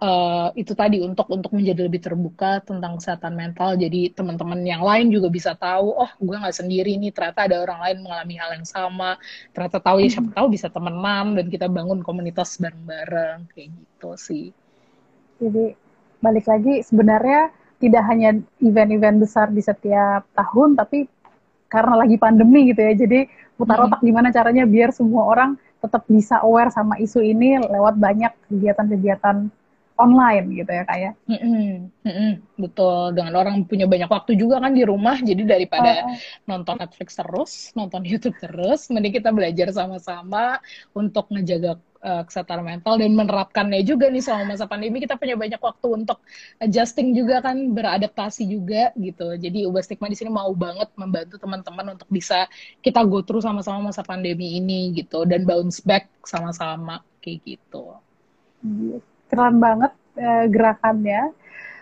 uh, 0.00 0.48
itu 0.56 0.72
tadi 0.72 1.00
untuk 1.00 1.28
untuk 1.32 1.52
menjadi 1.52 1.86
lebih 1.88 2.00
terbuka 2.02 2.60
tentang 2.64 3.00
kesehatan 3.00 3.32
mental. 3.36 3.76
Jadi 3.76 4.12
teman-teman 4.12 4.60
yang 4.64 4.82
lain 4.84 5.08
juga 5.08 5.28
bisa 5.28 5.52
tahu 5.56 5.96
oh 5.96 6.10
gue 6.20 6.36
nggak 6.36 6.56
sendiri 6.56 6.96
nih 7.00 7.12
ternyata 7.12 7.48
ada 7.48 7.62
orang 7.62 7.80
lain 7.82 7.96
mengalami 8.04 8.34
hal 8.36 8.50
yang 8.56 8.66
sama. 8.68 9.16
Ternyata 9.52 9.78
tahu 9.80 9.96
ya 10.04 10.08
siapa 10.12 10.30
tahu 10.32 10.46
bisa 10.52 10.66
temenan 10.68 11.36
dan 11.36 11.46
kita 11.48 11.66
bangun 11.68 12.00
komunitas 12.04 12.56
bareng-bareng 12.60 13.48
kayak 13.52 13.68
gitu 13.72 14.10
sih. 14.16 14.46
Jadi 15.40 15.76
balik 16.20 16.48
lagi 16.48 16.80
sebenarnya 16.80 17.52
tidak 17.76 18.02
hanya 18.08 18.40
event-event 18.64 19.20
besar 19.20 19.52
di 19.52 19.60
setiap 19.60 20.24
tahun 20.32 20.80
tapi 20.80 21.04
karena 21.68 21.94
lagi 21.98 22.16
pandemi 22.16 22.72
gitu 22.72 22.80
ya 22.80 22.96
jadi 22.96 23.28
putar 23.58 23.84
otak 23.84 24.00
hmm. 24.00 24.08
gimana 24.08 24.28
caranya 24.32 24.64
biar 24.64 24.96
semua 24.96 25.28
orang 25.28 25.60
tetap 25.84 26.08
bisa 26.08 26.40
aware 26.40 26.72
sama 26.72 26.96
isu 26.96 27.20
ini 27.20 27.60
lewat 27.60 28.00
banyak 28.00 28.32
kegiatan-kegiatan 28.48 29.52
online 29.96 30.46
gitu 30.52 30.70
ya 30.70 30.84
kayak. 30.84 31.12
Mm 31.24 31.38
-hmm. 31.40 31.70
mm 32.04 32.12
-hmm. 32.12 32.30
Betul. 32.60 33.16
Dengan 33.16 33.34
orang 33.40 33.56
punya 33.64 33.88
banyak 33.88 34.08
waktu 34.08 34.36
juga 34.36 34.60
kan 34.60 34.72
di 34.76 34.84
rumah, 34.84 35.16
jadi 35.20 35.42
daripada 35.44 36.04
uh, 36.04 36.16
nonton 36.44 36.76
Netflix 36.80 37.16
terus, 37.16 37.52
nonton 37.72 38.04
YouTube 38.10 38.36
terus, 38.36 38.88
mending 38.92 39.16
kita 39.16 39.32
belajar 39.32 39.72
sama-sama 39.72 40.60
untuk 40.92 41.32
ngejaga 41.32 41.80
uh, 42.04 42.22
kesehatan 42.28 42.60
mental 42.64 43.00
dan 43.00 43.12
menerapkannya 43.16 43.80
juga 43.88 44.12
nih 44.12 44.20
selama 44.20 44.56
masa 44.56 44.68
pandemi 44.68 45.00
kita 45.00 45.16
punya 45.16 45.34
banyak 45.36 45.60
waktu 45.60 45.86
untuk 45.88 46.20
adjusting 46.60 47.16
juga 47.16 47.40
kan, 47.40 47.56
beradaptasi 47.72 48.44
juga 48.44 48.92
gitu. 49.00 49.32
Jadi 49.36 49.64
ubah 49.64 49.80
stigma 49.80 50.12
di 50.12 50.16
sini 50.16 50.28
mau 50.28 50.52
banget 50.52 50.92
membantu 51.00 51.40
teman-teman 51.40 51.96
untuk 51.96 52.08
bisa 52.12 52.44
kita 52.84 53.00
go 53.08 53.24
through 53.24 53.44
sama-sama 53.44 53.90
masa 53.92 54.04
pandemi 54.04 54.60
ini 54.60 54.92
gitu 54.92 55.24
dan 55.24 55.48
bounce 55.48 55.80
back 55.80 56.12
sama-sama 56.20 57.00
kayak 57.24 57.40
gitu. 57.56 57.96
Iya 58.60 59.15
keren 59.30 59.58
banget 59.58 59.92
uh, 60.18 60.44
gerakannya. 60.48 61.34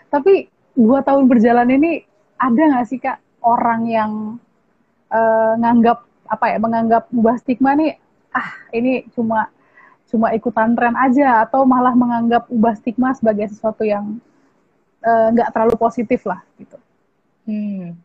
Tapi 0.09 0.47
dua 0.75 1.01
tahun 1.01 1.31
berjalan 1.31 1.69
ini 1.71 2.03
ada 2.35 2.61
nggak 2.75 2.87
sih 2.87 2.99
kak 2.99 3.17
orang 3.41 3.81
yang 3.87 4.11
uh, 5.09 5.53
nganggap 5.55 6.03
apa 6.25 6.45
ya 6.51 6.57
menganggap 6.57 7.03
ubah 7.13 7.37
stigma 7.37 7.77
nih 7.77 7.95
ah 8.33 8.49
ini 8.73 9.07
cuma 9.13 9.47
cuma 10.09 10.33
ikutan 10.33 10.73
tren 10.73 10.97
aja 10.97 11.45
atau 11.47 11.63
malah 11.63 11.93
menganggap 11.93 12.49
ubah 12.51 12.75
stigma 12.75 13.13
sebagai 13.15 13.49
sesuatu 13.49 13.81
yang 13.81 14.21
eh, 15.01 15.27
nggak 15.33 15.49
uh, 15.49 15.53
terlalu 15.53 15.75
positif 15.81 16.25
lah 16.29 16.41
gitu. 16.61 16.77
Hmm. 17.49 17.97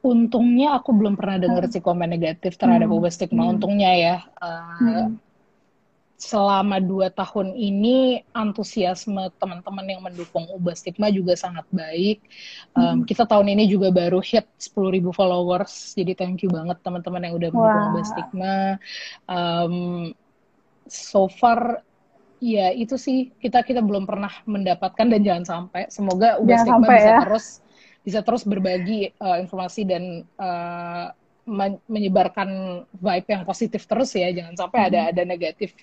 Untungnya 0.00 0.80
aku 0.80 0.90
belum 0.96 1.14
pernah 1.14 1.36
dengar 1.38 1.68
hmm. 1.68 1.72
sih 1.76 1.82
komen 1.84 2.10
negatif 2.10 2.56
terhadap 2.58 2.90
hmm. 2.90 2.96
ubah 2.96 3.12
stigma. 3.12 3.46
Hmm. 3.46 3.58
Untungnya 3.58 3.90
ya. 3.94 4.16
Uh, 4.40 4.78
hmm 4.80 5.29
selama 6.20 6.76
dua 6.84 7.08
tahun 7.08 7.56
ini 7.56 8.20
antusiasme 8.36 9.32
teman-teman 9.40 9.86
yang 9.88 10.04
mendukung 10.04 10.44
Ubah 10.52 10.76
Stigma 10.76 11.08
juga 11.08 11.32
sangat 11.32 11.64
baik. 11.72 12.20
Um, 12.76 13.00
hmm. 13.00 13.00
Kita 13.08 13.24
tahun 13.24 13.48
ini 13.56 13.72
juga 13.72 13.88
baru 13.88 14.20
hit 14.20 14.44
10.000 14.60 15.00
followers, 15.16 15.96
jadi 15.96 16.12
thank 16.12 16.44
you 16.44 16.52
banget 16.52 16.76
teman-teman 16.84 17.24
yang 17.24 17.34
udah 17.40 17.48
mendukung 17.48 17.80
wow. 17.80 17.90
Ubah 17.96 18.04
Stigma. 18.04 18.56
Um, 19.24 19.74
so 20.84 21.24
far 21.32 21.80
ya 22.40 22.68
itu 22.72 23.00
sih 23.00 23.32
kita 23.40 23.64
kita 23.64 23.80
belum 23.80 24.04
pernah 24.04 24.44
mendapatkan 24.44 25.08
dan 25.08 25.24
jangan 25.24 25.44
sampai. 25.48 25.88
Semoga 25.88 26.36
Ubah 26.36 26.56
Stigma 26.60 26.84
sampai, 26.84 26.96
bisa 27.00 27.10
ya. 27.16 27.20
terus 27.24 27.46
bisa 28.04 28.20
terus 28.20 28.44
berbagi 28.44 29.08
uh, 29.24 29.40
informasi 29.40 29.88
dan 29.88 30.28
uh, 30.36 31.16
menyebarkan 31.90 32.48
vibe 32.94 33.28
yang 33.28 33.42
positif 33.42 33.82
terus 33.90 34.14
ya 34.14 34.30
jangan 34.30 34.54
sampai 34.54 34.78
hmm. 34.78 34.88
ada 34.94 35.00
ada 35.10 35.22
negatif 35.26 35.74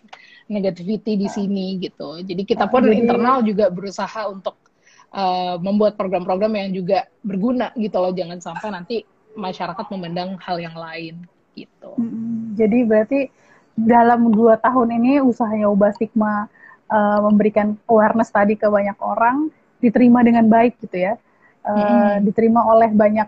negativity 0.48 1.20
di 1.20 1.28
sini 1.28 1.76
gitu. 1.84 2.24
Jadi 2.24 2.48
kita 2.48 2.72
pun 2.72 2.88
jadi, 2.88 3.04
internal 3.04 3.44
juga 3.44 3.68
berusaha 3.68 4.32
untuk 4.32 4.56
uh, 5.12 5.60
membuat 5.60 6.00
program-program 6.00 6.56
yang 6.56 6.72
juga 6.72 7.12
berguna 7.20 7.76
gitu 7.76 8.00
loh. 8.00 8.16
Jangan 8.16 8.40
sampai 8.40 8.70
nanti 8.72 8.96
masyarakat 9.36 9.86
memandang 9.92 10.40
hal 10.40 10.58
yang 10.58 10.74
lain 10.74 11.28
gitu. 11.54 11.92
Hmm, 12.00 12.56
jadi 12.56 12.88
berarti 12.88 13.20
dalam 13.78 14.32
dua 14.32 14.58
tahun 14.58 14.98
ini 15.04 15.22
usahanya 15.22 15.70
ubah 15.70 15.94
stigma 15.94 16.48
uh, 16.90 17.20
memberikan 17.28 17.76
awareness 17.86 18.32
tadi 18.32 18.56
ke 18.56 18.66
banyak 18.66 18.98
orang 19.04 19.52
diterima 19.84 20.24
dengan 20.24 20.48
baik 20.48 20.80
gitu 20.80 21.12
ya. 21.12 21.20
Uh, 21.68 21.76
hmm. 21.76 22.32
diterima 22.32 22.64
oleh 22.64 22.88
banyak 22.88 23.28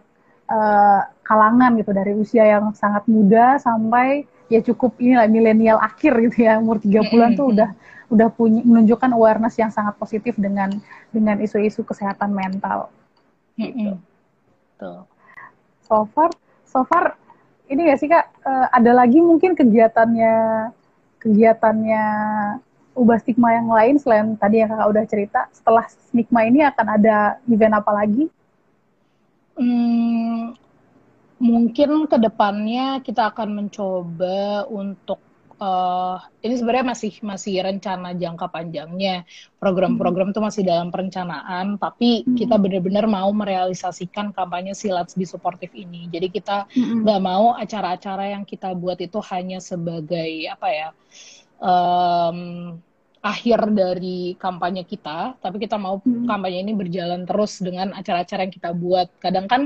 uh, 0.49 1.01
kalangan 1.21 1.77
gitu 1.77 1.93
dari 1.93 2.17
usia 2.17 2.43
yang 2.57 2.73
sangat 2.73 3.05
muda 3.05 3.61
sampai 3.61 4.25
ya 4.49 4.59
cukup 4.65 4.97
inilah 4.97 5.29
milenial 5.29 5.77
akhir 5.77 6.17
gitu 6.25 6.49
ya 6.49 6.57
umur 6.57 6.81
30-an 6.81 7.37
tuh 7.37 7.53
udah 7.53 7.69
udah 8.09 8.27
punya 8.33 8.65
menunjukkan 8.65 9.13
awareness 9.13 9.55
yang 9.61 9.69
sangat 9.69 9.93
positif 10.01 10.33
dengan 10.35 10.81
dengan 11.13 11.37
isu-isu 11.37 11.85
kesehatan 11.85 12.33
mental. 12.33 12.89
Gitu. 13.53 14.01
Tuh. 14.81 15.05
So 15.85 16.09
far, 16.09 16.33
so 16.65 16.81
far 16.89 17.13
ini 17.69 17.93
gak 17.93 17.99
sih 18.01 18.09
kak 18.09 18.25
uh, 18.41 18.67
ada 18.73 18.97
lagi 18.97 19.21
mungkin 19.21 19.53
kegiatannya 19.53 20.33
kegiatannya 21.21 22.05
ubah 22.97 23.21
stigma 23.21 23.53
yang 23.53 23.69
lain 23.69 23.95
selain 24.01 24.33
tadi 24.41 24.65
yang 24.65 24.73
kakak 24.73 24.89
udah 24.89 25.03
cerita 25.05 25.41
setelah 25.53 25.85
stigma 25.85 26.49
ini 26.49 26.65
akan 26.65 26.87
ada 26.97 27.37
event 27.45 27.77
apa 27.77 27.91
lagi? 27.93 28.25
Hmm, 29.59 30.55
mungkin 31.43 32.07
ke 32.07 32.15
depannya 32.15 33.03
kita 33.03 33.35
akan 33.35 33.59
mencoba 33.59 34.63
untuk 34.71 35.19
uh, 35.59 36.17
ini 36.41 36.55
sebenarnya 36.55 36.95
masih 36.95 37.13
masih 37.21 37.59
rencana 37.59 38.15
jangka 38.15 38.47
panjangnya 38.49 39.27
program-program 39.59 40.31
itu 40.31 40.39
masih 40.39 40.63
dalam 40.63 40.89
perencanaan 40.89 41.75
tapi 41.75 42.23
hmm. 42.23 42.39
kita 42.39 42.55
benar-benar 42.55 43.05
mau 43.05 43.29
merealisasikan 43.35 44.31
kampanye 44.31 44.71
si 44.71 44.89
Let's 44.89 45.13
Be 45.13 45.27
Supportive 45.27 45.75
ini 45.75 46.07
jadi 46.07 46.31
kita 46.31 46.71
hmm. 46.71 47.03
nggak 47.03 47.19
hmm. 47.19 47.27
mau 47.27 47.53
acara-acara 47.55 48.31
yang 48.31 48.47
kita 48.47 48.71
buat 48.73 48.97
itu 49.03 49.19
hanya 49.29 49.59
sebagai 49.59 50.47
apa 50.47 50.67
ya 50.71 50.89
um, 51.59 52.79
akhir 53.19 53.59
dari 53.75 54.39
kampanye 54.39 54.87
kita, 54.87 55.35
tapi 55.43 55.59
kita 55.59 55.75
mau 55.75 55.99
hmm. 55.99 56.23
kampanye 56.23 56.63
ini 56.63 56.71
berjalan 56.71 57.27
terus 57.27 57.59
dengan 57.59 57.91
acara-acara 57.91 58.47
yang 58.47 58.53
kita 58.53 58.71
buat. 58.71 59.11
Kadang 59.19 59.51
kan 59.51 59.61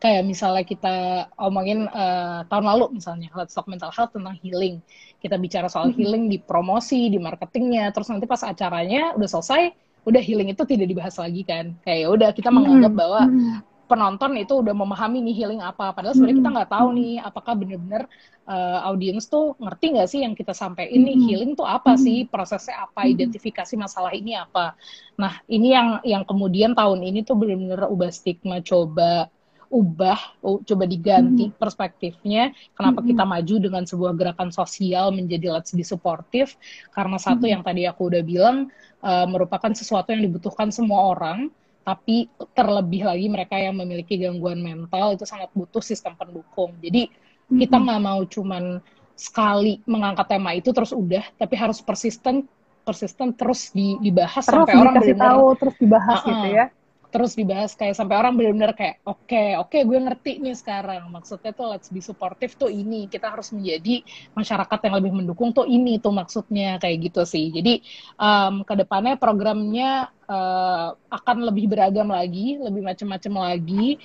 kayak 0.00 0.24
misalnya 0.24 0.64
kita 0.64 0.96
omongin 1.36 1.84
uh, 1.92 2.48
tahun 2.48 2.64
lalu 2.64 3.00
misalnya 3.00 3.28
Let's 3.36 3.52
Talk 3.52 3.68
Mental 3.68 3.92
Health 3.92 4.16
tentang 4.16 4.36
healing. 4.40 4.80
Kita 5.20 5.36
bicara 5.36 5.68
soal 5.68 5.92
hmm. 5.92 5.96
healing 6.00 6.24
di 6.32 6.38
promosi, 6.40 7.12
di 7.12 7.20
marketingnya, 7.20 7.92
terus 7.92 8.08
nanti 8.08 8.24
pas 8.24 8.40
acaranya 8.40 9.12
udah 9.16 9.28
selesai, 9.28 9.72
udah 10.08 10.22
healing 10.24 10.48
itu 10.52 10.64
tidak 10.64 10.88
dibahas 10.88 11.20
lagi 11.20 11.44
kan. 11.44 11.76
Kayak 11.84 11.98
ya 12.00 12.08
udah 12.08 12.30
kita 12.32 12.48
menganggap 12.48 12.92
hmm. 12.92 13.00
bahwa 13.00 13.22
hmm 13.28 13.73
penonton 13.84 14.32
itu 14.40 14.54
udah 14.60 14.72
memahami 14.72 15.20
nih 15.30 15.44
healing 15.44 15.60
apa 15.60 15.92
padahal 15.92 16.16
sebenarnya 16.16 16.38
kita 16.40 16.50
nggak 16.56 16.70
tahu 16.72 16.88
nih 16.96 17.14
apakah 17.20 17.52
benar-benar 17.54 18.02
uh, 18.48 18.88
audiens 18.88 19.28
tuh 19.28 19.54
ngerti 19.60 19.84
nggak 19.94 20.08
sih 20.08 20.20
yang 20.24 20.32
kita 20.32 20.56
sampaikan 20.56 20.92
ini 20.92 21.12
healing 21.28 21.52
tuh 21.54 21.68
apa 21.68 21.94
sih 22.00 22.24
prosesnya 22.26 22.88
apa 22.88 23.04
identifikasi 23.04 23.74
masalah 23.76 24.12
ini 24.16 24.34
apa 24.34 24.74
nah 25.14 25.38
ini 25.46 25.68
yang 25.72 25.88
yang 26.02 26.22
kemudian 26.24 26.72
tahun 26.72 27.00
ini 27.04 27.22
tuh 27.22 27.36
benar-benar 27.36 27.86
ubah 27.92 28.10
stigma 28.10 28.64
coba 28.64 29.28
ubah, 29.74 30.38
coba 30.62 30.84
diganti 30.86 31.50
hmm. 31.50 31.58
perspektifnya. 31.58 32.54
Kenapa 32.78 33.02
hmm. 33.02 33.08
kita 33.10 33.24
maju 33.26 33.54
dengan 33.58 33.82
sebuah 33.82 34.14
gerakan 34.14 34.54
sosial 34.54 35.10
menjadi 35.10 35.50
let's 35.50 35.74
be 35.74 35.82
supportive? 35.82 36.54
Karena 36.94 37.18
satu 37.18 37.50
hmm. 37.50 37.52
yang 37.58 37.62
tadi 37.66 37.82
aku 37.90 38.06
udah 38.06 38.22
bilang 38.22 38.70
uh, 39.02 39.26
merupakan 39.26 39.74
sesuatu 39.74 40.14
yang 40.14 40.22
dibutuhkan 40.22 40.70
semua 40.70 41.10
orang 41.10 41.50
tapi 41.84 42.32
terlebih 42.56 43.04
lagi 43.04 43.26
mereka 43.28 43.60
yang 43.60 43.76
memiliki 43.76 44.16
gangguan 44.16 44.64
mental 44.64 45.12
itu 45.12 45.28
sangat 45.28 45.52
butuh 45.52 45.84
sistem 45.84 46.16
pendukung. 46.16 46.72
Jadi 46.80 47.12
mm-hmm. 47.12 47.58
kita 47.60 47.76
nggak 47.76 48.00
mau 48.00 48.20
cuman 48.24 48.80
sekali 49.14 49.78
mengangkat 49.86 50.26
tema 50.26 50.56
itu 50.56 50.72
terus 50.74 50.90
udah, 50.90 51.22
tapi 51.38 51.54
harus 51.54 51.78
persisten, 51.84 52.48
persisten 52.82 53.36
terus 53.36 53.70
dibahas 53.76 54.42
terus 54.42 54.66
sampai 54.66 54.74
orang 54.74 54.94
tahu 55.14 55.46
terus 55.60 55.76
dibahas 55.78 56.18
uh-uh. 56.20 56.28
gitu 56.28 56.48
ya 56.50 56.66
terus 57.14 57.38
dibahas 57.38 57.78
kayak 57.78 57.94
sampai 57.94 58.18
orang 58.18 58.34
benar-benar 58.34 58.74
kayak 58.74 58.98
oke 59.06 59.22
okay, 59.30 59.54
oke 59.54 59.70
okay, 59.70 59.86
gue 59.86 59.98
ngerti 60.02 60.42
nih 60.42 60.58
sekarang. 60.58 61.06
Maksudnya 61.14 61.54
tuh 61.54 61.70
let's 61.70 61.86
be 61.86 62.02
supportive 62.02 62.58
tuh 62.58 62.66
ini. 62.66 63.06
Kita 63.06 63.30
harus 63.30 63.54
menjadi 63.54 64.02
masyarakat 64.34 64.78
yang 64.82 64.94
lebih 64.98 65.12
mendukung 65.14 65.54
tuh 65.54 65.62
ini 65.62 66.02
tuh 66.02 66.10
maksudnya 66.10 66.82
kayak 66.82 67.06
gitu 67.06 67.22
sih. 67.22 67.54
Jadi 67.54 67.86
um, 68.18 68.66
ke 68.66 68.74
depannya 68.74 69.14
programnya 69.14 70.10
uh, 70.26 70.98
akan 71.06 71.36
lebih 71.54 71.70
beragam 71.70 72.10
lagi 72.10 72.58
lebih 72.58 72.82
macam-macam 72.82 73.54
lagi 73.54 74.00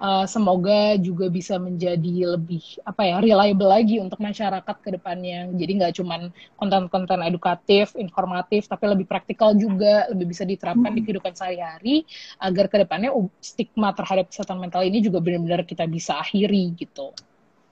uh, 0.00 0.26
semoga 0.26 0.96
juga 0.98 1.30
bisa 1.30 1.58
menjadi 1.60 2.38
lebih 2.38 2.80
apa 2.82 3.02
ya 3.04 3.16
reliable 3.20 3.68
lagi 3.68 4.00
untuk 4.00 4.18
masyarakat 4.18 4.76
ke 4.80 4.90
depannya. 4.94 5.50
Jadi 5.54 5.72
nggak 5.82 5.92
cuma 6.00 6.30
konten-konten 6.58 7.20
edukatif, 7.22 7.94
informatif, 7.98 8.66
tapi 8.66 8.84
lebih 8.90 9.06
praktikal 9.06 9.52
juga, 9.54 10.08
lebih 10.10 10.32
bisa 10.34 10.42
diterapkan 10.42 10.90
hmm. 10.90 10.98
di 10.98 11.00
kehidupan 11.04 11.32
sehari-hari 11.34 11.96
agar 12.40 12.66
ke 12.70 12.76
depannya 12.82 13.10
stigma 13.38 13.92
terhadap 13.92 14.30
kesehatan 14.30 14.58
mental 14.58 14.82
ini 14.82 15.04
juga 15.04 15.20
benar-benar 15.20 15.66
kita 15.68 15.84
bisa 15.84 16.18
akhiri 16.18 16.74
gitu. 16.78 17.14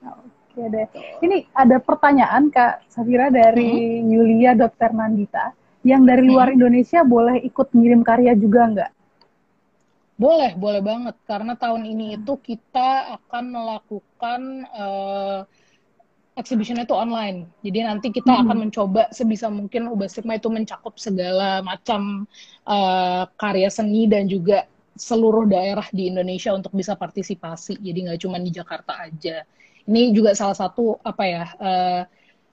Oke 0.03 0.69
deh. 0.69 0.87
Ini 1.25 1.49
ada 1.57 1.81
pertanyaan 1.81 2.53
Kak 2.53 2.85
Safira 2.93 3.33
dari 3.33 4.05
hmm. 4.05 4.13
Yulia 4.13 4.53
Dr. 4.53 4.93
Nandita. 4.93 5.57
Yang 5.83 6.03
dari 6.15 6.23
luar 6.29 6.53
hmm. 6.53 6.57
Indonesia 6.61 7.01
boleh 7.03 7.43
ikut 7.43 7.73
ngirim 7.75 8.05
karya 8.07 8.37
juga 8.39 8.61
nggak? 8.71 8.91
Boleh, 10.23 10.55
boleh 10.55 10.79
banget. 10.79 11.19
Karena 11.27 11.59
tahun 11.59 11.83
ini 11.83 12.15
itu 12.15 12.39
kita 12.39 13.19
akan 13.19 13.45
melakukan 13.51 14.41
uh, 14.71 15.43
exhibition 16.39 16.79
itu 16.79 16.95
online. 16.95 17.51
Jadi 17.67 17.79
nanti 17.83 18.09
kita 18.15 18.31
hmm. 18.31 18.43
akan 18.47 18.57
mencoba 18.69 19.11
sebisa 19.11 19.51
mungkin 19.51 19.91
Ubah 19.91 20.07
Stigma 20.07 20.39
itu 20.39 20.47
mencakup 20.47 20.95
segala 20.95 21.59
macam 21.67 22.31
uh, 22.71 23.27
karya 23.35 23.67
seni 23.67 24.07
dan 24.07 24.31
juga 24.31 24.71
seluruh 24.95 25.49
daerah 25.49 25.85
di 25.91 26.07
Indonesia 26.07 26.55
untuk 26.55 26.71
bisa 26.71 26.95
partisipasi. 26.95 27.83
Jadi 27.83 27.99
nggak 28.07 28.21
cuma 28.23 28.39
di 28.39 28.55
Jakarta 28.55 29.03
aja. 29.03 29.43
Ini 29.83 30.15
juga 30.15 30.39
salah 30.39 30.55
satu 30.55 31.03
apa 31.03 31.25
ya 31.27 31.45
uh, 31.59 32.03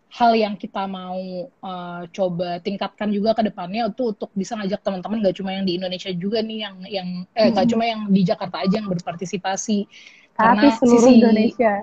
hal 0.09 0.33
yang 0.33 0.57
kita 0.57 0.89
mau 0.89 1.49
uh, 1.61 2.03
coba 2.09 2.57
tingkatkan 2.65 3.13
juga 3.13 3.37
ke 3.37 3.45
depannya 3.45 3.93
itu 3.93 4.09
untuk 4.09 4.33
bisa 4.33 4.57
ngajak 4.57 4.81
teman-teman 4.81 5.21
gak 5.21 5.37
cuma 5.37 5.53
yang 5.53 5.65
di 5.69 5.77
Indonesia 5.77 6.09
juga 6.17 6.41
nih 6.41 6.59
yang 6.65 6.75
yang 6.89 7.09
eh 7.37 7.49
hmm. 7.49 7.55
gak 7.55 7.67
cuma 7.69 7.83
yang 7.85 8.01
di 8.09 8.21
Jakarta 8.25 8.65
aja 8.65 8.81
yang 8.81 8.89
berpartisipasi 8.89 9.85
tapi 10.33 10.65
karena 10.65 10.69
seluruh 10.81 11.09
sisi, 11.13 11.17
Indonesia 11.21 11.73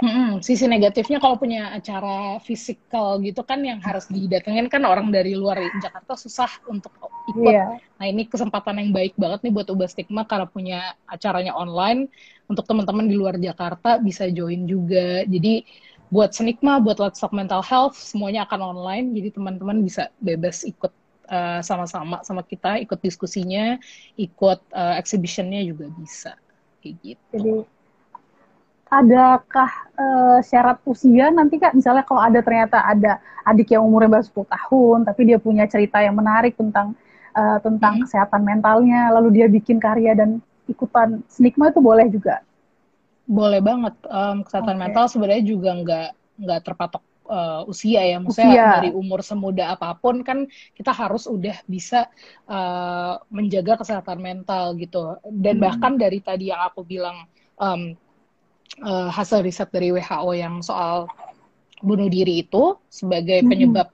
Hmm, 0.00 0.40
sisi 0.40 0.64
negatifnya 0.64 1.20
kalau 1.20 1.36
punya 1.36 1.76
acara 1.76 2.40
fisikal 2.40 3.20
gitu 3.20 3.44
kan 3.44 3.60
yang 3.60 3.84
harus 3.84 4.08
didatengin 4.08 4.72
kan 4.72 4.80
orang 4.88 5.12
dari 5.12 5.36
luar 5.36 5.60
Jakarta 5.76 6.16
susah 6.16 6.48
untuk 6.72 6.96
ikut. 7.28 7.52
Yeah. 7.52 7.76
Nah 8.00 8.06
ini 8.08 8.24
kesempatan 8.24 8.80
yang 8.80 8.96
baik 8.96 9.12
banget 9.20 9.44
nih 9.44 9.52
buat 9.52 9.68
Ubah 9.68 9.92
Stigma 9.92 10.24
karena 10.24 10.48
punya 10.48 10.96
acaranya 11.04 11.52
online 11.52 12.08
untuk 12.48 12.64
teman-teman 12.64 13.12
di 13.12 13.16
luar 13.20 13.36
Jakarta 13.36 14.00
bisa 14.00 14.24
join 14.32 14.64
juga. 14.64 15.20
Jadi 15.28 15.68
buat 16.10 16.34
Senikma, 16.34 16.82
buat 16.82 16.98
Let's 16.98 17.22
Talk 17.22 17.30
Mental 17.30 17.62
Health, 17.62 17.94
semuanya 17.94 18.44
akan 18.46 18.74
online, 18.74 19.14
jadi 19.14 19.30
teman-teman 19.30 19.86
bisa 19.86 20.10
bebas 20.18 20.66
ikut 20.66 20.90
uh, 21.30 21.62
sama-sama 21.62 22.20
sama 22.26 22.42
kita, 22.42 22.82
ikut 22.82 22.98
diskusinya, 22.98 23.78
ikut 24.18 24.58
uh, 24.74 24.94
exhibitionnya 24.98 25.62
juga 25.62 25.86
bisa, 25.94 26.34
kayak 26.82 26.94
gitu. 27.02 27.34
Jadi 27.38 27.52
adakah 28.90 29.70
uh, 29.94 30.38
syarat 30.42 30.82
usia 30.82 31.30
nanti 31.30 31.62
kak 31.62 31.78
misalnya 31.78 32.02
kalau 32.02 32.26
ada 32.26 32.42
ternyata 32.42 32.82
ada 32.82 33.22
adik 33.46 33.70
yang 33.70 33.86
umurnya 33.86 34.18
baru 34.18 34.26
10 34.26 34.50
tahun 34.50 34.98
tapi 35.06 35.20
dia 35.30 35.38
punya 35.38 35.64
cerita 35.70 36.02
yang 36.02 36.18
menarik 36.18 36.58
tentang 36.58 36.98
uh, 37.38 37.62
tentang 37.62 38.02
hmm. 38.02 38.10
kesehatan 38.10 38.42
mentalnya 38.42 39.14
lalu 39.14 39.38
dia 39.40 39.46
bikin 39.46 39.78
karya 39.78 40.18
dan 40.18 40.42
ikutan 40.66 41.22
senikma 41.30 41.70
itu 41.70 41.78
boleh 41.78 42.10
juga 42.10 42.42
boleh 43.30 43.62
banget. 43.62 43.94
Um, 44.10 44.42
kesehatan 44.42 44.74
okay. 44.74 44.82
mental 44.82 45.04
sebenarnya 45.06 45.44
juga 45.46 45.70
nggak 45.78 46.08
nggak 46.42 46.60
terpatok 46.66 47.02
uh, 47.30 47.62
usia 47.70 48.02
ya. 48.02 48.18
Maksudnya 48.18 48.50
usia. 48.50 48.68
dari 48.82 48.90
umur 48.90 49.22
semuda 49.22 49.78
apa 49.78 49.94
pun 49.94 50.26
kan 50.26 50.50
kita 50.74 50.90
harus 50.90 51.30
udah 51.30 51.54
bisa 51.70 52.10
uh, 52.50 53.22
menjaga 53.30 53.78
kesehatan 53.78 54.18
mental 54.18 54.74
gitu. 54.74 55.14
Dan 55.30 55.62
hmm. 55.62 55.64
bahkan 55.64 55.94
dari 55.94 56.18
tadi 56.18 56.50
yang 56.50 56.66
aku 56.66 56.82
bilang 56.82 57.30
um, 57.62 57.94
uh, 58.82 59.08
hasil 59.14 59.46
riset 59.46 59.70
dari 59.70 59.94
WHO 59.94 60.30
yang 60.34 60.58
soal 60.66 61.06
bunuh 61.80 62.10
diri 62.10 62.44
itu 62.44 62.76
sebagai 62.90 63.40
hmm. 63.40 63.48
penyebab 63.48 63.88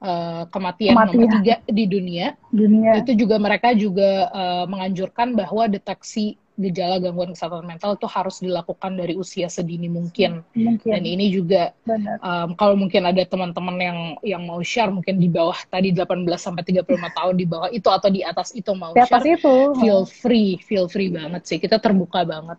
uh, 0.00 0.48
kematian, 0.48 0.94
kematian 0.94 1.20
nomor 1.26 1.34
tiga 1.42 1.54
di 1.68 1.84
dunia, 1.90 2.26
dunia. 2.54 3.02
Itu 3.02 3.12
juga 3.18 3.36
mereka 3.36 3.74
juga 3.76 4.30
uh, 4.30 4.64
menganjurkan 4.70 5.36
bahwa 5.36 5.68
deteksi 5.68 6.38
gejala 6.56 6.96
gangguan 6.96 7.36
kesehatan 7.36 7.68
mental 7.68 8.00
itu 8.00 8.08
harus 8.08 8.40
dilakukan 8.40 8.96
dari 8.96 9.12
usia 9.12 9.46
sedini 9.46 9.92
mungkin. 9.92 10.40
mungkin. 10.56 10.88
Dan 10.88 11.02
ini 11.04 11.28
juga 11.28 11.76
um, 12.24 12.56
kalau 12.56 12.74
mungkin 12.80 13.04
ada 13.04 13.20
teman-teman 13.28 13.76
yang 13.76 13.98
yang 14.24 14.42
mau 14.48 14.58
share 14.64 14.88
mungkin 14.88 15.20
di 15.20 15.28
bawah 15.28 15.56
tadi 15.68 15.92
18 15.92 16.24
sampai 16.40 16.64
35 16.64 16.88
tahun 17.12 17.34
di 17.36 17.46
bawah 17.46 17.68
itu 17.68 17.88
atau 17.92 18.08
di 18.08 18.24
atas 18.24 18.56
itu 18.56 18.72
mau 18.72 18.96
di 18.96 19.04
atas 19.04 19.20
share, 19.20 19.36
itu. 19.36 19.54
feel 19.76 20.02
free, 20.08 20.56
feel 20.64 20.86
free 20.88 21.12
banget 21.12 21.44
sih. 21.44 21.60
Kita 21.60 21.76
terbuka 21.76 22.24
banget 22.24 22.56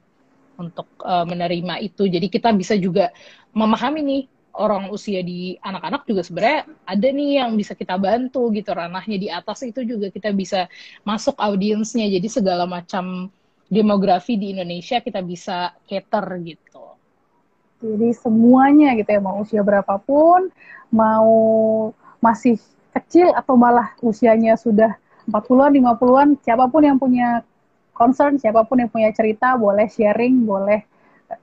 untuk 0.61 0.87
uh, 1.01 1.25
menerima 1.25 1.81
itu. 1.81 2.05
Jadi 2.05 2.29
kita 2.29 2.53
bisa 2.53 2.77
juga 2.77 3.09
memahami 3.57 4.01
nih 4.05 4.23
orang 4.57 4.89
usia 4.89 5.21
di 5.21 5.55
anak-anak 5.61 6.03
juga 6.09 6.25
sebenarnya 6.25 6.65
ada 6.83 7.07
nih 7.13 7.29
yang 7.39 7.53
bisa 7.53 7.77
kita 7.77 7.95
bantu 7.95 8.49
gitu 8.51 8.73
ranahnya 8.73 9.17
di 9.21 9.29
atas 9.29 9.61
itu 9.61 9.85
juga 9.85 10.09
kita 10.09 10.33
bisa 10.33 10.65
masuk 11.05 11.37
audiensnya 11.37 12.09
jadi 12.09 12.27
segala 12.27 12.65
macam 12.65 13.29
demografi 13.67 14.39
di 14.39 14.55
Indonesia 14.55 15.03
kita 15.03 15.19
bisa 15.23 15.75
cater 15.85 16.25
gitu. 16.43 16.97
Jadi 17.77 18.09
semuanya 18.17 18.97
gitu 18.97 19.09
ya, 19.11 19.21
mau 19.21 19.43
usia 19.43 19.61
berapapun, 19.61 20.49
mau 20.89 21.29
masih 22.17 22.57
kecil 22.97 23.29
atau 23.37 23.53
malah 23.53 23.93
usianya 24.01 24.57
sudah 24.57 24.97
40-an, 25.29 25.77
50-an, 25.77 26.29
siapa 26.41 26.65
pun 26.71 26.81
yang 26.81 26.97
punya 26.97 27.45
concern, 27.93 28.41
siapa 28.41 28.65
pun 28.65 28.81
yang 28.81 28.89
punya 28.89 29.13
cerita 29.13 29.53
boleh 29.59 29.85
sharing, 29.91 30.47
boleh 30.47 30.81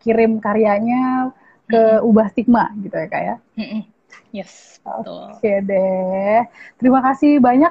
kirim 0.03 0.43
karyanya 0.43 1.31
ke. 1.71 2.03
Ubah 2.03 2.33
Stigma 2.35 2.73
gitu 2.83 2.97
ya 2.99 3.07
Kak 3.07 3.23
ya. 3.23 3.37
Yes, 4.35 4.83
Oke 4.83 5.07
okay 5.39 5.63
deh. 5.63 6.43
Terima 6.83 6.99
kasih 6.99 7.39
banyak 7.39 7.71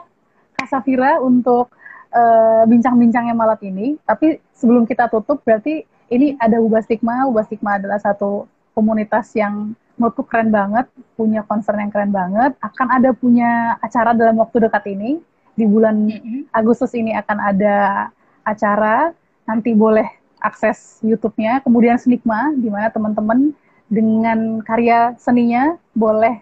Kak 0.56 0.68
Safira 0.72 1.20
untuk 1.20 1.68
uh, 2.14 2.64
bincang-bincangnya 2.70 3.36
malam 3.36 3.59
ini. 3.66 3.97
Tapi 4.05 4.39
sebelum 4.53 4.86
kita 4.86 5.09
tutup 5.09 5.41
berarti 5.41 5.84
ini 6.14 6.38
ada 6.38 6.61
Ubah 6.61 6.86
Stigma. 6.86 7.26
Ubah 7.28 7.43
Stigma 7.49 7.82
adalah 7.82 7.97
satu 7.99 8.45
komunitas 8.78 9.34
yang 9.34 9.74
menurutku 9.97 10.26
keren 10.26 10.49
banget, 10.49 10.89
punya 11.14 11.45
concern 11.45 11.82
yang 11.82 11.91
keren 11.93 12.14
banget. 12.14 12.57
Akan 12.61 12.89
ada 12.89 13.14
punya 13.14 13.78
acara 13.82 14.14
dalam 14.14 14.38
waktu 14.39 14.70
dekat 14.70 14.86
ini. 14.93 15.20
Di 15.53 15.70
bulan 15.70 16.09
mm 16.09 16.18
-hmm. 16.18 16.41
Agustus 16.49 16.97
ini 16.97 17.14
akan 17.14 17.38
ada 17.38 18.09
acara. 18.41 19.14
Nanti 19.45 19.76
boleh 19.78 20.07
akses 20.41 20.99
YouTube-nya. 21.05 21.61
Kemudian 21.61 22.01
Snikma, 22.01 22.53
di 22.57 22.74
mana 22.74 22.89
teman-teman 22.89 23.53
dengan 23.88 24.66
karya 24.66 25.14
seninya 25.22 25.78
boleh 25.93 26.41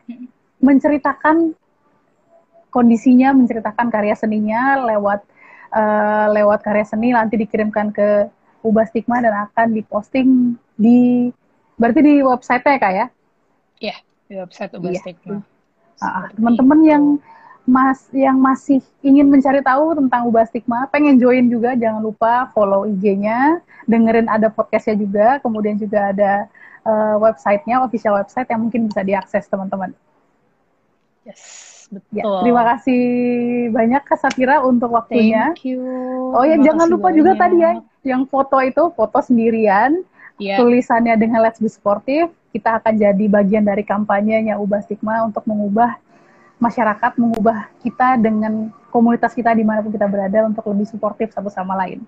menceritakan 0.64 1.52
kondisinya, 2.72 3.36
menceritakan 3.36 3.92
karya 3.92 4.16
seninya 4.16 4.80
lewat 4.88 5.28
uh, 5.72 6.28
lewat 6.32 6.62
karya 6.62 6.86
seni 6.86 7.16
nanti 7.16 7.40
dikirimkan 7.40 7.92
ke 7.96 8.28
Ubah 8.62 8.86
Stigma 8.88 9.24
dan 9.24 9.50
akan 9.50 9.74
diposting 9.74 10.54
di 10.78 11.32
berarti 11.80 12.00
di 12.06 12.16
website 12.22 12.62
ya 12.62 12.78
kak 12.78 12.94
ya? 12.94 13.08
Iya, 13.82 13.96
di 14.30 14.36
website 14.38 14.72
Ubah 14.78 14.92
iya. 14.94 15.02
Stigma. 15.02 15.42
Uh, 16.02 16.28
teman-teman 16.38 16.80
yang 16.86 17.04
mas 17.66 18.10
yang 18.10 18.42
masih 18.42 18.82
ingin 19.06 19.30
mencari 19.30 19.62
tahu 19.62 19.98
tentang 19.98 20.28
Ubah 20.30 20.46
Stigma, 20.50 20.90
pengen 20.90 21.18
join 21.22 21.48
juga 21.48 21.78
jangan 21.78 22.02
lupa 22.02 22.50
follow 22.52 22.90
IG-nya, 22.90 23.62
dengerin 23.86 24.28
ada 24.28 24.50
podcastnya 24.50 24.98
juga, 24.98 25.28
kemudian 25.40 25.78
juga 25.78 26.10
ada 26.12 26.50
uh, 26.86 27.16
websitenya, 27.22 27.82
official 27.86 28.18
website 28.18 28.50
yang 28.50 28.62
mungkin 28.66 28.90
bisa 28.90 29.02
diakses 29.06 29.46
teman-teman. 29.46 29.94
Yes, 31.22 31.71
betul. 31.92 32.16
Ya, 32.16 32.24
terima 32.42 32.64
kasih 32.74 33.02
banyak 33.76 34.02
Kak 34.08 34.18
Safira 34.24 34.64
untuk 34.64 34.96
waktunya. 34.96 35.52
Thank 35.52 35.68
you. 35.68 35.84
Oh 36.32 36.48
ya, 36.48 36.56
jangan 36.58 36.88
lupa 36.88 37.12
banyak. 37.12 37.18
juga 37.20 37.32
tadi 37.36 37.58
ya, 37.60 37.72
yang 38.08 38.24
foto 38.26 38.58
itu 38.64 38.84
foto 38.96 39.20
sendirian, 39.20 40.02
yeah. 40.40 40.58
tulisannya 40.58 41.14
dengan 41.20 41.44
Let's 41.44 41.60
Be 41.60 41.68
Sportive. 41.68 42.32
Kita 42.52 42.80
akan 42.80 43.00
jadi 43.00 43.26
bagian 43.32 43.64
dari 43.64 43.84
kampanyenya 43.84 44.60
Ubah 44.60 44.84
Stigma 44.84 45.24
untuk 45.24 45.44
mengubah 45.48 46.00
masyarakat, 46.60 47.12
mengubah 47.16 47.72
kita 47.82 48.20
dengan 48.20 48.70
komunitas 48.92 49.32
kita 49.34 49.56
di 49.56 49.64
mana 49.64 49.80
pun 49.82 49.92
kita 49.92 50.06
berada 50.06 50.46
untuk 50.46 50.68
lebih 50.72 50.88
suportif 50.88 51.32
satu 51.32 51.48
sama 51.48 51.80
lain. 51.80 52.04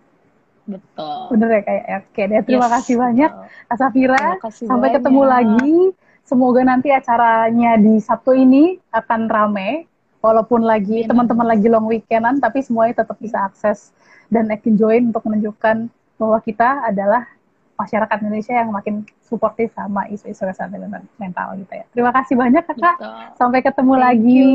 Betul. 0.64 1.36
Bener 1.36 1.60
ya 1.60 1.62
kayak 1.64 1.84
ya. 1.84 1.98
Oke 2.04 2.24
deh, 2.28 2.42
terima 2.48 2.68
yes, 2.68 2.74
kasih 2.80 2.96
banyak 2.96 3.32
Kak 3.68 3.78
Safira. 3.80 4.26
Sampai 4.52 4.90
banyak. 4.92 4.96
ketemu 5.00 5.22
lagi. 5.24 5.78
Semoga 6.24 6.64
nanti 6.64 6.88
acaranya 6.88 7.76
di 7.76 8.00
Sabtu 8.00 8.32
ini 8.32 8.80
akan 8.96 9.28
rame, 9.28 9.92
walaupun 10.24 10.64
lagi 10.64 11.04
iya. 11.04 11.12
teman-teman 11.12 11.52
lagi 11.52 11.68
long 11.68 11.84
weekendan, 11.84 12.40
tapi 12.40 12.64
semuanya 12.64 13.04
tetap 13.04 13.20
bisa 13.20 13.44
akses 13.44 13.92
dan 14.32 14.48
join 14.80 15.12
untuk 15.12 15.28
menunjukkan 15.28 15.92
bahwa 16.16 16.40
kita 16.40 16.88
adalah 16.88 17.28
masyarakat 17.76 18.24
Indonesia 18.24 18.56
yang 18.56 18.72
makin 18.72 19.04
suportif 19.28 19.76
sama 19.76 20.08
isu-isu 20.08 20.46
kesehatan 20.46 21.10
mental 21.20 21.58
gitu 21.60 21.74
ya. 21.74 21.84
Terima 21.92 22.14
kasih 22.14 22.38
banyak 22.38 22.62
kakak. 22.64 22.98
Gitu. 23.02 23.10
Sampai 23.36 23.60
ketemu 23.66 23.94
Thank 23.98 24.06
lagi. 24.06 24.40
You. 24.40 24.54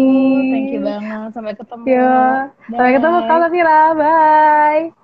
Thank 0.55 0.71
you 0.73 0.81
banget. 0.81 1.35
Sampai 1.35 1.55
ketemu. 1.59 1.85
Bye. 1.85 2.49
Sampai 2.73 2.93
ketemu 2.97 3.19
Kak 3.27 3.39
Safira. 3.43 3.81
Bye. 3.99 4.95